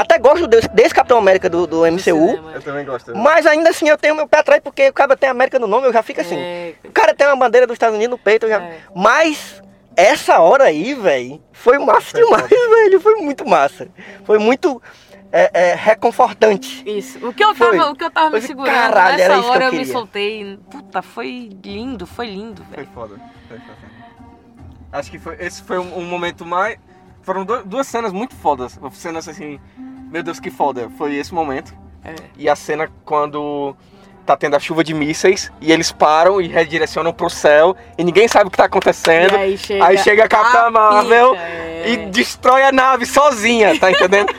Até 0.00 0.18
gosto 0.18 0.46
desse, 0.46 0.68
desse 0.68 0.94
Capitão 0.94 1.18
América 1.18 1.48
do, 1.50 1.66
do 1.66 1.80
MCU. 1.86 1.98
cinema. 2.00 2.52
Eu 2.52 2.62
também 2.62 2.84
gosto. 2.84 3.16
Mas 3.16 3.46
ainda 3.46 3.70
assim 3.70 3.88
eu 3.88 3.98
tenho 3.98 4.14
meu 4.14 4.28
pé 4.28 4.38
atrás 4.38 4.60
porque 4.62 4.88
o 4.88 4.92
cara 4.92 5.16
tem 5.16 5.28
América 5.28 5.58
no 5.58 5.66
nome, 5.66 5.86
eu 5.88 5.92
já 5.92 6.02
fico 6.02 6.20
assim. 6.20 6.36
É, 6.38 6.74
O 6.84 6.92
cara 6.92 7.14
tem 7.14 7.26
uma 7.26 7.36
bandeira 7.36 7.66
dos 7.66 7.74
Estados 7.74 7.96
Unidos 7.96 8.12
no 8.16 8.18
peito, 8.22 8.46
eu 8.46 8.50
já... 8.50 8.62
É. 8.62 8.78
Mas 8.94 9.60
essa 9.96 10.38
hora 10.38 10.64
aí, 10.64 10.94
velho, 10.94 11.42
foi 11.52 11.78
massa 11.78 12.16
demais, 12.16 12.48
velho. 12.48 13.00
Foi 13.00 13.16
muito 13.16 13.44
massa. 13.48 13.88
Foi 14.24 14.38
muito 14.38 14.80
é, 15.32 15.50
é, 15.70 15.74
reconfortante. 15.74 16.84
Isso. 16.88 17.18
O 17.26 17.34
que 17.34 17.42
eu 17.44 17.52
Foi. 17.54 17.76
tava, 17.76 17.90
o 17.90 17.96
que 17.96 18.04
eu 18.04 18.10
tava 18.10 18.26
me 18.30 18.38
Foi, 18.38 18.40
segurando, 18.42 18.72
caralho, 18.74 19.20
era 19.20 19.34
nessa 19.34 19.40
isso 19.40 19.40
que 19.42 19.46
eu 19.48 19.52
hora 19.52 19.64
eu, 19.64 19.72
me 19.72 19.84
soltei. 19.86 20.58
Puta, 20.70 21.02
foi 21.02 21.50
lindo, 21.64 22.06
foi 22.06 22.26
lindo, 22.28 22.64
Foi 22.66 22.76
velho. 22.76 22.88
foda. 22.94 23.16
Foi 23.48 23.58
foda. 23.58 23.88
Acho 24.92 25.10
que 25.10 25.18
foi, 25.18 25.36
esse 25.40 25.62
foi 25.62 25.78
um, 25.78 25.98
um 25.98 26.04
momento 26.04 26.46
mais. 26.46 26.78
Foram 27.22 27.44
du- 27.44 27.62
duas 27.64 27.86
cenas 27.86 28.10
muito 28.12 28.34
fodas. 28.36 28.78
Cenas 28.92 29.28
assim. 29.28 29.60
Meu 30.10 30.22
Deus, 30.22 30.40
que 30.40 30.50
foda. 30.50 30.90
Foi 30.96 31.14
esse 31.14 31.32
momento. 31.34 31.74
É. 32.04 32.14
E 32.36 32.48
a 32.48 32.56
cena 32.56 32.88
quando 33.04 33.74
tá 34.24 34.36
tendo 34.36 34.54
a 34.56 34.60
chuva 34.60 34.84
de 34.84 34.92
mísseis 34.92 35.50
e 35.60 35.72
eles 35.72 35.90
param 35.90 36.38
e 36.40 36.48
redirecionam 36.48 37.12
pro 37.14 37.30
céu 37.30 37.74
e 37.96 38.04
ninguém 38.04 38.28
sabe 38.28 38.48
o 38.48 38.50
que 38.50 38.56
tá 38.58 38.64
acontecendo. 38.64 39.32
E 39.34 39.36
aí 39.36 39.58
chega, 39.58 39.84
Aí 39.86 39.98
chega 39.98 40.24
a 40.24 40.28
Capitã 40.28 40.70
Marvel 40.70 41.30
pica, 41.32 41.42
é. 41.42 41.84
e 41.90 41.96
destrói 42.10 42.62
a 42.62 42.70
nave 42.72 43.06
sozinha, 43.06 43.78
tá 43.78 43.90
entendendo? 43.90 44.32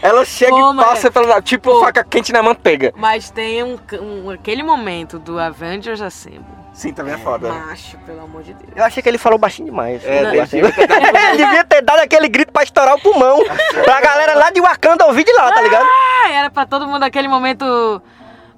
Ela 0.00 0.24
chega 0.24 0.52
Pô, 0.52 0.72
e 0.72 0.76
passa 0.76 1.10
pela 1.10 1.42
tipo 1.42 1.70
Pô. 1.72 1.80
faca 1.80 2.04
quente 2.04 2.32
na 2.32 2.40
manteiga. 2.42 2.92
Mas 2.96 3.30
tem 3.30 3.64
um, 3.64 3.76
um- 4.00 4.30
aquele 4.30 4.62
momento 4.62 5.18
do 5.18 5.38
Avengers 5.40 6.00
Assemble. 6.00 6.44
Sim, 6.78 6.92
também 6.92 7.14
é 7.14 7.18
foda. 7.18 7.52
Macho, 7.52 7.98
pelo 8.06 8.20
amor 8.22 8.40
de 8.44 8.54
Deus. 8.54 8.70
Eu 8.76 8.84
achei 8.84 9.02
que 9.02 9.08
ele 9.08 9.18
falou 9.18 9.36
baixinho 9.36 9.66
demais. 9.68 10.00
É, 10.04 10.30
ter 10.30 10.36
dado- 10.36 10.54
ele 10.54 11.36
devia 11.36 11.64
ter 11.64 11.82
dado 11.82 11.98
aquele 11.98 12.28
grito 12.28 12.52
pra 12.52 12.62
estourar 12.62 12.94
o 12.94 13.00
pulmão. 13.00 13.40
pra 13.82 14.00
galera 14.00 14.34
lá 14.34 14.50
de 14.50 14.60
Wakanda 14.60 15.04
ouvir 15.06 15.24
de 15.24 15.32
lá, 15.32 15.50
tá 15.52 15.60
ligado? 15.60 15.84
Ah, 15.84 16.30
era 16.30 16.50
pra 16.50 16.64
todo 16.66 16.86
mundo 16.86 17.02
aquele 17.02 17.26
momento 17.26 18.00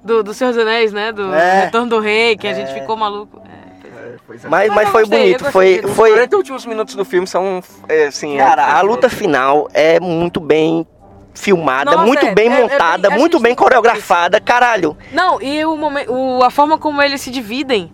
do, 0.03 0.21
do 0.21 0.35
Senhor 0.35 0.53
dos 0.53 0.61
Anéis, 0.61 0.93
né? 0.93 1.11
Do 1.11 1.33
É. 1.33 1.65
Retorno 1.65 1.89
do 1.89 1.99
Rei, 1.99 2.37
que 2.37 2.47
a 2.47 2.53
gente 2.53 2.69
É. 2.69 2.73
ficou 2.75 2.95
maluco. 2.95 3.41
É, 3.43 3.87
é. 3.87 4.01
É, 4.03 4.35
é. 4.35 4.47
Mas, 4.47 4.71
Mas 4.71 4.89
foi 4.89 5.01
gostei, 5.01 5.19
bonito. 5.19 5.51
Foi, 5.51 5.79
de- 5.79 5.87
Os 5.87 5.95
foi, 5.95 6.11
40 6.11 6.37
últimos 6.37 6.63
minutos 6.67 6.93
do 6.93 7.03
filme 7.03 7.25
são, 7.25 7.59
é, 7.89 8.05
assim... 8.05 8.39
é- 8.39 8.43
Cara, 8.45 8.75
a 8.75 8.79
é- 8.79 8.83
luta 8.83 9.09
final 9.09 9.67
é 9.73 9.99
muito 9.99 10.39
bem 10.39 10.85
filmada, 11.33 11.89
Nossa, 11.91 12.05
muito 12.05 12.25
é, 12.27 12.35
bem 12.35 12.51
é- 12.53 12.59
é 12.59 12.61
montada, 12.61 13.07
a 13.07 13.11
muito 13.11 13.39
bem 13.39 13.55
coreografada, 13.55 14.39
caralho. 14.39 14.95
Não, 15.11 15.41
e 15.41 15.65
o 15.65 15.75
momen- 15.75 16.05
o, 16.07 16.43
a 16.43 16.51
forma 16.51 16.77
como 16.77 17.01
eles 17.01 17.19
se 17.21 17.31
dividem. 17.31 17.91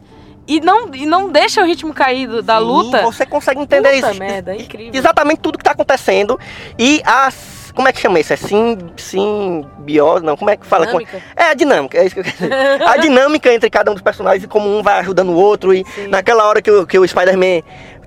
E 0.47 0.59
não, 0.61 0.87
e 0.93 1.05
não 1.05 1.29
deixa 1.29 1.61
o 1.61 1.65
ritmo 1.65 1.93
cair 1.93 2.25
do- 2.27 2.41
da 2.41 2.57
Sim, 2.59 2.63
luta. 2.63 3.01
Você 3.03 3.25
consegue 3.25 3.59
entender 3.61 3.93
Puta 3.95 4.11
isso. 4.11 4.19
merda, 4.19 4.53
é 4.53 4.57
incrível. 4.61 4.91
Exatamente 4.93 5.39
tudo 5.41 5.57
que 5.57 5.63
tá 5.63 5.71
acontecendo. 5.71 6.39
E 6.79 7.01
as. 7.05 7.57
Como 7.75 7.87
é 7.87 7.93
que 7.93 7.99
chama 8.01 8.19
isso? 8.19 8.33
É 8.33 8.35
sim, 8.35 8.75
simbiose? 8.95 10.23
Não, 10.25 10.35
como 10.35 10.49
é 10.49 10.57
que 10.57 10.65
fala? 10.65 10.87
Dinâmica. 10.87 11.21
É 11.35 11.43
a 11.49 11.53
dinâmica, 11.53 11.97
é 11.99 12.05
isso 12.05 12.15
que 12.15 12.21
eu 12.21 12.23
quero 12.23 12.37
dizer. 12.37 12.53
A 12.87 12.97
dinâmica 12.97 13.53
entre 13.53 13.69
cada 13.69 13.91
um 13.91 13.93
dos 13.93 14.01
personagens 14.01 14.43
e 14.43 14.47
como 14.47 14.67
um 14.67 14.81
vai 14.81 14.99
ajudando 14.99 15.29
o 15.29 15.35
outro. 15.35 15.73
E 15.73 15.85
Sim. 15.93 16.07
naquela 16.07 16.47
hora 16.47 16.61
que 16.61 16.71
o, 16.71 16.87
que 16.87 16.97
o 16.97 17.07
Spider-Man 17.07 17.61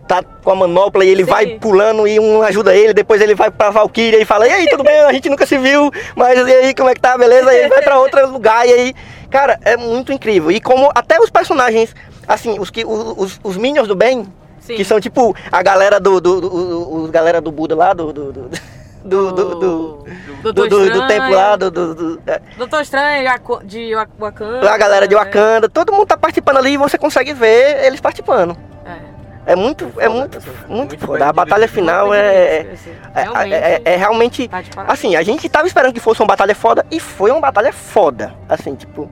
tá 0.08 0.24
com 0.42 0.50
a 0.50 0.56
manopla 0.56 1.04
e 1.04 1.08
ele 1.08 1.24
Sim. 1.24 1.30
vai 1.30 1.46
pulando 1.58 2.08
e 2.08 2.18
um 2.18 2.42
ajuda 2.42 2.74
ele, 2.74 2.92
depois 2.92 3.20
ele 3.22 3.34
vai 3.36 3.48
pra 3.48 3.70
Valkyria 3.70 4.20
e 4.20 4.24
fala, 4.24 4.48
e 4.48 4.50
aí, 4.50 4.66
tudo 4.68 4.82
bem? 4.82 4.98
A 5.02 5.12
gente 5.12 5.28
nunca 5.28 5.46
se 5.46 5.56
viu, 5.56 5.88
mas 6.16 6.36
e 6.48 6.52
aí, 6.52 6.74
como 6.74 6.88
é 6.88 6.94
que 6.94 7.00
tá? 7.00 7.16
Beleza? 7.16 7.54
E 7.54 7.58
ele 7.58 7.68
vai 7.68 7.80
pra 7.82 7.96
outro 8.00 8.28
lugar 8.28 8.66
e 8.66 8.72
aí, 8.72 8.94
cara, 9.30 9.56
é 9.64 9.76
muito 9.76 10.12
incrível. 10.12 10.50
E 10.50 10.60
como 10.60 10.90
até 10.96 11.20
os 11.20 11.30
personagens, 11.30 11.94
assim, 12.34 12.58
os, 12.58 12.70
que, 12.70 12.84
os, 12.84 13.40
os, 13.42 13.56
Minions 13.56 13.88
do 13.88 13.94
bem, 13.96 14.26
Sim. 14.60 14.76
que 14.76 14.84
são 14.84 15.00
tipo 15.00 15.34
a 15.50 15.62
galera 15.62 15.98
do. 16.00 16.20
do, 16.20 16.40
do- 16.40 16.50
do- 16.50 16.94
os 17.04 17.10
galera 17.10 17.40
do 17.40 17.50
Buda 17.50 17.74
lá, 17.74 17.92
do. 17.92 18.12
do, 18.12 18.32
do, 18.32 18.50
do, 19.04 19.32
do, 19.32 19.32
do, 19.32 20.04
do, 20.42 20.52
Doutor 20.52 20.68
do- 20.68 20.78
do 20.78 20.84
Estranho, 20.84 21.08
tempo 21.08 21.30
lá, 21.34 21.56
do, 21.56 21.70
do, 21.70 21.94
do- 21.94 22.22
é, 22.26 22.40
Doutor 22.56 22.80
Estranho 22.82 23.28
de 23.64 23.94
Wa- 23.94 24.06
Wakanda. 24.18 24.70
a 24.70 24.76
galera 24.78 25.08
de 25.08 25.14
é. 25.14 25.18
Wakanda, 25.18 25.68
todo 25.68 25.92
mundo 25.92 26.06
tá 26.06 26.16
participando 26.16 26.58
ali 26.58 26.72
e 26.74 26.76
você 26.76 26.96
consegue 26.98 27.32
ver 27.34 27.84
eles 27.84 28.00
participando. 28.00 28.56
É. 28.86 29.10
É 29.46 29.56
muito, 29.56 29.90
é 29.98 30.06
muito, 30.06 30.38
muito, 30.68 30.68
Muito 30.68 30.98
foda. 30.98 31.26
A 31.26 31.32
batalha 31.32 31.66
final 31.66 32.12
é, 32.12 32.66
é, 33.14 33.22
Realmente. 33.22 33.54
é, 33.54 33.82
é 33.84 33.96
realmente. 33.96 34.48
tá 34.48 34.62
parabéns. 34.74 34.92
Assim, 34.98 35.16
a 35.16 35.22
gente 35.22 35.48
tava 35.48 35.66
esperando 35.66 35.94
que 35.94 35.98
fosse 35.98 36.20
uma 36.20 36.26
batalha 36.26 36.54
foda 36.54 36.84
e 36.90 37.00
foi 37.00 37.30
uma 37.30 37.40
batalha 37.40 37.72
foda. 37.72 38.34
Assim, 38.48 38.74
tipo. 38.74 39.10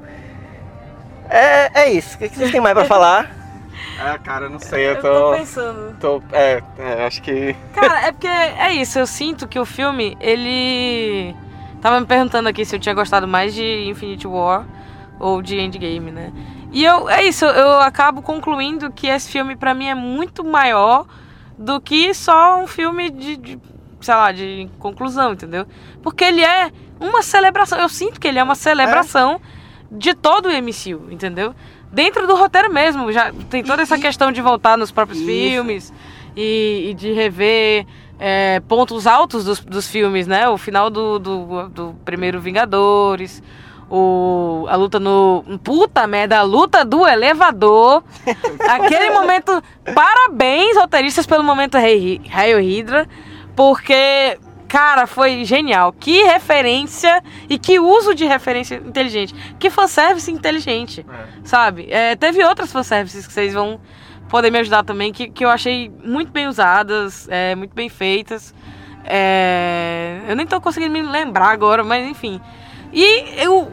É, 1.28 1.82
é 1.82 1.92
isso. 1.92 2.16
O 2.16 2.18
que 2.18 2.28
vocês 2.28 2.50
têm 2.50 2.60
mais 2.60 2.74
pra 2.74 2.84
falar? 2.84 3.34
Ah, 4.00 4.16
cara, 4.16 4.46
eu 4.46 4.50
não 4.50 4.60
sei, 4.60 4.86
eu 4.86 4.94
Eu 4.94 5.00
tô... 5.00 5.08
tô 5.08 5.36
pensando. 5.36 5.96
tô 5.98 6.22
é, 6.32 6.62
é, 6.78 7.04
acho 7.04 7.20
que... 7.20 7.54
Cara, 7.74 8.06
é 8.06 8.12
porque 8.12 8.28
é 8.28 8.72
isso, 8.72 8.96
eu 8.96 9.06
sinto 9.06 9.48
que 9.48 9.58
o 9.58 9.64
filme, 9.64 10.16
ele. 10.20 11.34
Tava 11.80 11.98
me 11.98 12.06
perguntando 12.06 12.48
aqui 12.48 12.64
se 12.64 12.76
eu 12.76 12.80
tinha 12.80 12.94
gostado 12.94 13.26
mais 13.26 13.54
de 13.54 13.88
Infinity 13.88 14.26
War 14.26 14.64
ou 15.18 15.42
de 15.42 15.58
Endgame, 15.58 16.12
né? 16.12 16.32
E 16.70 16.84
eu, 16.84 17.08
é 17.08 17.24
isso, 17.24 17.44
eu 17.44 17.80
acabo 17.80 18.22
concluindo 18.22 18.92
que 18.92 19.06
esse 19.08 19.30
filme 19.30 19.56
pra 19.56 19.74
mim 19.74 19.88
é 19.88 19.94
muito 19.94 20.44
maior 20.44 21.06
do 21.56 21.80
que 21.80 22.12
só 22.14 22.62
um 22.62 22.66
filme 22.66 23.10
de, 23.10 23.36
de, 23.36 23.58
sei 24.00 24.14
lá, 24.14 24.30
de 24.30 24.68
conclusão, 24.78 25.32
entendeu? 25.32 25.66
Porque 26.02 26.24
ele 26.24 26.44
é 26.44 26.70
uma 27.00 27.22
celebração, 27.22 27.78
eu 27.78 27.88
sinto 27.88 28.20
que 28.20 28.28
ele 28.28 28.38
é 28.38 28.42
uma 28.42 28.54
celebração 28.54 29.40
de 29.90 30.14
todo 30.14 30.46
o 30.46 30.52
MCU, 30.52 31.10
entendeu? 31.10 31.54
Dentro 31.90 32.26
do 32.26 32.34
roteiro 32.36 32.72
mesmo, 32.72 33.10
já 33.10 33.32
tem 33.48 33.64
toda 33.64 33.82
essa 33.82 33.98
questão 33.98 34.30
de 34.30 34.42
voltar 34.42 34.76
nos 34.76 34.90
próprios 34.90 35.20
Isso. 35.20 35.28
filmes 35.28 35.92
e, 36.36 36.88
e 36.90 36.94
de 36.94 37.12
rever 37.12 37.86
é, 38.18 38.60
pontos 38.60 39.06
altos 39.06 39.44
dos, 39.44 39.60
dos 39.60 39.88
filmes, 39.88 40.26
né? 40.26 40.48
O 40.48 40.58
final 40.58 40.90
do, 40.90 41.18
do, 41.18 41.68
do 41.68 41.96
primeiro 42.04 42.40
Vingadores, 42.40 43.42
o, 43.90 44.66
a 44.68 44.76
luta 44.76 45.00
no. 45.00 45.44
Puta 45.64 46.06
merda, 46.06 46.38
a 46.38 46.42
luta 46.42 46.84
do 46.84 47.06
elevador. 47.06 48.04
Aquele 48.68 49.10
momento. 49.10 49.62
Parabéns, 49.94 50.76
roteiristas, 50.76 51.26
pelo 51.26 51.42
momento 51.42 51.76
Hail 51.76 52.60
Hydra, 52.60 53.08
porque. 53.56 54.38
Cara, 54.68 55.06
foi 55.06 55.44
genial. 55.44 55.92
Que 55.92 56.22
referência 56.24 57.22
e 57.48 57.58
que 57.58 57.80
uso 57.80 58.14
de 58.14 58.26
referência 58.26 58.76
inteligente. 58.76 59.34
Que 59.58 59.70
fanservice 59.70 60.30
inteligente 60.30 61.04
sabe? 61.48 61.88
É, 61.90 62.14
teve 62.14 62.44
outras 62.44 62.70
fanservices 62.70 63.26
que 63.26 63.32
vocês 63.32 63.54
vão 63.54 63.80
poder 64.28 64.50
me 64.50 64.58
ajudar 64.58 64.84
também, 64.84 65.12
que, 65.12 65.28
que 65.28 65.44
eu 65.44 65.48
achei 65.48 65.90
muito 66.04 66.30
bem 66.30 66.46
usadas, 66.46 67.26
é, 67.30 67.54
muito 67.54 67.74
bem 67.74 67.88
feitas. 67.88 68.54
É, 69.04 70.20
eu 70.28 70.36
nem 70.36 70.46
tô 70.46 70.60
conseguindo 70.60 70.92
me 70.92 71.02
lembrar 71.02 71.48
agora, 71.48 71.82
mas 71.82 72.06
enfim. 72.06 72.38
E 72.92 73.42
eu, 73.42 73.72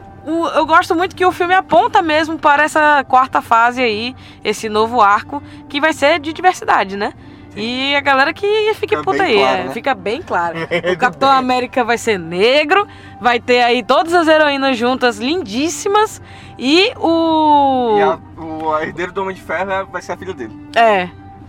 eu 0.54 0.64
gosto 0.64 0.94
muito 0.94 1.14
que 1.14 1.26
o 1.26 1.32
filme 1.32 1.54
aponta 1.54 2.00
mesmo 2.00 2.38
para 2.38 2.64
essa 2.64 3.04
quarta 3.04 3.42
fase 3.42 3.82
aí, 3.82 4.16
esse 4.42 4.68
novo 4.68 5.02
arco, 5.02 5.42
que 5.68 5.80
vai 5.80 5.92
ser 5.92 6.18
de 6.18 6.32
diversidade, 6.32 6.96
né? 6.96 7.12
E 7.56 7.94
a 7.96 8.00
galera 8.00 8.32
que 8.34 8.74
Fica 8.74 9.02
puta 9.02 9.22
aí, 9.22 9.34
claro, 9.36 9.60
é, 9.60 9.64
né? 9.64 9.70
fica 9.72 9.94
bem 9.94 10.20
claro. 10.22 10.56
O 10.92 10.98
Capitão 10.98 11.30
América 11.30 11.82
vai 11.84 11.96
ser 11.98 12.18
negro, 12.18 12.86
vai 13.20 13.40
ter 13.40 13.62
aí 13.62 13.82
todas 13.82 14.12
as 14.14 14.28
heroínas 14.28 14.76
juntas, 14.76 15.18
lindíssimas, 15.18 16.20
e 16.58 16.92
o. 16.98 17.96
E 17.98 18.02
a, 18.02 18.18
o 18.42 18.78
herdeiro 18.78 19.12
do 19.12 19.22
Homem 19.22 19.34
de 19.34 19.40
Ferro 19.42 19.70
é- 19.70 19.84
vai 19.84 20.02
ser 20.02 20.12
a 20.12 20.16
filha 20.16 20.34
dele. 20.34 20.52
É. 20.76 21.08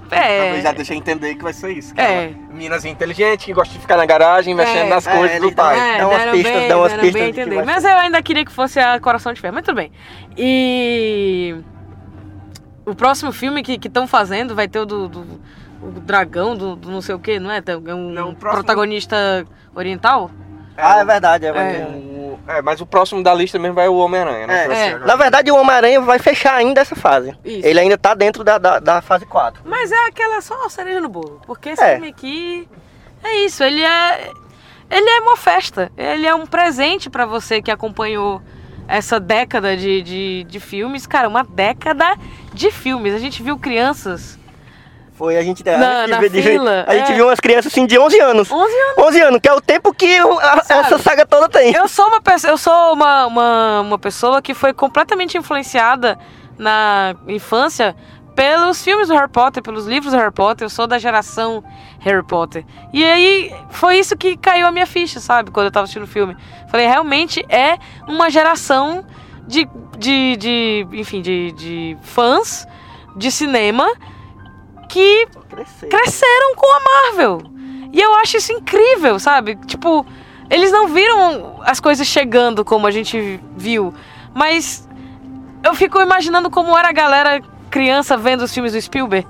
Talvez 0.09 0.63
já 0.63 0.69
É. 0.69 0.73
deixei 0.73 0.95
entender 0.95 1.35
que 1.35 1.43
vai 1.43 1.51
ser 1.51 1.71
isso. 1.73 1.93
que 1.93 1.99
É. 1.99 2.31
Meninazinha 2.49 2.93
inteligente, 2.93 3.43
que 3.45 3.51
gosta 3.53 3.73
de 3.73 3.79
ficar 3.81 3.97
na 3.97 4.05
garagem, 4.05 4.55
mexendo 4.55 4.85
É. 4.85 4.89
nas 4.89 5.05
É, 5.05 5.11
coisas 5.17 5.35
ele 5.35 5.49
do 5.49 5.55
dá- 5.55 5.63
pai. 5.63 5.77
É, 5.77 5.97
Dá 5.97 6.07
umas 6.07 6.23
pistas, 6.31 6.53
bem, 6.53 6.67
dá 6.69 6.77
umas 6.77 6.93
pistas 6.93 7.65
Mas 7.65 7.83
eu 7.83 7.97
ainda 7.97 8.21
queria 8.21 8.45
que 8.45 8.51
fosse 8.53 8.79
a 8.79 8.97
Coração 9.01 9.33
de 9.33 9.41
Ferro, 9.41 9.55
mas 9.55 9.65
tudo 9.65 9.75
bem. 9.75 9.91
E 10.37 11.55
o 12.85 12.95
próximo 12.95 13.33
filme 13.33 13.61
que 13.61 13.73
estão 13.85 14.07
fazendo 14.07 14.55
vai 14.55 14.67
ter 14.69 14.79
o 14.79 14.85
do, 14.85 15.09
do- 15.09 15.41
o 15.81 15.91
dragão, 15.99 16.55
do, 16.55 16.75
do 16.75 16.89
não 16.91 17.01
sei 17.01 17.13
o 17.15 17.19
que, 17.19 17.39
não 17.39 17.51
é? 17.51 17.61
Tem 17.61 17.75
um 17.75 18.11
Não, 18.11 18.33
próximo- 18.33 18.63
protagonista 18.63 19.45
oriental? 19.75 20.31
Ah, 20.75 20.99
é 20.99 21.05
verdade, 21.05 21.45
é 21.45 21.49
É. 21.49 21.85
O- 21.87 22.39
é, 22.47 22.61
mas 22.61 22.79
o 22.81 22.85
próximo 22.85 23.23
da 23.23 23.33
lista 23.33 23.57
mesmo 23.57 23.73
vai 23.75 23.87
o 23.87 23.95
Homem-Aranha, 23.97 24.45
né? 24.47 24.67
É. 24.67 24.87
É. 24.89 24.97
Na 24.99 25.15
verdade, 25.15 25.51
o 25.51 25.55
Homem-Aranha 25.55 25.99
vai 26.01 26.19
fechar 26.19 26.53
ainda 26.55 26.81
essa 26.81 26.95
fase. 26.95 27.35
Isso. 27.43 27.65
Ele 27.65 27.79
ainda 27.79 27.97
tá 27.97 28.13
dentro 28.13 28.43
da, 28.43 28.57
da, 28.57 28.79
da 28.79 29.01
fase 29.01 29.25
4. 29.25 29.63
Mas 29.65 29.91
é 29.91 30.05
aquela 30.05 30.39
só 30.41 30.65
a 30.65 30.69
cereja 30.69 31.01
no 31.01 31.09
bolo. 31.09 31.41
Porque 31.47 31.69
esse 31.69 31.83
É. 31.83 31.93
filme 31.93 32.09
aqui 32.09 32.69
é 33.23 33.37
isso, 33.45 33.63
ele 33.63 33.81
é. 33.83 34.31
Ele 34.89 35.09
é 35.09 35.19
uma 35.19 35.35
festa. 35.35 35.91
Ele 35.97 36.25
é 36.27 36.33
um 36.33 36.45
presente 36.45 37.09
pra 37.09 37.25
você 37.25 37.61
que 37.61 37.69
acompanhou 37.71 38.41
essa 38.87 39.19
década 39.19 39.75
de, 39.75 40.01
de, 40.01 40.43
de 40.47 40.59
filmes. 40.61 41.05
Cara, 41.05 41.27
uma 41.27 41.43
década 41.43 42.15
de 42.53 42.71
filmes. 42.71 43.13
A 43.13 43.19
gente 43.19 43.43
viu 43.43 43.57
crianças. 43.57 44.36
Foi 45.17 45.35
a 45.35 45.41
gente, 45.41 45.67
a 45.67 45.77
Na- 45.77 46.01
gente 46.01 46.09
na 46.11 46.27
de- 46.27 46.41
fila, 46.43 46.85
a 46.87 46.95
gente 46.95 47.11
é. 47.11 47.15
viu 47.15 47.25
umas 47.27 47.39
crianças 47.39 47.71
assim 47.73 47.87
de 47.87 47.97
11 47.97 48.19
anos. 48.19 48.51
11 48.51 48.73
anos. 48.73 48.97
11 49.07 49.21
anos, 49.21 49.39
que 49.41 49.49
é 49.49 49.53
o 49.53 49.59
tempo 49.59 49.91
que 49.93 50.15
a- 50.17 50.61
essa 50.69 50.99
saga 50.99 51.25
toda 51.25 51.49
tem. 51.49 51.73
Eu 51.73 51.87
sou 51.87 52.07
uma 52.07 52.21
pessoa, 52.21 52.53
eu 52.53 52.57
sou 52.57 52.93
uma, 52.93 53.25
uma, 53.25 53.81
uma 53.81 53.97
pessoa 53.99 54.41
que 54.43 54.53
foi 54.53 54.73
completamente 54.73 55.35
influenciada 55.35 56.19
na 56.57 57.15
infância 57.27 57.95
pelos 58.35 58.83
filmes 58.83 59.07
do 59.07 59.15
Harry 59.15 59.27
Potter, 59.31 59.63
pelos 59.63 59.87
livros 59.87 60.13
do 60.13 60.19
Harry 60.19 60.31
Potter. 60.31 60.65
Eu 60.65 60.69
sou 60.69 60.85
da 60.85 60.99
geração 60.99 61.63
Harry 61.99 62.23
Potter. 62.23 62.63
E 62.93 63.03
aí 63.03 63.51
foi 63.71 63.97
isso 63.97 64.15
que 64.15 64.37
caiu 64.37 64.67
a 64.67 64.71
minha 64.71 64.85
ficha, 64.85 65.19
sabe? 65.19 65.49
Quando 65.49 65.65
eu 65.65 65.71
tava 65.71 65.85
assistindo 65.85 66.03
o 66.03 66.07
filme. 66.07 66.37
Falei, 66.69 66.85
realmente 66.85 67.43
é 67.49 67.79
uma 68.07 68.29
geração 68.29 69.03
de, 69.47 69.67
de, 69.97 70.35
de 70.37 70.87
enfim, 70.91 71.21
de, 71.23 71.51
de 71.53 71.97
fãs 72.03 72.67
de 73.15 73.31
cinema 73.31 73.87
que 74.87 75.27
Crescer. 75.49 75.87
cresceram 75.87 76.55
com 76.55 76.65
a 76.65 76.79
Marvel. 76.79 77.41
E 77.93 77.99
eu 78.01 78.13
acho 78.15 78.37
isso 78.37 78.51
incrível, 78.51 79.19
sabe? 79.19 79.55
Tipo, 79.65 80.05
eles 80.49 80.71
não 80.71 80.87
viram 80.87 81.59
as 81.63 81.79
coisas 81.79 82.05
chegando 82.07 82.63
como 82.65 82.85
a 82.87 82.91
gente 82.91 83.39
viu, 83.55 83.93
mas 84.33 84.87
eu 85.63 85.73
fico 85.73 85.99
imaginando 86.01 86.49
como 86.49 86.77
era 86.77 86.89
a 86.89 86.93
galera 86.93 87.41
criança 87.69 88.15
vendo 88.17 88.41
os 88.43 88.53
filmes 88.53 88.73
do 88.73 88.81
Spielberg, 88.81 89.27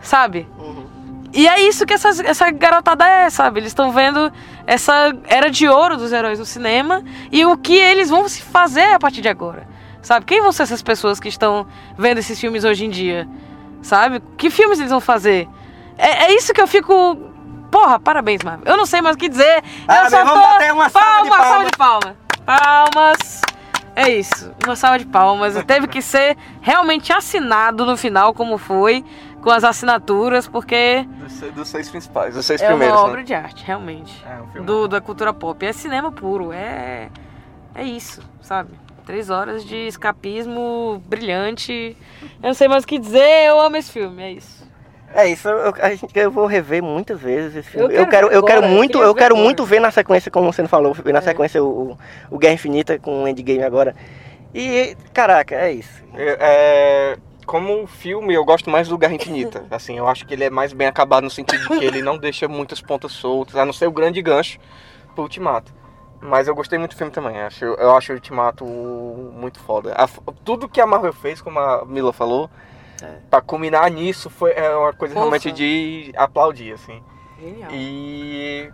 sabe? 0.00 0.46
Uhum. 0.58 0.84
E 1.32 1.48
é 1.48 1.60
isso 1.62 1.84
que 1.84 1.92
essas- 1.94 2.20
essa 2.20 2.50
garotada 2.50 3.04
é, 3.08 3.28
sabe? 3.30 3.58
Eles 3.60 3.70
estão 3.70 3.90
vendo 3.90 4.32
essa 4.66 5.12
era 5.24 5.50
de 5.50 5.68
ouro 5.68 5.96
dos 5.96 6.12
heróis 6.12 6.38
do 6.38 6.46
cinema 6.46 7.02
e 7.32 7.44
o 7.44 7.56
que 7.56 7.74
eles 7.76 8.08
vão 8.08 8.28
se 8.28 8.40
fazer 8.42 8.92
a 8.94 8.98
partir 8.98 9.20
de 9.20 9.28
agora. 9.28 9.66
Sabe? 10.02 10.26
Quem 10.26 10.40
vão 10.42 10.52
ser 10.52 10.64
essas 10.64 10.82
pessoas 10.82 11.18
que 11.18 11.28
estão 11.28 11.66
vendo 11.98 12.18
esses 12.18 12.38
filmes 12.38 12.62
hoje 12.64 12.84
em 12.84 12.90
dia? 12.90 13.26
Sabe? 13.84 14.20
Que 14.38 14.48
filmes 14.48 14.78
eles 14.78 14.90
vão 14.90 15.00
fazer? 15.00 15.46
É, 15.98 16.24
é 16.24 16.34
isso 16.34 16.54
que 16.54 16.60
eu 16.60 16.66
fico. 16.66 17.16
Porra, 17.70 18.00
parabéns, 18.00 18.42
Marvel. 18.42 18.64
Eu 18.66 18.78
não 18.78 18.86
sei 18.86 19.02
mais 19.02 19.14
o 19.14 19.18
que 19.18 19.28
dizer. 19.28 19.62
Parabéns, 19.86 20.12
eu 20.12 20.18
só 20.18 20.24
vamos 20.24 20.42
tô... 20.42 20.48
bater 20.48 20.72
uma 20.72 20.88
salva 20.88 21.22
de 21.22 21.30
palmas, 21.30 21.66
de 21.66 21.76
palmas. 21.76 22.16
Palmas. 22.46 23.42
É 23.94 24.08
isso, 24.08 24.52
uma 24.64 24.74
salva 24.74 24.98
de 24.98 25.04
palmas. 25.06 25.54
Teve 25.64 25.86
que 25.86 26.00
ser 26.00 26.36
realmente 26.62 27.12
assinado 27.12 27.84
no 27.84 27.96
final, 27.96 28.32
como 28.32 28.58
foi, 28.58 29.04
com 29.42 29.50
as 29.50 29.62
assinaturas, 29.62 30.48
porque 30.48 31.06
Dos, 31.18 31.40
dos 31.52 31.68
seis 31.68 31.90
principais, 31.90 32.34
dos 32.34 32.44
seis 32.44 32.60
é 32.62 32.66
primeiros. 32.66 32.96
uma 32.96 33.04
né? 33.04 33.10
obra 33.10 33.22
de 33.22 33.34
arte, 33.34 33.64
realmente. 33.64 34.24
É, 34.26 34.40
um 34.40 34.46
filme. 34.48 34.66
Do, 34.66 34.88
da 34.88 35.00
cultura 35.00 35.32
pop. 35.32 35.64
É 35.64 35.72
cinema 35.72 36.10
puro, 36.10 36.52
é. 36.52 37.10
É 37.74 37.84
isso, 37.84 38.22
sabe? 38.40 38.70
Três 39.06 39.28
horas 39.30 39.64
de 39.64 39.76
escapismo 39.86 41.02
brilhante. 41.06 41.96
Eu 42.42 42.48
não 42.48 42.54
sei 42.54 42.68
mais 42.68 42.84
o 42.84 42.86
que 42.86 42.98
dizer, 42.98 43.46
eu 43.46 43.60
amo 43.60 43.76
esse 43.76 43.90
filme, 43.92 44.22
é 44.22 44.32
isso. 44.32 44.64
É 45.16 45.28
isso, 45.28 45.48
eu, 45.48 45.72
a 45.80 45.90
gente, 45.94 46.06
eu 46.18 46.30
vou 46.30 46.44
rever 46.46 46.82
muitas 46.82 47.20
vezes 47.20 47.54
esse 47.54 47.68
filme. 47.70 47.94
Eu 47.94 48.00
Eu 48.00 48.06
quero, 48.08 48.26
eu 48.32 48.42
quero 48.42 48.58
agora, 48.58 48.72
eu 48.72 48.76
muito, 48.76 48.98
eu 49.00 49.14
ver 49.14 49.18
quero 49.20 49.34
agora. 49.34 49.44
muito 49.44 49.64
ver 49.64 49.80
na 49.80 49.90
sequência, 49.92 50.28
como 50.30 50.52
você 50.52 50.66
falou, 50.66 50.92
ver 50.92 51.12
na 51.12 51.20
É. 51.20 51.22
sequência 51.22 51.62
o, 51.62 51.92
o- 51.92 51.98
o 52.32 52.38
Guerra 52.38 52.54
Infinita 52.54 52.98
com 52.98 53.22
o 53.22 53.28
Endgame 53.28 53.62
agora. 53.62 53.94
E, 54.52 54.96
caraca, 55.12 55.54
é 55.54 55.70
isso. 55.72 56.02
É, 56.16 56.36
é, 56.40 57.16
como 57.46 57.86
filme, 57.86 58.34
eu 58.34 58.44
gosto 58.44 58.68
mais 58.70 58.88
do 58.88 58.98
Guerra 58.98 59.14
Infinita. 59.14 59.64
Assim, 59.70 59.98
eu 59.98 60.08
acho 60.08 60.26
que 60.26 60.34
ele 60.34 60.44
é 60.44 60.50
mais 60.50 60.72
bem 60.72 60.88
acabado 60.88 61.22
no 61.24 61.30
sentido 61.30 61.60
de 61.62 61.78
que 61.78 61.84
ele 61.84 62.02
não 62.02 62.18
deixa 62.18 62.48
muitas 62.48 62.80
pontas 62.80 63.12
soltas, 63.12 63.54
a 63.56 63.64
não 63.64 63.72
ser 63.72 63.86
o 63.86 63.92
grande 63.92 64.20
gancho 64.20 64.58
pro 65.14 65.22
Ultimato. 65.22 65.72
Mas 66.26 66.48
eu 66.48 66.54
gostei 66.54 66.78
muito 66.78 66.92
do 66.92 66.96
filme 66.96 67.12
também. 67.12 67.38
Acho, 67.42 67.64
eu 67.66 67.94
acho 67.94 68.12
o 68.12 68.14
Ultimato 68.14 68.64
muito 68.64 69.60
foda. 69.60 69.92
A 69.94 70.08
tudo 70.44 70.68
que 70.68 70.80
a 70.80 70.86
Marvel 70.86 71.12
fez, 71.12 71.42
como 71.42 71.58
a 71.58 71.84
Mila 71.84 72.12
falou, 72.14 72.48
É. 73.02 73.16
pra 73.30 73.42
culminar 73.42 73.90
nisso, 73.90 74.30
foi 74.30 74.52
é 74.52 74.74
uma 74.74 74.92
coisa 74.94 75.12
Poxa. 75.12 75.20
realmente 75.24 75.52
de 75.52 76.12
aplaudir, 76.16 76.72
assim. 76.72 77.02
Genial. 77.38 77.70
E. 77.72 78.70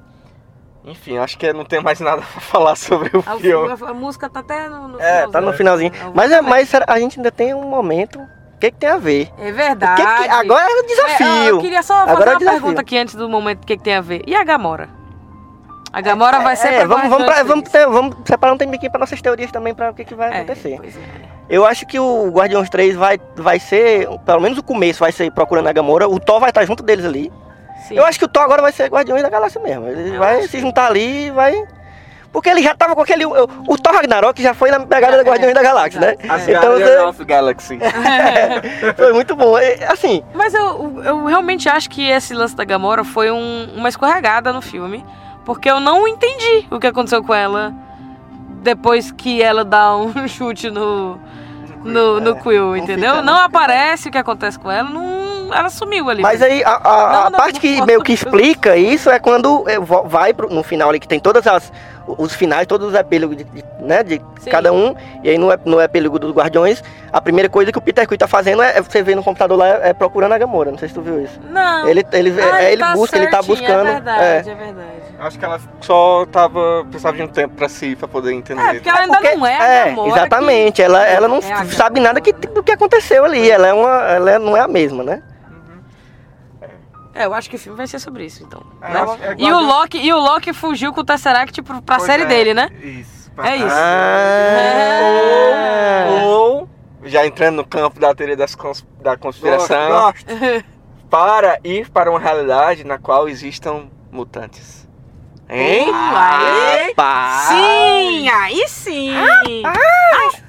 Enfim, 0.85 1.19
acho 1.19 1.37
que 1.37 1.45
eu 1.47 1.53
não 1.53 1.65
tenho 1.65 1.83
mais 1.83 1.99
nada 2.01 2.23
pra 2.33 2.41
falar 2.41 2.77
sobre 2.77 3.11
o 3.17 3.23
A, 3.27 3.37
filme. 3.37 3.69
a- 3.69 3.91
a 3.91 3.95
música 3.95 4.31
tá 4.31 4.41
até 4.41 4.69
no, 4.69 4.89
no 4.89 5.01
É, 5.01 5.27
tá 5.29 5.41
no 5.41 5.53
finalzinho. 5.53 5.93
Vou 5.93 6.13
Mas, 6.15 6.31
é, 6.33 6.41
mas 6.41 6.73
a 6.87 6.99
gente 7.01 7.19
ainda 7.19 7.31
tem 7.33 7.53
um 7.53 7.65
momento. 7.69 8.19
O 8.21 8.59
que, 8.61 8.71
que 8.71 8.77
tem 8.79 8.91
a 8.91 8.97
ver? 8.99 9.31
É 9.39 9.51
verdade. 9.51 10.01
que 10.03 10.07
que- 10.23 10.29
agora 10.29 10.63
é 10.63 10.75
o 10.75 10.77
É, 10.77 10.81
eu 10.81 10.87
desafio. 10.87 11.59
queria 11.61 11.83
só 11.83 11.95
fazer 12.01 12.11
Agora 12.13 12.31
é 12.31 12.33
uma 12.35 12.39
desafio. 12.39 12.61
pergunta 12.61 12.81
aqui 12.83 12.97
antes 12.99 13.15
do 13.15 13.29
momento, 13.29 13.63
o 13.63 13.67
que, 13.67 13.77
que 13.77 13.83
tem 13.83 13.95
a 13.97 14.01
ver. 14.03 14.23
E 14.27 14.35
a 14.37 14.45
Gamora? 14.45 14.89
A 15.93 16.01
Gamora 16.01 16.39
vai 16.41 16.55
ser 16.57 16.69
É, 16.73 16.87
vamos, 16.87 17.09
vamos, 17.09 17.27
pra- 17.27 17.43
vamos, 17.43 17.69
ter- 17.69 17.87
vamos 17.89 18.17
separar 18.25 18.53
um 18.53 18.57
tempo 18.59 18.75
aqui 18.75 18.89
para 18.89 19.01
nossas 19.01 19.21
teorias 19.21 19.51
também 19.51 19.75
para 19.75 19.91
o 19.91 19.95
que, 19.95 20.05
que 20.05 20.15
vai 20.15 20.31
É, 20.33 20.37
acontecer. 20.39 20.77
pois 20.81 20.97
é. 20.97 21.01
Eu 21.49 21.67
acho 21.67 21.85
que 21.85 21.99
o 21.99 22.31
Guardiões 22.31 22.71
3 22.71 22.95
vai, 22.95 23.19
vai 23.37 23.59
ser, 23.59 24.07
pelo 24.25 24.41
menos 24.41 24.57
o 24.59 24.63
começo 24.63 25.01
vai 25.01 25.11
ser 25.11 25.33
procurando 25.33 25.67
a 25.69 25.73
Gamora. 25.73 26.09
O 26.09 26.21
Thor 26.21 26.39
vai 26.39 26.51
estar 26.51 26.65
junto 26.65 26.83
deles 26.83 27.05
ali. 27.05 27.33
Sim. 27.89 27.97
Eu 27.97 28.05
acho 28.07 28.19
que 28.21 28.25
o 28.25 28.29
Thor 28.29 28.43
agora 28.45 28.63
vai 28.63 28.71
ser 28.71 28.89
Guardiões 28.89 29.23
da 29.23 29.29
Galáxia 29.29 29.61
mesmo. 29.61 29.89
Ele 29.89 30.15
Eu 30.15 30.19
vai 30.21 30.39
acho 30.39 30.49
se 30.49 30.61
juntar 30.61 30.87
ali 30.87 31.27
e 31.27 31.31
vai. 31.33 31.61
Porque 32.33 32.49
ele 32.49 32.63
já 32.63 32.73
tava 32.73 32.95
com 32.95 33.01
aquele. 33.01 33.27
O, 33.27 33.33
o 33.67 33.77
Thor 33.77 33.93
Ragnarok 33.93 34.41
já 34.41 34.55
foi 34.55 34.71
na 34.71 34.79
pegada 34.79 35.17
da 35.17 35.23
É, 35.23 35.25
Guardiões 35.25 35.53
da 35.55 35.63
Galáxia, 35.65 36.01
né? 36.01 36.15
exato. 36.23 36.33
As 36.33 36.49
Então 36.49 36.63
Guardians 36.79 37.03
of 37.09 37.19
the 37.19 37.25
Galaxy. 37.25 37.79
foi 38.97 39.13
muito 39.13 39.35
bom. 39.35 39.59
É, 39.59 39.85
Assim, 39.89 40.23
Mas 40.33 40.55
eu, 40.55 41.03
eu 41.05 41.25
realmente 41.25 41.69
acho 41.69 41.91
que 41.91 42.09
esse 42.09 42.33
lance 42.33 42.55
da 42.55 42.65
Gamora 42.65 43.03
foi 43.03 43.33
um- 43.33 43.71
uma 43.77 43.89
escorregada 43.89 44.53
no 44.53 44.63
filme. 44.63 45.05
Porque 45.45 45.71
eu 45.71 45.81
não 45.81 46.07
entendi 46.07 46.67
o 46.71 46.79
que 46.79 46.87
aconteceu 46.87 47.23
com 47.25 47.35
ela 47.35 47.73
depois 48.63 49.11
que 49.11 49.43
ela 49.43 49.65
dá 49.65 49.97
um 49.97 50.13
chute 50.29 50.71
no, 50.71 51.19
no, 51.83 52.21
no 52.21 52.31
É, 52.31 52.35
Quill, 52.41 52.67
não 52.67 52.77
entendeu? 52.77 53.23
não 53.23 53.37
aparece 53.37 54.09
o 54.09 54.13
que 54.13 54.19
acontece 54.19 54.59
com 54.59 54.71
ela, 54.71 54.89
não, 54.91 55.53
ela 55.53 55.71
sumiu 55.71 56.09
ali. 56.11 56.23
mas 56.23 56.43
aí 56.43 56.63
a, 56.63 56.77
a- 56.77 56.81
Não, 57.13 57.21
a 57.27 57.31
não, 57.31 57.39
parte 57.39 57.55
não 57.55 57.61
que 57.61 57.87
meio 57.87 58.03
que 58.03 58.13
explica 58.13 58.77
isso 58.77 59.09
é 59.11 59.19
quando 59.19 59.65
é, 59.69 59.79
vo- 59.81 60.05
vai 60.07 60.33
pro- 60.35 60.51
no 60.51 60.63
final 60.63 60.91
ali 60.91 61.01
que 61.01 61.09
tem 61.09 61.19
todas 61.19 61.47
as 61.47 61.73
os 62.19 62.33
finais, 62.35 62.67
todos 62.67 62.89
os 62.89 62.95
epílogos 62.95 63.37
de, 63.37 63.45
de- 63.45 63.65
né, 63.81 64.03
de 64.03 64.21
Sim. 64.41 64.51
cada 64.51 64.73
um. 64.73 64.95
E 65.23 65.31
aí 65.31 65.39
no, 65.39 65.51
ep- 65.53 65.67
no 65.69 65.81
epílogo 65.81 66.19
dos 66.19 66.33
Guardiões, 66.35 66.83
a 67.13 67.21
primeira 67.21 67.49
coisa 67.49 67.71
que 67.73 67.79
o 67.79 67.81
Peter 67.81 68.07
Quill 68.07 68.19
tá 68.19 68.27
fazendo 68.29 68.63
é, 68.63 68.79
é 68.79 68.83
você 68.83 69.03
ver 69.03 69.15
no 69.17 69.23
computador 69.23 69.59
lá 69.59 69.67
é, 69.69 69.93
procurando 69.93 70.33
a 70.33 70.39
Gamora. 70.39 70.71
Não 70.71 70.79
sei 70.79 70.89
se 70.89 70.95
tu 70.95 71.01
viu 71.03 71.23
isso. 71.23 71.39
Não. 71.51 71.89
Ele, 71.89 72.05
ele, 72.13 72.35
Ah, 72.41 72.63
é, 72.63 72.73
ele 72.73 72.81
tá 72.83 72.93
busca, 72.93 73.17
ele 73.17 73.27
tá 73.29 73.43
certinho, 73.43 73.57
buscando. 73.59 73.89
É 73.89 73.93
verdade, 73.93 74.51
é, 74.51 74.55
verdade. 74.55 74.89
Acho 75.19 75.39
que 75.39 75.45
ela 75.45 75.61
só 75.81 76.27
tava. 76.33 76.85
precisava 76.85 77.17
de 77.17 77.23
um 77.23 77.29
tempo 77.29 77.55
pra 77.55 77.69
si, 77.69 77.95
pra 77.97 78.09
poder 78.09 78.33
entender. 78.33 78.63
É, 78.63 78.73
porque 78.75 78.89
ela 78.89 79.01
ainda 79.01 79.19
Porque- 79.19 79.37
não 79.37 79.47
é 79.47 79.57
a 79.57 79.67
é, 79.67 79.85
Gamora 79.91 80.09
exatamente. 80.11 80.83
Ela, 80.83 81.07
ela 81.07 81.29
não 81.29 81.39
É 81.39 81.65
sabe 81.67 82.01
nada 82.01 82.21
que, 82.21 82.33
do 82.33 82.63
que 82.63 82.73
aconteceu 82.73 83.25
ali. 83.25 83.51
Ela 83.51 83.69
é 83.69 83.73
uma, 83.75 83.91
ela 84.11 84.31
é- 84.33 84.39
não 84.39 84.57
é 84.57 84.61
a 84.61 84.69
mesma, 84.69 85.03
né? 85.03 85.23
É, 87.15 87.27
eu 87.27 87.35
acho 87.35 87.51
que 87.51 87.57
o 87.57 87.59
filme 87.59 87.77
vai 87.77 87.87
ser 87.87 87.99
sobre 87.99 88.25
isso, 88.25 88.43
então. 88.43 88.63
É, 88.81 88.93
né? 88.93 89.01
acho- 89.01 89.23
é 89.25 89.35
E 89.39 89.53
o 89.53 89.61
Loki, 89.61 89.99
e 89.99 90.13
o 90.13 90.19
Loki 90.19 90.53
fugiu 90.53 90.93
com 90.93 91.01
o 91.01 91.05
Tesseract 91.05 91.61
pro, 91.63 91.83
pra 91.83 91.97
Pois 91.97 92.07
série 92.07 92.23
é, 92.23 92.27
dele, 92.27 92.55
né? 92.55 92.71
Isso. 92.83 93.31
É 93.43 93.57
isso. 93.57 93.67
Ah. 94.51 96.23
Ou, 96.25 96.69
já 97.05 97.27
entrando 97.27 97.57
no 97.57 97.65
campo 97.67 97.99
da 97.99 98.15
teoria 98.15 98.37
das 98.37 98.55
cons- 98.55 98.87
da 99.01 99.17
conspiração, 99.17 99.89
Gosto, 99.91 100.27
para 101.11 101.59
ir 101.65 101.89
para 101.91 102.11
uma 102.11 102.21
realidade 102.21 102.85
na 102.85 102.99
qual 102.99 103.29
existam 103.29 103.87
mutantes. 104.11 104.89
Hein? 105.49 105.91
Aí, 105.93 106.95
sim, 107.49 108.29
aí 108.29 108.69
sim. 108.69 109.13
Rapaz, 109.63 110.40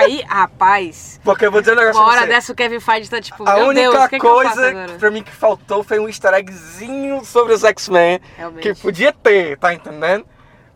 aí, 0.00 0.22
rapaz. 0.28 1.20
Porque 1.24 1.46
eu 1.46 1.50
vou 1.52 1.60
dizer 1.60 1.72
um 1.72 1.76
negócio 1.76 2.00
Uma 2.00 2.10
hora 2.10 2.26
dessa 2.26 2.52
o 2.52 2.54
Kevin 2.54 2.80
Feige 2.80 3.08
tá 3.10 3.20
tipo, 3.20 3.48
A 3.48 3.56
única 3.56 3.80
Deus, 3.90 3.94
o 4.04 4.08
que, 4.08 4.18
que 4.18 4.18
coisa 4.18 4.86
pra 4.98 5.10
mim 5.10 5.22
que 5.22 5.32
faltou 5.32 5.82
foi 5.82 5.98
um 5.98 6.08
easter 6.08 6.32
eggzinho 6.34 7.24
sobre 7.24 7.52
os 7.54 7.64
X-Men. 7.64 8.20
Que 8.60 8.74
podia 8.74 9.12
ter, 9.12 9.58
tá 9.58 9.72
entendendo? 9.74 10.24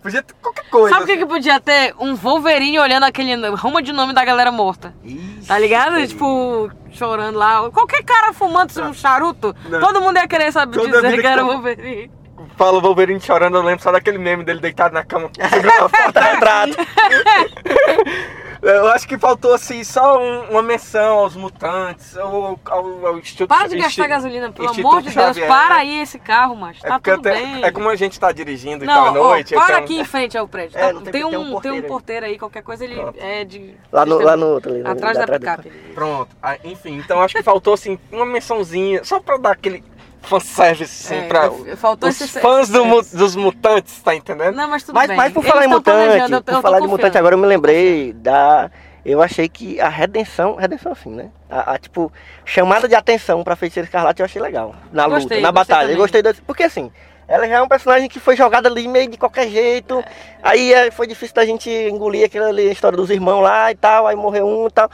Podia 0.02 0.22
ter 0.22 0.34
qualquer 0.34 0.68
coisa. 0.68 0.90
Sabe 0.90 1.04
o 1.04 1.06
que, 1.06 1.16
que 1.16 1.24
podia 1.26 1.58
ter? 1.58 1.94
Um 1.98 2.14
Wolverine 2.14 2.78
olhando 2.78 3.04
aquele 3.04 3.34
ruma 3.56 3.80
de 3.80 3.90
nome 3.90 4.12
da 4.12 4.22
galera 4.22 4.52
morta. 4.52 4.94
Isso. 5.02 5.48
Tá 5.48 5.58
ligado? 5.58 6.06
Tipo, 6.06 6.70
chorando 6.90 7.38
lá. 7.38 7.70
Qualquer 7.70 8.04
cara 8.04 8.34
fumando 8.34 8.70
um 8.82 8.92
charuto, 8.92 9.56
Não. 9.66 9.80
todo 9.80 10.02
mundo 10.02 10.18
ia 10.18 10.28
querer 10.28 10.52
saber 10.52 10.76
Toda 10.76 11.00
dizer 11.00 11.20
que 11.20 11.26
era 11.26 11.40
eu- 11.40 11.46
Wolverine. 11.46 12.10
Fala 12.54 12.78
o 12.78 12.80
Wolverine 12.82 13.18
chorando, 13.18 13.56
eu 13.56 13.62
lembro 13.62 13.82
só 13.82 13.90
daquele 13.90 14.18
meme 14.18 14.44
dele 14.44 14.60
deitado 14.60 14.92
na 14.92 15.02
cama. 15.04 15.30
segurando 15.48 15.84
a 15.86 15.88
foto. 15.88 16.18
Retrato. 16.20 16.76
Eu 18.64 18.88
acho 18.88 19.06
que 19.06 19.18
faltou 19.18 19.52
assim 19.52 19.84
só 19.84 20.18
um- 20.18 20.50
uma 20.50 20.62
menção 20.62 21.18
aos 21.18 21.36
mutantes, 21.36 22.16
ao, 22.16 22.58
ao, 22.64 23.06
ao 23.06 23.18
Instituto 23.18 23.48
Para 23.48 23.68
de 23.68 23.76
gastar 23.76 24.06
gasolina, 24.08 24.50
pelo 24.50 24.66
Instituto 24.68 24.88
amor 24.90 25.02
de 25.02 25.10
Deus. 25.10 25.14
Xavier. 25.26 25.46
Para 25.48 25.74
aí 25.76 26.00
esse 26.00 26.18
carro, 26.18 26.56
macho. 26.56 26.80
É, 26.84 26.88
Tá 26.88 26.98
tudo 26.98 27.20
até- 27.28 27.34
bem. 27.34 27.62
é 27.64 27.70
como 27.70 27.88
a 27.90 27.96
gente 27.96 28.18
tá 28.18 28.32
dirigindo 28.32 28.82
e 28.84 28.86
Não, 28.86 28.94
tá 28.94 29.00
à 29.00 29.10
ó, 29.10 29.12
noite. 29.12 29.54
para 29.54 29.64
então- 29.64 29.76
aqui 29.76 29.98
em 30.00 30.04
frente 30.04 30.38
ao 30.38 30.48
prédio. 30.48 30.78
É, 30.78 30.80
tá? 30.80 30.92
tem- 30.94 31.02
tem, 31.02 31.12
tem 31.12 31.24
um, 31.24 31.28
um 31.28 31.30
tem 31.30 31.40
um 31.46 31.50
porteiro 31.52 31.76
aí. 31.76 31.82
porteiro 31.82 32.26
aí, 32.26 32.38
qualquer 32.38 32.62
coisa 32.62 32.84
ele 32.84 32.94
Pronto. 32.96 33.18
é 33.20 33.44
de. 33.44 33.74
Lá 33.92 34.06
no, 34.06 34.18
lá 34.18 34.36
no 34.36 34.46
outro 34.46 34.72
ali. 34.72 34.86
Atrás 34.86 35.18
da 35.18 35.26
do- 35.26 35.32
picape. 35.32 35.70
Pronto. 35.94 36.34
Ah, 36.42 36.56
enfim, 36.64 36.96
então 36.96 37.20
acho 37.20 37.34
que 37.34 37.42
faltou 37.42 37.74
assim 37.74 37.98
uma 38.10 38.24
mençãozinha, 38.24 39.04
só 39.04 39.20
pra 39.20 39.36
dar 39.36 39.50
aquele 39.52 39.84
fanservice, 40.24 41.06
assim, 41.14 41.24
É, 41.24 41.28
pra 41.28 41.46
eu- 41.46 41.76
faltou 41.76 42.08
os 42.08 42.20
esse- 42.20 42.40
fãs 42.40 42.68
do 42.68 42.82
esse- 43.00 43.16
dos 43.16 43.36
mutantes, 43.36 44.00
tá 44.02 44.14
entendendo? 44.14 44.54
Não, 44.54 44.68
mas 44.68 44.82
tudo 44.82 44.94
Mas, 44.94 45.08
bem. 45.08 45.16
mas 45.16 45.32
por 45.32 45.40
Eles 45.40 45.52
falar 45.52 45.64
em 45.66 45.68
tão 45.70 45.82
planejando, 45.82 46.12
mutante, 46.14 46.32
eu 46.32 46.42
tô- 46.42 46.50
eu 46.52 46.56
por 46.56 46.62
falar 46.62 46.80
de 46.80 46.86
mutante, 46.88 47.18
agora 47.18 47.34
eu 47.34 47.38
me 47.38 47.46
lembrei 47.46 48.12
da. 48.12 48.70
Eu 49.04 49.20
achei 49.20 49.48
que 49.50 49.78
a 49.80 49.88
redenção, 49.88 50.54
redenção 50.54 50.92
assim, 50.92 51.10
né? 51.10 51.28
A, 51.50 51.74
a, 51.74 51.78
tipo, 51.78 52.10
chamada 52.44 52.88
de 52.88 52.94
atenção 52.94 53.44
pra 53.44 53.54
Feiticeira 53.54 53.86
Escarlate 53.86 54.20
eu 54.20 54.24
achei 54.24 54.40
legal. 54.40 54.74
Na 54.90 55.04
luta, 55.04 55.18
Gostei, 55.20 55.40
na 55.42 55.50
gostei 55.50 55.52
batalha. 55.74 55.84
Eu 55.84 55.88
também. 55.88 55.96
gostei 56.00 56.22
desse. 56.22 56.40
Porque 56.40 56.62
assim, 56.62 56.90
ela 57.28 57.46
já 57.46 57.56
é 57.56 57.62
um 57.62 57.68
personagem 57.68 58.08
que 58.08 58.18
foi 58.18 58.34
jogada 58.34 58.66
ali 58.66 58.88
meio 58.88 59.10
de 59.10 59.18
qualquer 59.18 59.46
jeito. 59.48 60.02
Aí 60.42 60.72
é, 60.72 60.90
foi 60.90 61.06
difícil 61.06 61.34
da 61.34 61.44
gente 61.44 61.68
engolir 61.68 62.24
aquela 62.24 62.48
ali, 62.48 62.66
a 62.66 62.72
história 62.72 62.96
dos 62.96 63.10
irmãos 63.10 63.42
lá 63.42 63.70
e 63.70 63.74
tal. 63.74 64.06
Aí 64.06 64.16
morreu 64.16 64.46
um 64.46 64.68
e 64.68 64.70
tal. 64.70 64.90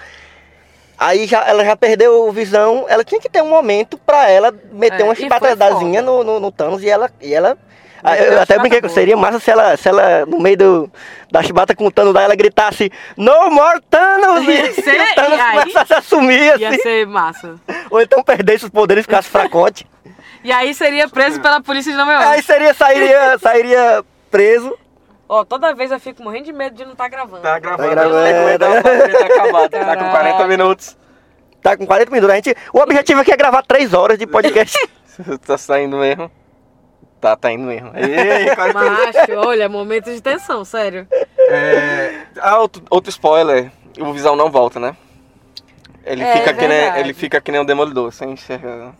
Aí 1.00 1.26
já, 1.26 1.42
ela 1.48 1.64
já 1.64 1.74
perdeu 1.74 2.28
o 2.28 2.30
visão. 2.30 2.84
Ela 2.86 3.02
tinha 3.02 3.18
que 3.18 3.28
ter 3.30 3.42
um 3.42 3.48
momento 3.48 3.96
pra 3.96 4.28
ela 4.28 4.52
meter 4.70 5.00
É, 5.00 5.04
uma 5.04 5.14
chibatadazinha 5.14 6.02
no, 6.02 6.22
no, 6.22 6.38
no 6.38 6.52
Thanos 6.52 6.82
e 6.82 6.90
ela. 6.90 7.10
E 7.22 7.32
ela 7.32 7.56
ah, 8.04 8.16
eu 8.18 8.40
até 8.40 8.58
brinquei 8.58 8.80
que 8.82 8.88
seria 8.90 9.16
massa 9.16 9.40
se 9.40 9.50
ela, 9.50 9.76
se 9.76 9.86
ela, 9.88 10.24
no 10.26 10.38
meio 10.40 10.56
do, 10.56 10.92
da 11.30 11.42
chibata 11.42 11.74
com 11.74 11.86
o 11.86 11.90
Thanos 11.90 12.14
lá, 12.14 12.22
ela 12.22 12.34
gritasse 12.34 12.90
No 13.16 13.50
more 13.50 13.80
Thanos! 13.90 14.46
Ia 14.46 14.68
E, 14.70 14.72
ser- 14.74 15.00
o 15.00 15.14
Thanos 15.14 15.38
e 15.38 15.40
aí- 15.40 15.58
começasse 15.60 15.94
a 15.94 16.00
sumir, 16.02 16.58
Ia 16.58 16.68
assim. 16.70 16.78
ser 16.82 17.06
massa. 17.06 17.56
Ou 17.90 18.00
então 18.00 18.22
perdesse 18.22 18.64
os 18.64 18.70
poderes 18.70 19.02
e 19.02 19.04
ficasse 19.04 19.28
fracote. 19.28 19.86
E 20.44 20.50
aí 20.52 20.72
seria 20.74 21.08
preso 21.08 21.40
pela 21.40 21.60
polícia 21.62 21.92
de 21.92 21.98
Nova 21.98 22.12
York. 22.12 22.26
Aí 22.28 22.42
seria, 22.42 22.72
sairia, 22.74 23.38
sairia 23.38 24.04
preso. 24.30 24.74
Ó, 25.32 25.44
toda 25.44 25.72
vez 25.72 25.92
eu 25.92 26.00
fico 26.00 26.24
morrendo 26.24 26.46
de 26.46 26.52
medo 26.52 26.74
de 26.74 26.84
não 26.84 26.90
estar 26.90 27.06
gravando. 27.08 27.40
Tá 27.40 27.56
gravando, 27.60 27.88
Tá 27.88 27.94
gravando. 27.94 28.24
tem 28.24 28.32
que 28.34 28.40
aguentar 28.40 28.82
pra 28.82 28.92
ver, 28.92 29.16
tá 29.16 29.26
acabado. 29.26 29.70
Tá 29.70 29.78
com 29.78 29.84
Caraca. 29.86 30.10
40 30.10 30.48
minutos. 30.48 30.96
Tá 31.62 31.76
com 31.76 31.86
40 31.86 32.10
minutos. 32.10 32.30
A 32.32 32.34
gente, 32.34 32.56
o 32.72 32.80
objetivo 32.80 33.20
aqui 33.20 33.32
é 33.32 33.36
gravar 33.36 33.62
3 33.62 33.94
horas 33.94 34.18
de 34.18 34.26
podcast. 34.26 34.76
tá 35.46 35.56
saindo 35.56 35.98
mesmo? 35.98 36.28
Tá, 37.20 37.36
tá 37.36 37.52
indo 37.52 37.62
mesmo. 37.62 37.92
Ei, 37.94 38.52
40 38.56 38.80
minutos. 38.80 39.14
Macho, 39.14 39.32
olha, 39.36 39.68
momento 39.68 40.12
de 40.12 40.20
tensão, 40.20 40.64
sério. 40.64 41.06
É, 41.48 42.22
ah, 42.40 42.58
outro, 42.58 42.82
outro 42.90 43.10
spoiler, 43.10 43.70
o 44.00 44.12
Visão 44.12 44.34
não 44.34 44.50
volta, 44.50 44.80
né? 44.80 44.96
Ele, 46.04 46.24
É, 46.24 46.38
fica 46.38 46.54
que 46.54 46.66
nem, 46.66 46.96
ele 46.98 47.14
fica 47.14 47.40
que 47.40 47.52
nem 47.52 47.60
um 47.60 47.64
demolidor, 47.64 48.10
sem 48.10 48.32
enxergar. 48.32 48.94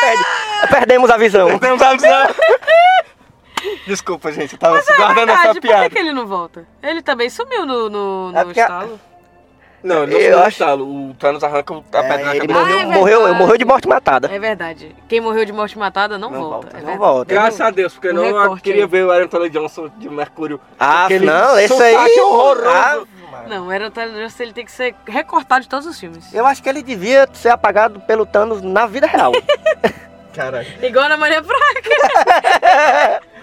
Perde. 0.00 0.24
Perdemos 0.72 1.08
a 1.08 1.16
visão. 1.16 1.56
Temos 1.60 1.80
a 1.82 1.92
visão. 1.92 2.26
Desculpa, 3.86 4.30
gente, 4.32 4.52
eu 4.54 4.58
tava 4.58 4.82
guardando 4.96 5.28
essa 5.30 5.36
Verdade, 5.52 5.54
por 5.54 5.60
que, 5.60 5.68
piada. 5.68 5.90
que 5.90 5.98
ele 5.98 6.12
não 6.12 6.26
volta? 6.26 6.66
Ele 6.82 7.02
também 7.02 7.28
sumiu 7.30 7.64
no, 7.66 7.88
no, 7.88 8.30
É 8.34 8.38
no 8.40 8.44
porque 8.46 8.60
estalo. 8.60 9.00
Não, 9.82 10.02
ele 10.02 10.12
não 10.14 10.20
Eu 10.20 10.38
acho- 10.40 10.48
estalo. 10.48 10.84
O 11.10 11.14
Thanos 11.14 11.42
arranca 11.44 11.72
a 11.76 11.80
pedra 11.82 12.14
É, 12.20 12.24
na 12.24 12.36
ele 12.36 12.48
cabeça. 12.48 12.58
Ah, 12.58 12.64
morreu, 12.64 12.80
é 12.80 12.84
morreu, 12.86 13.34
morreu 13.34 13.56
de 13.58 13.64
morte 13.64 13.86
matada. 13.88 14.28
É 14.32 14.38
verdade. 14.38 14.94
Quem 15.08 15.20
morreu 15.20 15.44
de 15.44 15.52
morte 15.52 15.78
matada 15.78 16.18
não, 16.18 16.30
Não 16.30 16.40
volta. 16.40 16.66
volta, 16.66 16.78
é 16.78 16.80
não 16.82 16.98
volta. 16.98 17.32
Graças 17.32 17.60
a 17.60 17.70
Deus, 17.70 17.92
porque 17.94 18.10
Um 18.10 18.14
não 18.14 18.24
eu 18.24 18.56
queria 18.56 18.82
aí. 18.84 18.88
ver 18.88 19.04
o 19.04 19.12
Aaron 19.12 19.28
Taylor 19.28 19.48
Johnson 19.48 19.88
de 19.96 20.08
Mercúrio. 20.10 20.60
Ah, 20.78 21.04
Aquele 21.04 21.26
não, 21.26 21.56
esse 21.58 21.80
aí. 21.80 22.20
horroroso. 22.20 22.68
Ah, 22.68 23.44
Não, 23.48 23.70
era 23.70 23.88
Johnson, 23.88 24.42
ele 24.42 24.52
tem 24.52 24.64
que 24.64 24.72
ser 24.72 24.96
recortado 25.06 25.60
de 25.62 25.68
todos 25.68 25.86
os 25.86 25.98
filmes. 25.98 26.34
eu 26.34 26.44
acho 26.44 26.60
que 26.60 26.68
ele 26.68 26.82
devia 26.82 27.28
ser 27.32 27.50
apagado 27.50 28.00
pelo 28.00 28.26
Thanos 28.26 28.60
na 28.60 28.84
vida 28.84 29.06
real. 29.06 29.30
Caralho. 30.34 30.66
Igual 30.84 31.08
na 31.08 31.16
Maria 31.16 31.40
Praga. 31.42 33.20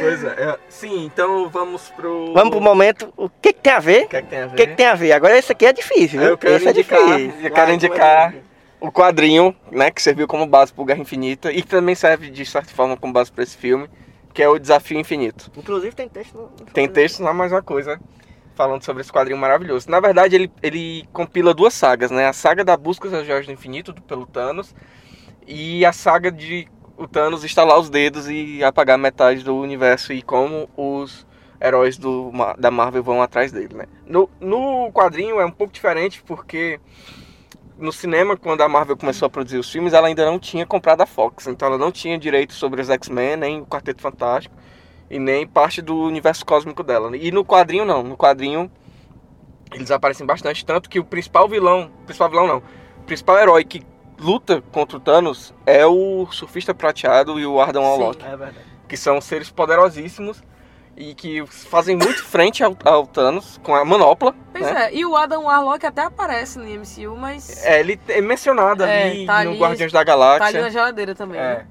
Pois 0.00 0.24
é. 0.24 0.28
é. 0.28 0.58
Sim, 0.68 1.04
então 1.04 1.48
vamos 1.48 1.90
pro. 1.90 2.32
Vamos 2.32 2.50
pro 2.50 2.60
momento. 2.60 3.12
O 3.16 3.28
que, 3.28 3.52
que 3.52 3.60
tem 3.60 3.72
a 3.72 3.78
ver? 3.80 4.04
O 4.04 4.08
que, 4.08 4.16
é 4.16 4.22
que 4.22 4.28
tem 4.28 4.40
a 4.42 4.46
O 4.46 4.50
ver? 4.50 4.56
que, 4.56 4.66
que 4.66 4.74
tem 4.74 4.86
a 4.86 4.94
ver? 4.94 5.12
Agora 5.12 5.38
esse 5.38 5.52
aqui 5.52 5.66
é 5.66 5.72
difícil, 5.72 6.20
viu? 6.20 6.30
Eu 6.30 6.38
quero 6.38 6.56
esse 6.56 6.66
é 6.68 6.70
indicar, 6.70 7.18
difícil. 7.18 7.46
eu 7.46 7.50
quero 7.50 7.72
indicar 7.72 8.34
o 8.80 8.92
quadrinho, 8.92 9.54
né, 9.70 9.90
que 9.90 10.00
serviu 10.00 10.26
como 10.28 10.46
base 10.46 10.72
pro 10.72 10.84
Guerra 10.84 11.00
Infinita 11.00 11.50
e 11.52 11.62
que 11.62 11.68
também 11.68 11.94
serve 11.94 12.30
de 12.30 12.46
certa 12.46 12.72
forma 12.72 12.96
como 12.96 13.12
base 13.12 13.32
para 13.32 13.42
esse 13.42 13.56
filme, 13.56 13.88
que 14.32 14.42
é 14.42 14.48
o 14.48 14.58
Desafio 14.58 14.98
Infinito. 14.98 15.50
Inclusive 15.56 15.94
tem 15.94 16.08
texto 16.08 16.34
no. 16.34 16.48
Tem 16.72 16.88
texto 16.88 17.22
lá 17.22 17.32
mais 17.32 17.50
uma 17.52 17.62
coisa 17.62 18.00
falando 18.54 18.82
sobre 18.82 19.02
esse 19.02 19.12
quadrinho 19.12 19.38
maravilhoso. 19.38 19.88
Na 19.88 20.00
verdade, 20.00 20.34
ele, 20.34 20.50
ele 20.62 21.08
compila 21.12 21.54
duas 21.54 21.74
sagas, 21.74 22.10
né? 22.10 22.26
A 22.26 22.32
saga 22.32 22.64
da 22.64 22.76
busca 22.76 23.08
das 23.08 23.24
joias 23.24 23.46
do 23.46 23.52
infinito 23.52 23.92
do, 23.92 24.02
pelo 24.02 24.26
Thanos 24.26 24.74
e 25.46 25.84
a 25.84 25.92
saga 25.92 26.30
de 26.30 26.66
o 26.98 27.06
Thanos 27.06 27.44
estalar 27.44 27.78
os 27.78 27.88
dedos 27.88 28.28
e 28.28 28.62
apagar 28.62 28.98
metade 28.98 29.44
do 29.44 29.56
universo 29.56 30.12
e 30.12 30.20
como 30.20 30.68
os 30.76 31.24
heróis 31.60 31.96
do, 31.96 32.32
da 32.58 32.70
Marvel 32.70 33.02
vão 33.02 33.22
atrás 33.22 33.52
dele, 33.52 33.74
né? 33.74 33.86
No, 34.04 34.28
no 34.40 34.90
quadrinho 34.92 35.40
é 35.40 35.46
um 35.46 35.50
pouco 35.50 35.72
diferente 35.72 36.22
porque 36.26 36.80
no 37.78 37.92
cinema, 37.92 38.36
quando 38.36 38.60
a 38.62 38.68
Marvel 38.68 38.96
começou 38.96 39.26
a 39.26 39.30
produzir 39.30 39.58
os 39.58 39.70
filmes, 39.70 39.92
ela 39.92 40.08
ainda 40.08 40.26
não 40.26 40.38
tinha 40.38 40.66
comprado 40.66 41.00
a 41.00 41.06
Fox, 41.06 41.46
então 41.46 41.68
ela 41.68 41.78
não 41.78 41.92
tinha 41.92 42.18
direito 42.18 42.52
sobre 42.52 42.82
os 42.82 42.90
X-Men, 42.90 43.36
nem 43.36 43.60
o 43.60 43.66
Quarteto 43.66 44.02
Fantástico 44.02 44.56
e 45.08 45.18
nem 45.20 45.46
parte 45.46 45.80
do 45.80 45.96
universo 45.96 46.44
cósmico 46.44 46.82
dela. 46.82 47.16
E 47.16 47.30
no 47.30 47.44
quadrinho 47.44 47.84
não, 47.84 48.02
no 48.02 48.16
quadrinho 48.16 48.70
eles 49.72 49.90
aparecem 49.92 50.26
bastante, 50.26 50.64
tanto 50.64 50.88
que 50.88 50.98
o 50.98 51.04
principal 51.04 51.48
vilão, 51.48 51.90
principal 52.04 52.28
vilão 52.28 52.46
não, 52.48 52.58
o 52.58 53.04
principal 53.04 53.38
herói 53.38 53.64
que 53.64 53.82
luta 54.18 54.62
contra 54.72 54.96
o 54.96 55.00
Thanos 55.00 55.54
é 55.66 55.86
o 55.86 56.26
Surfista 56.30 56.74
Prateado 56.74 57.38
e 57.38 57.46
o 57.46 57.60
Ardão. 57.60 57.84
Alok, 57.84 58.24
É 58.24 58.28
verdade. 58.36 58.56
que 58.88 58.96
são 58.96 59.20
seres 59.20 59.50
poderosíssimos 59.50 60.42
e 60.96 61.14
que 61.14 61.46
fazem 61.46 61.96
muito 61.96 62.24
frente 62.24 62.64
ao, 62.64 62.76
ao 62.84 63.06
Thanos 63.06 63.60
com 63.62 63.74
a 63.74 63.84
manopla. 63.84 64.34
Pois 64.52 64.64
né? 64.66 64.86
é, 64.86 64.94
e 64.96 65.06
o 65.06 65.14
Adam 65.16 65.44
Warlock 65.44 65.86
até 65.86 66.02
aparece 66.02 66.58
no 66.58 66.64
MCU, 66.64 67.16
mas 67.16 67.64
É, 67.64 67.78
ele 67.80 68.00
é 68.08 68.20
mencionado 68.20 68.82
É, 68.82 69.04
ali 69.04 69.26
tá 69.26 69.44
no 69.44 69.50
ali, 69.50 69.58
Guardiões 69.60 69.92
da 69.92 69.98
tá 70.04 70.12
ali 70.12 70.20
Galáxia. 70.20 70.62
na 70.62 70.68
geladeira 70.70 71.14
também. 71.14 71.40
É. 71.40 71.58
né? 71.58 71.66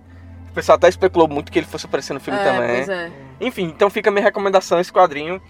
O 0.50 0.54
pessoal 0.54 0.78
até 0.78 0.88
especulou 0.88 1.28
muito 1.28 1.52
que 1.52 1.60
ele 1.60 1.68
fosse 1.68 1.86
aparecer 1.86 2.14
no 2.14 2.20
filme 2.22 2.40
é, 2.40 2.44
também. 2.44 2.76
Pois 2.78 2.90
é. 2.90 3.12
Enfim, 3.42 3.64
então 3.66 3.90
fica 3.90 4.10
a 4.10 4.14
minha 4.14 4.24
recomendação 4.24 4.80
esse 4.80 4.92
quadrinho, 4.92 5.42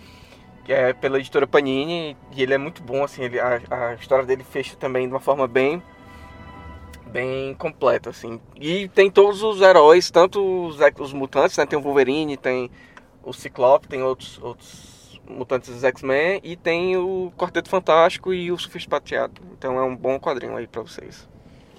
que 0.66 0.74
é 0.74 0.92
pela 0.92 1.20
editora 1.20 1.46
Panini, 1.48 2.18
e 2.36 2.42
ele 2.44 2.54
é 2.54 2.58
muito 2.58 2.82
bom, 2.82 3.04
assim, 3.04 3.24
ele, 3.24 3.40
a, 3.40 3.62
a 3.70 3.94
história 3.94 4.26
dele 4.26 4.44
fecha 4.44 4.76
também 4.76 5.08
de 5.08 5.14
uma 5.14 5.20
forma 5.22 5.48
bem 5.48 5.82
bem 7.08 7.54
completa, 7.56 8.10
assim. 8.10 8.40
E 8.60 8.88
tem 8.90 9.10
todos 9.10 9.42
os 9.44 9.62
heróis, 9.62 10.12
tanto 10.12 10.68
os, 10.68 10.78
os 11.00 11.14
mutantes, 11.14 11.58
né? 11.58 11.66
Tem 11.66 11.78
o 11.78 11.82
Wolverine, 11.82 12.38
tem 12.38 12.70
o 13.24 13.34
Ciclope, 13.34 13.88
tem 13.88 14.02
outros, 14.04 14.40
outros 14.42 15.20
mutantes 15.30 15.70
dos 15.70 15.84
X-Men, 15.84 16.40
e 16.44 16.56
tem 16.56 16.96
o 16.98 17.32
Quarteto 17.38 17.70
Fantástico 17.70 18.34
e 18.34 18.52
o 18.52 18.58
Surfista 18.58 18.90
Prateado. 18.90 19.42
Então 19.58 19.78
é 19.78 19.84
um 19.84 19.96
bom 19.96 20.20
quadrinho 20.20 20.56
aí 20.56 20.68
pra 20.68 20.82
vocês. 20.82 21.28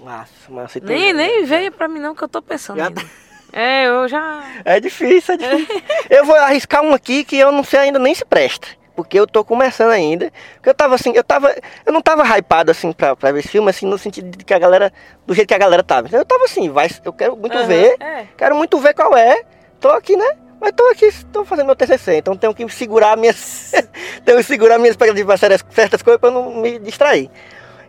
Massa, 0.03 0.33
massa. 0.51 0.77
E 0.77 0.81
tem- 0.81 0.97
Nem, 0.97 1.13
nem 1.13 1.45
veio 1.45 1.71
pra 1.71 1.87
mim 1.87 1.99
não 1.99 2.15
que 2.15 2.23
eu 2.23 2.29
tô 2.29 2.41
pensando 2.41 2.81
ainda. 2.81 3.01
É, 3.51 3.87
eu 3.87 4.07
já... 4.07 4.43
É 4.63 4.79
difícil, 4.79 5.33
é 5.33 5.37
difícil. 5.37 5.81
eu 6.07 6.23
vou 6.23 6.35
arriscar 6.35 6.83
um 6.83 6.93
aqui 6.93 7.23
que 7.23 7.35
eu 7.35 7.51
não 7.51 7.63
sei 7.63 7.79
ainda 7.79 7.97
nem 7.97 8.13
se 8.13 8.23
presta. 8.23 8.67
Porque 9.03 9.19
eu 9.19 9.27
tô 9.27 9.43
começando 9.43 9.91
ainda. 9.91 10.31
Porque 10.55 10.69
eu 10.69 10.73
tava 10.73 10.95
assim, 10.95 11.11
eu 11.15 11.23
tava. 11.23 11.53
Eu 11.85 11.93
não 11.93 12.01
tava 12.01 12.23
hypado 12.37 12.71
assim 12.71 12.91
pra, 12.91 13.15
pra 13.15 13.31
ver 13.31 13.39
esse 13.39 13.49
filme, 13.49 13.69
assim, 13.69 13.85
no 13.85 13.97
sentido 13.97 14.35
de 14.37 14.43
que 14.43 14.53
a 14.53 14.59
galera. 14.59 14.91
Do 15.25 15.33
jeito 15.33 15.47
que 15.47 15.53
a 15.53 15.57
galera 15.57 15.83
tava. 15.83 16.07
Então, 16.07 16.19
Eu 16.19 16.25
tava 16.25 16.43
assim, 16.45 16.69
vai, 16.69 16.89
eu 17.03 17.13
quero 17.13 17.35
muito 17.35 17.57
Aham, 17.57 17.67
ver. 17.67 17.95
É. 17.99 18.25
Quero 18.37 18.55
muito 18.55 18.77
ver 18.79 18.93
qual 18.93 19.15
é. 19.17 19.43
Tô 19.79 19.89
aqui, 19.89 20.15
né? 20.15 20.27
Mas 20.61 20.73
tô 20.75 20.85
aqui, 20.87 21.09
tô 21.31 21.45
fazendo 21.45 21.67
meu 21.67 21.75
TCC, 21.75 22.17
então 22.17 22.35
tenho 22.35 22.53
que 22.53 22.67
segurar 22.69 23.15
minhas, 23.15 23.71
tenho 24.25 24.37
que 24.39 24.43
segurar 24.43 24.77
minhas 24.77 24.91
expectativas 24.91 25.39
certas, 25.39 25.65
certas 25.69 26.01
coisas 26.01 26.19
para 26.19 26.31
não 26.31 26.55
me 26.55 26.77
distrair. 26.79 27.31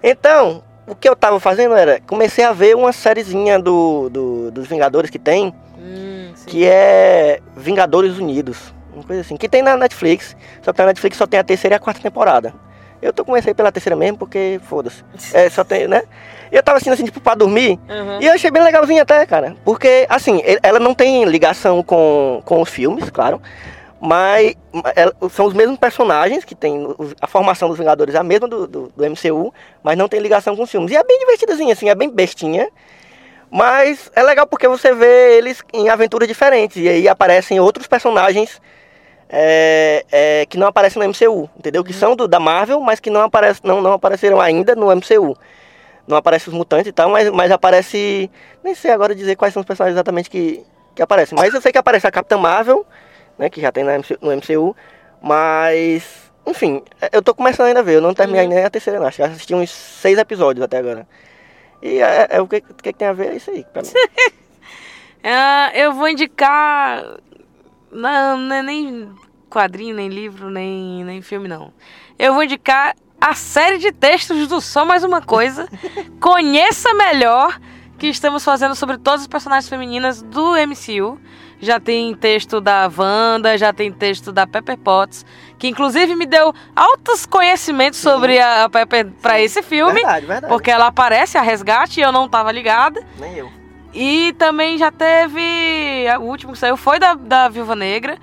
Então, 0.01 0.63
o 0.87 0.95
que 0.95 1.09
eu 1.09 1.17
tava 1.17 1.41
fazendo 1.41 1.75
era, 1.75 2.01
comecei 2.07 2.45
a 2.45 2.53
ver 2.53 2.77
uma 2.77 2.93
sériezinha 2.93 3.59
do, 3.59 4.09
do, 4.09 4.51
dos 4.53 4.69
Vingadores 4.69 5.11
que 5.11 5.19
tem, 5.19 5.53
Hum, 5.77 6.33
que 6.47 6.67
é 6.67 7.41
Vingadores 7.57 8.19
Unidos, 8.19 8.73
uma 8.95 9.05
coisa 9.05 9.23
assim, 9.23 9.37
que 9.37 9.49
tem 9.49 9.63
na 9.63 9.77
Netflix, 9.77 10.37
só 10.63 10.73
que 10.73 10.81
na 10.81 10.87
Netflix 10.89 11.17
só 11.17 11.27
tem 11.27 11.41
a 11.41 11.45
terceira 11.45 11.75
e 11.75 11.79
a 11.79 11.81
quarta 11.81 12.01
temporada. 12.01 12.53
Eu 13.03 13.13
tô 13.15 13.25
comecei 13.25 13.55
pela 13.55 13.73
terceira 13.73 13.97
mesmo, 13.97 14.19
porque 14.19 14.61
foda-se. 14.69 15.03
É, 15.33 15.49
só 15.49 15.65
tem, 15.65 15.89
né? 15.89 16.03
E 16.53 16.57
eu 16.57 16.63
tava 16.63 16.79
assim, 16.79 16.91
assim, 16.91 17.05
tipo, 17.05 17.21
pra 17.21 17.35
dormir, 17.35 17.79
Aham. 17.89 18.19
e 18.21 18.27
eu 18.27 18.33
achei 18.33 18.51
bem 18.51 18.63
legalzinho 18.63 19.01
até, 19.03 19.25
cara. 19.25 19.57
Porque, 19.65 20.07
assim, 20.09 20.43
ela 20.63 20.79
não 20.79 20.95
tem 20.95 21.25
ligação 21.25 21.83
com, 21.83 22.43
com 22.45 22.61
os 22.61 22.69
filmes, 22.69 23.09
claro. 23.09 23.41
Mas 24.03 24.55
ela- 24.97 25.15
são 25.31 25.45
os 25.47 25.53
mesmos 25.55 25.79
personagens 25.79 26.43
que 26.45 26.55
tem. 26.55 26.87
A 27.21 27.27
formação 27.27 27.69
dos 27.69 27.77
Vingadores 27.79 28.15
é 28.15 28.19
a 28.19 28.23
mesma 28.23 28.49
do, 28.49 28.67
do, 28.67 28.93
do 28.97 29.05
MCU, 29.05 29.53
mas 29.83 29.97
não 29.97 30.09
tem 30.09 30.21
ligação 30.21 30.57
com 30.57 30.63
os 30.63 30.71
filmes. 30.71 30.91
E 30.91 30.97
é 30.97 31.05
bem 31.05 31.19
divertidazinho, 31.21 31.71
assim, 31.73 31.89
é 31.91 31.95
bem 31.95 32.09
bestinha. 32.11 32.69
Mas 33.51 34.11
é 34.15 34.23
legal 34.23 34.47
porque 34.47 34.69
você 34.69 34.95
vê 34.95 35.37
eles 35.37 35.63
em 35.73 35.89
aventuras 35.89 36.29
diferentes. 36.29 36.77
E 36.77 36.89
aí 36.89 37.09
aparecem 37.09 37.59
outros 37.61 37.87
personagens 37.87 38.61
é, 39.33 40.05
é, 40.11 40.47
que 40.47 40.59
não 40.59 40.67
aparecem 40.67 41.01
no 41.01 41.09
MCU, 41.09 41.49
entendeu? 41.57 41.85
Que 41.85 41.93
são 41.93 42.17
do, 42.17 42.27
da 42.27 42.41
Marvel, 42.41 42.81
mas 42.81 42.99
que 42.99 43.09
não, 43.11 43.21
aparece, 43.23 43.61
não, 43.63 43.81
não 43.81 43.93
apareceram 43.93 44.41
ainda 44.41 44.75
no 44.75 44.95
MCU. 44.95 45.37
Não 46.07 46.17
aparece 46.17 46.49
os 46.49 46.55
mutantes 46.55 46.89
e 46.89 46.93
tal, 46.93 47.09
mas, 47.11 47.31
mas 47.31 47.53
aparece. 47.53 48.29
Nem 48.65 48.75
sei 48.75 48.91
agora 48.91 49.15
dizer 49.15 49.37
quais 49.37 49.55
são 49.55 49.61
os 49.61 49.67
personagens 49.67 49.95
exatamente 49.95 50.29
que, 50.29 50.65
que 50.97 51.01
aparecem. 51.03 51.39
Mas 51.39 51.55
eu 51.55 51.61
sei 51.61 51.71
que 51.71 51.79
aparece 51.79 52.07
a 52.07 52.11
Capitã 52.11 52.37
Marvel, 52.37 52.85
né? 53.39 53.49
Que 53.49 53.61
já 53.61 53.71
tem 53.71 53.85
na 53.85 53.95
MC 53.95 54.19
no 54.21 54.33
MCU. 54.37 54.75
Mas. 55.23 56.29
Enfim, 56.45 56.83
eu 57.13 57.23
tô 57.23 57.33
começando 57.33 57.67
ainda 57.69 57.81
a 57.81 57.83
ver. 57.85 57.97
Eu 57.97 58.01
não 58.01 58.13
terminei 58.15 58.43
Uhum. 58.47 58.49
nem 58.55 58.65
a 58.65 58.71
terceira, 58.71 58.99
não. 58.99 59.07
Acho 59.07 59.19
que 59.19 59.23
assisti 59.23 59.55
uns 59.55 59.71
seis 59.71 60.19
episódios 60.19 60.65
até 60.65 60.79
agora. 60.79 61.07
E 61.81 62.01
é, 62.03 62.27
é 62.31 62.41
o 62.41 62.49
que, 62.49 62.57
o 62.57 62.75
que 62.75 62.93
tem 62.93 63.07
a 63.07 63.13
ver 63.13 63.29
é 63.29 63.37
isso 63.37 63.51
aí. 63.51 63.65
Pra 63.73 63.83
mim. 63.83 63.89
Ah, 65.23 65.71
eu 65.75 65.93
vou 65.93 66.09
indicar. 66.09 67.05
Não, 67.91 68.37
não 68.37 68.57
é 68.57 68.63
nem 68.63 69.11
quadrinho, 69.49 69.97
nem 69.97 70.09
livro, 70.09 70.49
nem, 70.49 71.05
nem 71.05 71.21
filme, 71.21 71.49
não. 71.49 71.73
Eu 72.19 72.35
vou 72.35 72.45
indicar 72.45 72.95
a 73.21 73.35
série 73.35 73.79
de 73.79 73.93
textos 73.93 74.47
do 74.47 74.61
Só 74.61 74.85
Mais 74.85 75.05
Uma 75.05 75.21
Coisa. 75.21 75.69
Conheça 76.21 76.95
melhor 76.95 77.61
que 77.99 78.07
estamos 78.07 78.43
fazendo 78.43 78.75
sobre 78.75 78.97
todas 78.97 79.23
as 79.23 79.27
personagens 79.27 79.69
femininas 79.69 80.23
do 80.23 80.53
MCU. 80.53 81.21
Já 81.61 81.79
tem 81.79 82.15
texto 82.15 82.59
da 82.59 82.91
Wanda, 82.97 83.59
já 83.59 83.71
tem 83.71 83.93
texto 83.93 84.33
da 84.33 84.47
Pepper 84.47 84.79
Potts, 84.79 85.27
que 85.59 85.69
inclusive 85.69 86.17
me 86.17 86.25
deu 86.25 86.55
altos 86.75 87.27
conhecimentos 87.27 87.99
sobre 87.99 88.41
a 88.41 88.67
Pepper 88.71 89.09
para 89.21 89.39
esse 89.39 89.61
filme. 89.63 89.93
Verdade, 89.93 90.25
verdade. 90.25 90.51
Porque 90.51 90.71
ela 90.71 90.87
aparece 90.87 91.37
a 91.37 91.43
resgate 91.43 92.01
e 92.01 92.03
eu 92.03 92.11
não 92.11 92.27
tava 92.27 92.51
ligada. 92.51 93.05
Nem 93.19 93.37
eu. 93.37 93.60
E 93.93 94.33
também 94.39 94.79
já 94.79 94.91
teve. 94.91 95.41
O 96.21 96.23
último 96.25 96.53
que 96.53 96.59
saiu 96.59 96.77
foi 96.77 96.99
da, 96.99 97.15
da 97.15 97.49
Viúva 97.49 97.75
Negra. 97.75 98.19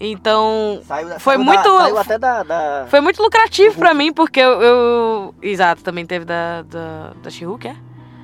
Então. 0.00 0.80
Saiu, 0.86 1.08
da- 1.08 1.20
Foi 1.20 1.34
saiu 1.34 1.44
muito- 1.44 1.62
Da, 1.78 1.80
saiu 1.84 1.98
até 1.98 2.18
da. 2.18 2.42
da- 2.42 2.86
Foi 2.88 3.00
muito 3.00 3.22
lucrativo 3.22 3.78
pra 3.78 3.94
mim, 3.94 4.12
porque 4.12 4.40
eu. 4.40 4.60
eu- 4.62 5.34
Exato, 5.42 5.82
também 5.84 6.04
teve 6.06 6.24
da. 6.24 6.62
Da, 6.62 7.12
da 7.22 7.30
She-Hulk, 7.30 7.68
é? 7.68 7.76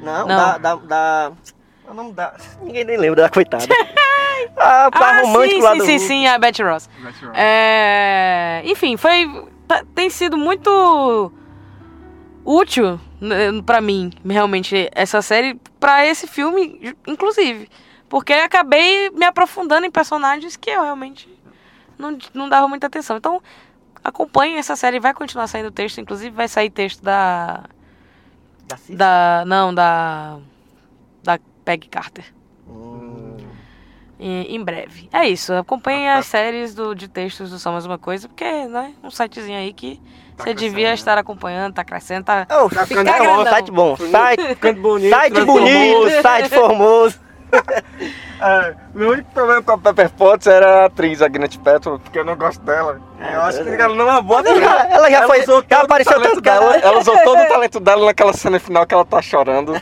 Não, 0.03 0.27
Não. 0.27 0.27
da. 0.27 0.59
da, 0.59 0.75
da... 0.77 1.33
O 1.89 1.95
nome 1.95 2.13
da. 2.13 2.35
Ninguém 2.63 2.85
nem 2.85 2.97
lembra 2.97 3.23
da 3.23 3.29
coitada. 3.29 3.65
ah, 4.57 4.89
pra 4.91 5.07
Ah, 5.19 5.21
romântico 5.23 5.57
sim, 5.57 5.63
lá 5.63 5.73
sim, 5.73 5.79
do. 5.79 5.85
sim, 5.87 5.99
sim, 5.99 6.27
a 6.27 6.39
Betty 6.39 6.63
Ross. 6.63 6.89
É, 7.35 8.63
Enfim, 8.65 8.97
foi. 8.97 9.47
tá- 9.69 9.85
Tem 9.95 10.09
sido 10.11 10.37
muito 10.37 11.31
útil 12.45 12.99
né, 13.21 13.51
pra 13.65 13.81
mim, 13.81 14.11
realmente, 14.29 14.89
essa 14.95 15.21
série, 15.23 15.61
pra 15.79 16.07
esse 16.07 16.27
filme, 16.27 16.95
inclusive. 17.07 17.69
Porque 18.09 18.33
acabei 18.33 19.11
me 19.11 19.25
aprofundando 19.25 19.87
em 19.87 19.91
personagens 19.91 20.57
que 20.57 20.71
eu 20.71 20.83
realmente 20.83 21.29
não, 21.99 22.17
não 22.33 22.49
dava 22.49 22.67
muita 22.69 22.87
atenção. 22.87 23.17
Então, 23.17 23.43
acompanhe 24.03 24.57
essa 24.57 24.77
série, 24.77 25.01
vai 25.01 25.13
continuar 25.13 25.47
saindo 25.47 25.71
texto, 25.71 26.01
inclusive 26.01 26.35
vai 26.35 26.49
sair 26.49 26.71
texto 26.71 27.03
da. 27.03 27.65
Da 28.67 28.77
Cif? 28.77 28.97
Da. 28.97 29.45
Não, 29.47 29.75
da. 29.75 30.39
Da 31.23 31.39
Peg 31.65 31.89
Carter. 31.89 32.25
Hum. 32.67 33.37
Em, 34.19 34.55
em 34.57 34.65
breve. 34.65 35.09
É 35.13 35.29
isso. 35.29 35.53
Acompanhe 35.53 36.09
as 36.09 36.27
séries 36.27 36.75
do, 36.75 36.95
de 36.95 37.09
textos 37.09 37.51
do 37.51 37.59
Só 37.59 37.71
Mais 37.71 37.85
Uma 37.85 37.99
Coisa, 37.99 38.29
porque, 38.29 38.67
né? 38.67 38.95
Um 39.03 39.11
sitezinho 39.11 39.59
aí 39.59 39.73
que 39.73 40.01
Tá 40.39 40.45
você 40.45 40.55
devia 40.55 40.71
crescendo, 40.71 40.89
né? 40.89 40.95
estar 40.95 41.19
acompanhando, 41.19 41.75
tá 41.75 41.85
crescendo, 41.85 42.25
tá. 42.25 42.47
Oh, 42.51 42.69
Tá 42.71 42.87
fica 42.87 42.87
ficando 42.87 43.07
bom, 43.13 43.19
grandão. 43.19 43.45
site 43.53 43.71
bom. 43.71 43.97
Site, 43.97 44.47
Ficando 44.49 44.81
bonito. 44.81 45.11
site 45.11 45.41
bonito, 45.45 46.23
site 46.23 46.49
formoso. 46.49 47.21
É, 48.41 48.75
meu 48.95 49.11
único 49.11 49.29
problema 49.33 49.61
com 49.63 49.73
a 49.73 49.79
Pepper 49.79 50.11
Potts 50.11 50.47
era 50.47 50.83
a 50.83 50.85
atriz, 50.85 51.21
a 51.21 51.27
Gwyneth 51.29 51.59
Paltrow, 51.59 51.99
porque 51.99 52.17
eu 52.21 52.25
não 52.25 52.37
gosto 52.37 52.61
dela. 52.61 53.01
Eu 53.19 53.41
acho 53.43 53.65
que 53.65 53.71
ela 53.71 53.97
não 53.97 54.07
é 54.09 54.13
uma 54.13 54.23
boa 54.23 54.41
Ela 54.41 54.51
atriz. 54.51 54.65
já, 54.65 54.87
ela 54.89 55.11
já 55.11 55.27
foi. 55.27 55.41
usou 55.43 55.65
Já 55.69 55.81
apareceu 55.81 56.23
tanto 56.23 56.41
dela. 56.41 56.77
Ela 56.77 56.99
usou 57.01 57.19
todo 57.25 57.41
o 57.41 57.47
talento 57.49 57.81
dela 57.81 58.07
naquela 58.07 58.33
cena 58.33 58.61
final 58.61 58.87
que 58.87 58.95
ela 58.95 59.05
tá 59.05 59.21
chorando. 59.21 59.75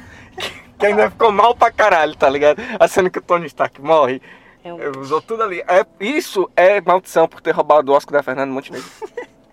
Que 0.79 0.87
ainda 0.87 1.11
ficou 1.11 1.31
mal 1.31 1.55
pra 1.55 1.71
caralho, 1.71 2.17
tá 2.17 2.31
ligado? 2.31 2.63
A 2.81 2.89
cena 2.89 3.11
que 3.11 3.19
o 3.19 3.23
Tony 3.23 3.45
Stark 3.47 3.79
morre. 3.83 4.23
É 4.65 4.69
Ela 4.71 4.99
Usou 4.99 5.21
tudo 5.21 5.43
ali. 5.43 5.63
É, 5.69 5.85
isso 6.01 6.51
é 6.57 6.81
maldição 6.81 7.29
por 7.29 7.43
ter 7.43 7.51
roubado 7.51 7.93
o 7.93 7.95
Oscar 7.95 8.15
da 8.15 8.23
Fernanda 8.23 8.51
Montenegro. 8.51 8.89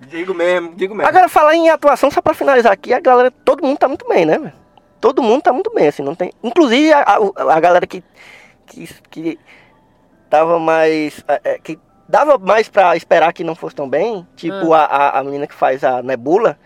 Digo 0.08 0.34
mesmo, 0.34 0.74
digo 0.76 0.94
mesmo. 0.96 1.08
Agora, 1.10 1.28
falar 1.30 1.56
em 1.56 1.70
atuação, 1.70 2.10
só 2.12 2.22
pra 2.22 2.34
finalizar 2.34 2.72
aqui, 2.72 2.94
a 2.94 3.00
galera, 3.00 3.32
todo 3.32 3.64
mundo 3.66 3.78
tá 3.78 3.88
muito 3.88 4.08
bem, 4.08 4.26
né, 4.26 4.38
velho? 4.38 4.54
Todo 5.02 5.22
mundo 5.22 5.42
tá 5.42 5.52
muito 5.52 5.70
bem, 5.74 5.88
assim, 5.88 6.02
não 6.04 6.16
tem... 6.16 6.32
Inclusive, 6.42 6.94
a, 6.94 7.02
a, 7.02 7.54
a 7.56 7.60
galera 7.60 7.86
que, 7.86 8.04
que, 8.66 8.88
que 9.10 9.40
tava 10.30 10.58
mais... 10.60 11.24
é, 11.28 11.42
é, 11.44 11.60
que 11.60 11.78
dava 12.08 12.38
mais 12.38 12.70
pra 12.70 12.96
esperar 12.96 13.34
que 13.34 13.44
não 13.44 13.56
fosse 13.56 13.76
tão 13.76 13.90
bem, 13.90 14.28
tipo 14.36 14.74
a, 14.74 14.84
a, 14.86 15.20
a 15.20 15.24
menina 15.24 15.48
que 15.48 15.54
faz 15.54 15.84
a 15.84 16.02
Nebula, 16.02 16.58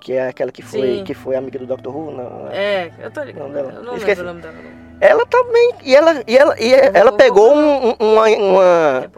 que 0.00 0.12
é 0.12 0.28
aquela 0.28 0.50
que 0.52 0.62
foi, 0.62 0.98
Sim. 0.98 1.04
que 1.04 1.14
foi 1.14 1.36
amiga 1.36 1.58
do 1.58 1.66
Dr. 1.76 1.88
Who, 1.88 2.10
não, 2.12 2.48
É, 2.50 2.90
eu 2.98 3.10
tô 3.10 3.22
ligado. 3.22 3.44
Não, 3.46 3.52
dela. 3.52 3.72
Eu 3.72 3.82
não 3.82 3.96
Esqueci. 3.96 4.22
lembro 4.22 4.22
o 4.22 4.26
nome 4.26 4.40
dela. 4.42 4.54
não. 4.54 4.96
ela 5.00 5.26
também, 5.26 5.74
e 5.84 5.94
ela, 5.96 6.22
e 6.26 6.36
ela, 6.38 6.60
e 6.60 6.72
ela 6.74 7.10
vou- 7.10 7.18
pegou 7.18 7.50
vou- 7.50 7.56
um- 7.58 7.88
um- 7.88 8.12
uma, 8.14 8.26
uma, 8.28 9.10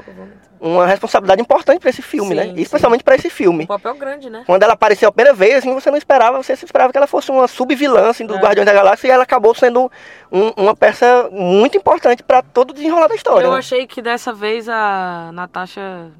a 0.60 0.66
uma 0.66 0.86
responsabilidade 0.86 1.40
importante 1.40 1.80
pra 1.80 1.90
esse 1.90 2.02
filme, 2.02 2.30
Sim, 2.30 2.34
né? 2.34 2.42
sim. 2.44 2.54
Especialmente 2.60 3.02
pra 3.04 3.14
esse 3.14 3.28
filme. 3.30 3.64
Um 3.64 3.66
papel 3.66 3.94
grande, 3.96 4.28
né? 4.30 4.42
Quando 4.46 4.62
ela 4.62 4.72
apareceu 4.74 5.08
a 5.08 5.12
primeira 5.12 5.34
vez, 5.34 5.56
assim, 5.56 5.72
você 5.74 5.90
não 5.90 5.98
esperava, 5.98 6.42
você 6.42 6.52
esperava 6.52 6.92
que 6.92 6.98
ela 6.98 7.06
fosse 7.06 7.30
uma 7.30 7.46
sub-vilã 7.48 8.08
assim, 8.10 8.26
dos 8.26 8.36
É. 8.36 8.40
Guardiões 8.40 8.66
da 8.66 8.72
Galáxia 8.72 9.08
e 9.08 9.10
ela 9.10 9.22
acabou 9.22 9.54
sendo 9.54 9.90
um- 10.32 10.52
uma 10.56 10.74
peça 10.76 11.28
muito 11.32 11.76
importante 11.76 12.22
pra 12.22 12.42
todo 12.42 12.70
o 12.70 12.74
desenrolar 12.74 13.08
da 13.08 13.14
história. 13.14 13.46
Eu 13.46 13.52
né? 13.52 13.58
achei 13.58 13.86
que 13.86 14.00
dessa 14.02 14.32
vez 14.32 14.68
a 14.68 15.30
Natasha, 15.32 16.10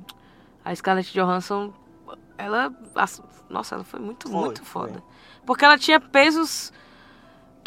a 0.65 0.75
Scarlett 0.75 1.13
Johansson, 1.13 1.73
ela. 2.37 2.73
as- 2.95 3.23
Nossa, 3.49 3.77
ela 3.77 3.85
foi 3.85 3.99
muito, 4.01 4.29
Foi, 4.31 4.39
muito 4.41 4.63
foi. 4.65 4.89
foda. 4.89 5.03
Porque 5.47 5.65
ela 5.65 5.79
tinha 5.79 5.99
pesos 5.99 6.71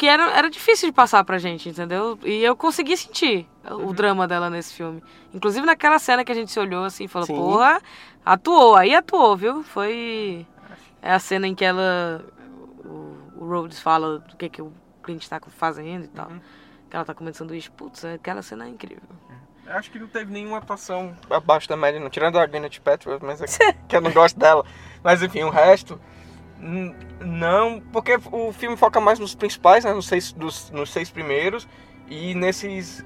que 0.02 0.08
era, 0.08 0.36
era 0.36 0.50
difícil 0.50 0.88
de 0.88 0.92
passar 0.92 1.22
pra 1.22 1.38
gente, 1.38 1.68
entendeu? 1.68 2.18
E 2.24 2.42
eu 2.42 2.56
consegui 2.56 2.96
sentir 2.96 3.48
Uhum. 3.70 3.90
o 3.90 3.92
drama 3.94 4.26
dela 4.26 4.50
nesse 4.50 4.74
filme. 4.74 5.00
Inclusive 5.32 5.64
naquela 5.64 5.96
cena 6.00 6.24
que 6.24 6.32
a 6.32 6.34
gente 6.34 6.50
se 6.50 6.58
olhou 6.58 6.82
assim 6.84 7.04
e 7.04 7.08
falou, 7.08 7.24
Sim. 7.24 7.36
porra, 7.36 7.80
atuou, 8.26 8.74
aí 8.74 8.92
atuou, 8.96 9.36
viu? 9.36 9.62
Foi. 9.62 10.44
É 11.00 11.12
a 11.12 11.20
cena 11.20 11.46
em 11.46 11.54
que 11.54 11.64
ela. 11.64 12.24
O, 12.84 13.16
o 13.36 13.46
Rhodes 13.48 13.78
fala 13.78 14.18
do 14.18 14.34
que, 14.34 14.48
que 14.48 14.60
o 14.60 14.72
cliente 15.04 15.30
tá 15.30 15.40
fazendo 15.56 16.06
e 16.06 16.08
tal. 16.08 16.28
Uhum. 16.28 16.40
Que 16.90 16.96
ela 16.96 17.04
tá 17.04 17.14
comendo 17.14 17.36
sanduíche. 17.36 17.70
Putz, 17.70 18.04
aquela 18.04 18.42
cena 18.42 18.64
é 18.64 18.70
incrível. 18.70 19.04
Eu 19.64 19.76
acho 19.76 19.88
que 19.88 20.00
não 20.00 20.08
teve 20.08 20.32
nenhuma 20.32 20.58
atuação 20.58 21.16
abaixo 21.30 21.68
da 21.68 21.76
média, 21.76 22.00
não. 22.00 22.10
Tirando 22.10 22.40
a 22.40 22.46
Gwyneth 22.46 22.80
Paltrow, 22.82 23.20
mas 23.22 23.40
é 23.40 23.72
que 23.86 23.94
eu 23.94 24.00
não 24.00 24.10
gosto 24.10 24.36
dela. 24.36 24.66
Mas 25.00 25.22
enfim, 25.22 25.44
o 25.44 25.50
resto... 25.50 26.00
Não, 27.20 27.80
porque 27.92 28.18
o 28.30 28.52
filme 28.52 28.76
foca 28.76 29.00
mais 29.00 29.18
nos 29.18 29.34
principais, 29.34 29.84
né? 29.84 29.92
Nos 29.92 30.06
seis, 30.06 30.32
dos, 30.32 30.70
nos 30.70 30.90
seis 30.90 31.10
primeiros. 31.10 31.66
E 32.08 32.34
nesses 32.34 33.04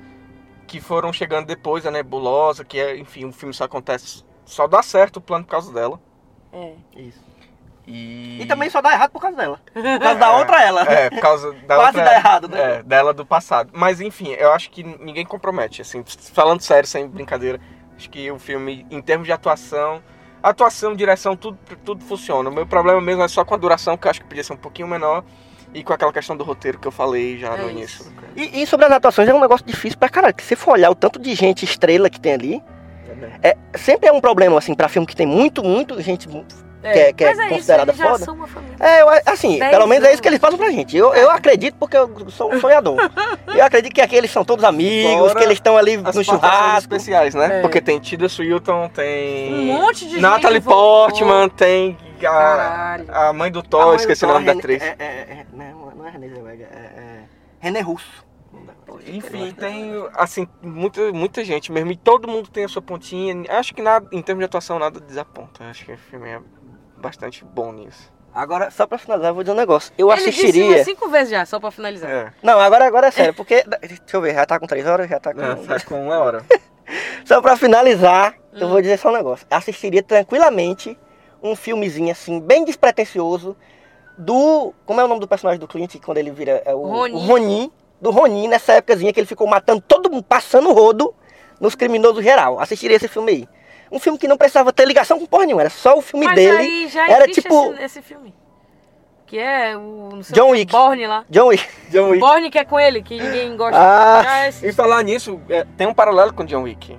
que 0.67 0.81
foram 0.81 1.13
chegando 1.13 1.47
depois, 1.47 1.87
a 1.87 1.91
Nebulosa, 1.91 2.65
que 2.65 2.79
é, 2.79 2.97
enfim, 2.99 3.25
o 3.25 3.33
filme 3.33 3.55
só 3.55 3.65
acontece... 3.65 4.25
Só 4.45 4.67
dá 4.67 4.83
certo 4.83 5.17
o 5.17 5.21
plano 5.21 5.45
por 5.45 5.51
causa 5.51 5.73
dela. 5.73 6.01
É. 6.53 6.73
Isso. 6.97 7.25
E... 7.87 8.43
E 8.43 8.47
também 8.47 8.69
só 8.69 8.83
dá 8.83 8.93
errado 8.93 9.11
por 9.11 9.23
causa 9.23 9.37
dela. 9.37 9.61
Por 9.73 9.83
causa 10.01 10.19
da 10.19 10.37
outra 10.37 10.63
ela. 10.63 10.83
É, 10.83 11.09
por 11.09 11.21
causa 11.21 11.53
da 11.53 11.77
Quase 11.77 11.99
outra, 11.99 12.05
dá 12.05 12.15
errado, 12.15 12.49
né? 12.49 12.75
É, 12.75 12.83
dela 12.83 13.15
do 13.15 13.25
passado. 13.25 13.71
Mas 13.73 14.01
enfim, 14.01 14.33
eu 14.33 14.53
acho 14.53 14.71
que 14.71 14.83
ninguém 14.83 15.25
compromete, 15.25 15.83
assim, 15.83 16.03
falando 16.05 16.61
sério, 16.61 16.89
sem 16.89 17.09
brincadeira. 17.09 17.61
Acho 17.97 18.11
que 18.11 18.31
o 18.31 18.39
filme, 18.39 18.85
em 18.91 19.01
termos 19.01 19.27
de 19.27 19.33
atuação, 19.33 20.03
atuação, 20.51 20.95
direção, 20.95 21.37
tudo, 21.37 21.59
tudo 21.85 22.05
funciona. 22.05 22.49
O 22.49 22.53
meu 22.53 22.67
problema 22.67 23.01
mesmo 23.01 23.23
é 23.23 23.29
só 23.29 23.45
com 23.45 23.55
a 23.55 23.57
duração, 23.57 23.97
que 23.97 24.07
eu 24.07 24.11
acho 24.11 24.21
que 24.21 24.27
podia 24.27 24.45
ser 24.45 24.53
um 24.53 24.57
pouquinho 24.57 24.89
menor, 24.89 25.25
e 25.75 25.83
com 25.83 25.93
aquela 25.93 26.13
questão 26.13 26.37
do 26.37 26.45
roteiro 26.45 26.79
que 26.79 26.89
eu 26.89 26.93
falei 26.93 27.39
já 27.39 27.55
É 27.55 27.63
no 27.63 27.71
início. 27.71 28.07
E, 28.35 28.63
e 28.63 28.67
sobre 28.67 28.87
as 28.87 28.93
atuações 28.93 29.29
é 29.29 29.35
um 29.35 29.41
negócio 29.41 29.67
difícil 29.67 29.99
pra 29.99 30.09
caralho. 30.09 30.35
Que 30.35 30.43
se 30.43 30.51
você 30.51 30.57
for 30.57 30.73
olhar 30.73 30.91
o 30.91 30.95
tanto 30.95 31.19
de 31.19 31.35
gente 31.35 31.65
estrela 31.65 32.09
que 32.09 32.21
tem 32.21 32.33
ali, 32.33 32.63
é, 33.43 33.57
sempre 33.75 34.09
é 34.09 34.13
um 34.13 34.21
problema, 34.21 34.59
assim, 34.59 34.75
pra 34.75 34.89
filme 34.89 35.07
que 35.07 35.17
tem 35.17 35.27
muito, 35.27 35.63
muito 35.63 36.01
gente. 36.01 36.29
É- 36.83 37.13
que 37.13 37.25
é 37.25 37.29
Mas 37.29 37.39
é 37.39 37.49
considerada 37.49 37.93
isso, 37.93 38.01
eles 38.03 38.11
foda. 38.13 38.19
já 38.19 38.25
são 38.25 38.35
uma 38.35 38.47
família. 38.47 38.77
É, 38.81 39.03
eu, 39.03 39.09
assim, 39.27 39.59
Dez 39.59 39.71
pelo 39.71 39.87
menos 39.87 40.05
é 40.05 40.09
isso 40.09 40.15
anos. 40.15 40.21
que 40.21 40.29
eles 40.29 40.39
passam 40.39 40.59
pra 40.59 40.71
gente. 40.71 40.97
Eu, 40.97 41.15
eu 41.15 41.31
acredito 41.31 41.77
porque 41.79 41.97
eu 41.97 42.31
sou 42.31 42.53
um 42.53 42.61
sonhador. 42.61 42.97
eu 43.47 43.65
acredito 43.65 43.93
que 43.93 44.01
aqui 44.01 44.17
eles 44.17 44.31
são 44.31 44.45
todos 44.45 44.65
amigos, 44.65 45.29
Fora 45.29 45.39
que 45.39 45.45
eles 45.45 45.59
estão 45.59 45.77
ali 45.77 45.97
no 45.97 46.25
churrasco. 46.25 46.95
especiais, 46.95 47.35
né? 47.35 47.59
É. 47.59 47.61
Porque 47.61 47.81
tem 47.81 47.99
Tilda 47.99 48.29
Swinton, 48.29 48.89
tem... 48.89 49.53
Um 49.53 49.65
monte 49.75 50.09
de 50.09 50.21
Natalie 50.21 50.59
gente. 50.59 50.69
Portman, 50.69 51.49
tem 51.49 51.97
a, 52.25 52.99
a 53.29 53.33
mãe 53.33 53.51
do 53.51 53.63
Thor, 53.63 53.95
esqueci 53.97 54.25
o 54.25 54.29
nome 54.29 54.47
da 54.47 54.53
atriz. 54.53 54.83
É, 54.83 54.97
é, 54.99 55.05
é, 55.05 55.47
não, 55.53 55.91
não 55.91 56.07
é 56.07 56.11
René 56.11 56.29
Zellweger, 56.29 56.69
é, 56.71 56.77
é 56.77 57.21
René 57.59 57.81
Russo. 57.81 58.25
Enfim, 59.07 59.53
tem 59.53 59.93
assim, 60.15 60.49
muita, 60.63 61.13
muita 61.13 61.45
gente 61.45 61.71
mesmo. 61.71 61.91
E 61.93 61.97
todo 61.97 62.27
mundo 62.29 62.49
tem 62.49 62.65
a 62.65 62.69
sua 62.69 62.81
pontinha. 62.81 63.45
Acho 63.51 63.75
que 63.75 63.83
nada, 63.83 64.07
em 64.13 64.23
termos 64.23 64.41
de 64.41 64.47
atuação, 64.47 64.79
nada 64.79 65.01
desaponta. 65.01 65.65
Acho 65.65 65.85
que 65.85 65.93
o 65.93 65.99
filme 65.99 66.29
é 66.29 66.41
bastante 67.07 67.45
bom 67.45 67.73
nisso. 67.73 68.13
Agora, 68.35 68.71
só 68.71 68.87
pra 68.87 68.99
finalizar, 68.99 69.31
eu 69.31 69.35
vou 69.35 69.43
dizer 69.43 69.53
um 69.55 69.57
negócio. 69.59 69.93
Eu 69.97 70.09
Ele 70.11 70.17
disse 70.19 70.29
assistiria. 70.29 70.67
umas 70.77 70.85
cinco 70.85 71.09
vezes 71.09 71.31
já, 71.31 71.47
só 71.47 71.59
pra 71.59 71.71
finalizar. 71.71 72.11
É. 72.11 72.33
Não, 72.43 72.61
agora, 72.61 72.87
agora 72.87 73.07
é 73.07 73.11
sério, 73.11 73.33
porque. 73.35 73.65
Deixa 73.81 73.97
eu 74.13 74.21
ver, 74.21 74.35
já 74.35 74.45
tá 74.45 74.59
com 74.61 74.67
três 74.67 74.87
horas? 74.87 75.09
Já 75.09 75.19
tá 75.19 75.33
com. 75.33 75.41
Não, 75.41 75.65
tá 75.65 75.81
com 75.81 76.05
uma 76.05 76.19
hora. 76.19 76.45
Só 77.25 77.41
pra 77.43 77.57
finalizar, 77.57 78.35
eu 78.53 78.67
Hum. 78.69 78.71
vou 78.71 78.81
dizer 78.81 78.97
só 78.99 79.09
um 79.09 79.13
negócio. 79.17 79.45
Assistiria 79.51 80.03
tranquilamente 80.05 80.97
um 81.43 81.57
filmezinho 81.57 82.13
assim, 82.13 82.39
bem 82.39 82.65
despretensioso, 82.65 83.57
do. 84.17 84.73
Como 84.85 85.01
é 85.01 85.05
o 85.05 85.09
nome 85.09 85.21
do 85.21 85.27
personagem 85.27 85.59
do 85.59 85.67
Clint 85.67 85.97
quando 86.05 86.19
ele 86.19 86.31
vira. 86.31 86.63
É 86.65 86.75
o, 86.75 86.83
Ronin. 86.87 87.15
o 87.15 87.19
Ronin. 87.19 87.73
Do 88.01 88.11
Ronin, 88.11 88.47
nessa 88.49 88.75
épocazinha 88.75 89.13
que 89.13 89.19
ele 89.19 89.27
ficou 89.27 89.47
matando 89.47 89.81
todo 89.81 90.11
mundo, 90.11 90.23
passando 90.23 90.71
rodo 90.73 91.15
nos 91.59 91.75
criminosos 91.75 92.23
geral. 92.23 92.61
Assistiria 92.61 92.97
esse 92.99 93.09
filme 93.09 93.33
aí. 93.33 93.49
Um 93.91 93.99
filme 93.99 94.19
que 94.19 94.27
não 94.27 94.37
precisava 94.37 94.73
ter 94.73 94.85
ligação 94.87 95.19
com 95.19 95.27
porra 95.27 95.45
nenhuma, 95.45 95.63
era 95.63 95.71
só 95.71 95.97
o 95.97 96.03
filme 96.03 96.27
Mas 96.27 96.35
dele. 96.35 96.57
aí 96.57 96.89
já 96.89 97.09
era 97.09 97.27
tipo- 97.29 97.73
esse, 97.75 97.83
esse 97.85 98.03
filme. 98.03 98.35
Que 99.27 99.39
é 99.39 99.77
o. 99.77 100.11
Não 100.15 100.23
sei 100.23 100.35
John 100.35 100.51
Wick. 100.51 100.71
Borne 100.71 101.07
lá. 101.07 101.25
John 101.29 101.47
Wick. 101.49 101.67
John 101.91 102.11
Wick. 102.11 102.21
Borne 102.21 102.51
que 102.51 102.59
é 102.59 102.65
com 102.65 102.79
ele, 102.79 103.03
que 103.03 103.21
ninguém 103.21 103.57
gosta. 103.57 103.77
Ah. 103.77 104.47
É 104.47 104.51
E 104.63 104.73
falar 104.73 105.03
nisso, 105.03 105.41
é, 105.49 105.67
tem 105.77 105.87
um 105.87 105.95
paralelo 105.95 106.33
com 106.33 106.45
John 106.45 106.63
Wick. 106.63 106.97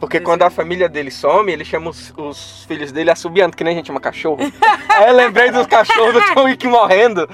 Porque 0.00 0.20
quando 0.20 0.42
a 0.42 0.50
família 0.50 0.88
dele 0.88 1.10
some, 1.10 1.50
ele 1.50 1.64
chama 1.64 1.90
os, 1.90 2.12
os 2.16 2.64
filhos 2.64 2.92
dele 2.92 3.10
assobiando, 3.10 3.56
que 3.56 3.64
nem 3.64 3.72
a 3.72 3.76
gente 3.76 3.86
chama 3.86 4.00
cachorro. 4.00 4.38
Aí 4.88 5.08
eu 5.08 5.14
lembrei 5.14 5.50
dos 5.50 5.66
cachorros 5.66 6.14
do 6.14 6.20
John 6.34 6.44
Wick 6.44 6.66
morrendo. 6.66 7.28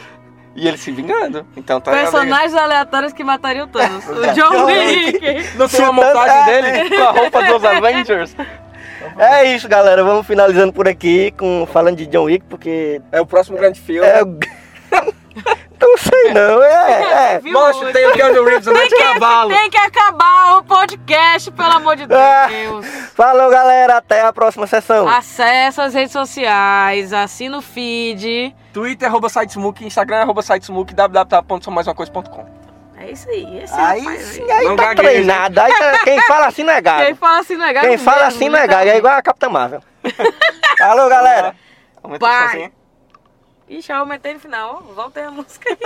E 0.55 0.68
ele 0.68 0.76
se 0.76 0.90
vingando. 0.90 1.46
Então 1.57 1.80
tá 1.80 1.90
Personagens 1.92 2.55
aleatórios 2.55 3.12
que 3.12 3.24
matariam 3.24 3.66
todos. 3.68 4.05
O 4.07 4.26
John 4.34 4.50
John 4.50 4.66
Wick. 4.66 5.57
Não 5.57 5.68
tem 5.68 5.80
uma 5.82 5.92
montagem 5.92 6.55
é. 6.55 6.62
dele 6.62 6.96
com 6.96 7.03
a 7.03 7.11
roupa 7.11 7.42
dos 7.44 7.64
Avengers? 7.64 8.36
É 9.18 9.44
isso, 9.54 9.68
galera. 9.68 10.02
Vamos 10.04 10.26
finalizando 10.26 10.72
por 10.72 10.88
aqui 10.88 11.30
com 11.38 11.66
falando 11.72 11.96
de 11.96 12.06
John 12.06 12.24
Wick, 12.24 12.44
porque 12.48 13.00
É 13.10 13.20
o 13.20 13.26
próximo 13.26 13.56
grande 13.56 13.80
filme. 13.80 14.06
é. 14.06 14.22
não 15.80 15.98
sei 15.98 16.32
não. 16.32 16.62
É, 16.62 17.34
é. 17.34 17.38
Viu? 17.40 17.52
Mancho, 17.52 17.92
tem 17.92 18.06
o 18.06 18.12
Keanu 18.12 18.44
Reeves 18.44 18.66
andando 18.68 18.88
de 18.88 18.96
cavalo. 18.96 19.50
Tem 19.50 19.70
que 19.70 19.76
acabar 19.78 20.58
o 20.58 20.64
podcast, 20.64 21.50
pelo 21.50 21.72
amor 21.72 21.96
de 21.96 22.04
Ah. 22.12 22.46
Deus. 22.48 22.86
Falou, 23.14 23.50
galera. 23.50 23.96
Até 23.96 24.20
a 24.22 24.32
próxima 24.32 24.66
sessão. 24.66 25.08
Acesse 25.08 25.80
as 25.80 25.94
redes 25.94 26.12
sociais, 26.12 27.12
assina 27.12 27.58
o 27.58 27.62
feed. 27.62 28.54
Twitter, 28.72 29.08
arroba 29.08 29.28
sitesmook, 29.28 29.84
Instagram, 29.84 30.18
arroba 30.22 30.42
sitesmook, 30.42 30.94
www.somaismacoisa.com. 30.94 32.61
É 33.03 33.11
isso 33.11 33.28
aí. 33.28 33.59
Esse 33.59 33.74
Aí 33.74 33.98
rapaz 34.00 34.22
sim, 34.22 34.48
aí. 34.48 34.64
Não 34.64 34.76
tá 34.76 34.94
gagueja. 34.94 35.09
treinado. 35.09 35.61
Aí 35.61 35.72
tá- 35.76 35.98
quem 36.05 36.22
fala 36.22 36.46
assim 36.46 36.62
não 36.62 36.72
é 36.72 36.76
Quem 36.76 36.82
gago. 36.84 37.16
fala 37.16 37.38
assim 37.40 37.57
não 37.57 37.66
é 37.66 37.72
gago 37.72 37.88
Quem 37.88 37.98
fala 37.98 38.16
mesmo, 38.24 38.28
assim 38.36 38.48
não 38.48 38.59
é 38.61 38.66
gago. 38.68 38.90
É 38.90 38.96
igual 38.96 39.14
a 39.14 39.22
Capitã 39.22 39.48
Marvel. 39.48 39.82
Falou, 40.78 41.09
galera. 41.09 41.57
Aumenta 42.00 42.24
Pai. 42.24 42.72
Ixi, 43.68 43.90
eu 43.90 43.96
aumentei 43.98 44.34
no 44.34 44.40
final. 44.40 44.82
Volta 44.94 45.18
aí 45.18 45.26
a 45.26 45.30
música 45.32 45.68
aí. 45.68 45.78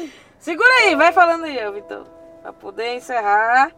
Segura 0.38 0.70
aí, 0.82 0.94
vai 0.96 1.12
falando 1.12 1.44
aí, 1.44 1.70
Vitor. 1.72 2.06
Pra 2.40 2.50
poder 2.52 2.94
encerrar. 2.96 3.70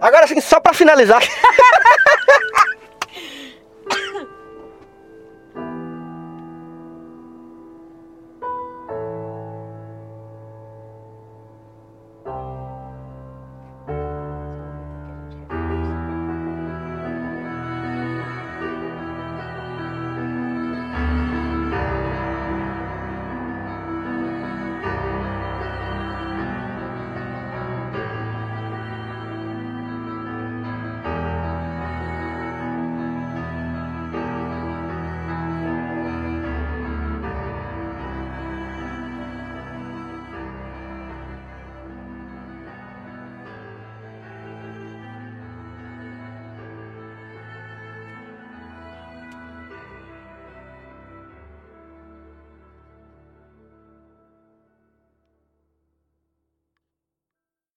Agora 0.00 0.26
sim, 0.26 0.40
só 0.40 0.58
pra 0.58 0.74
finalizar. 0.74 1.22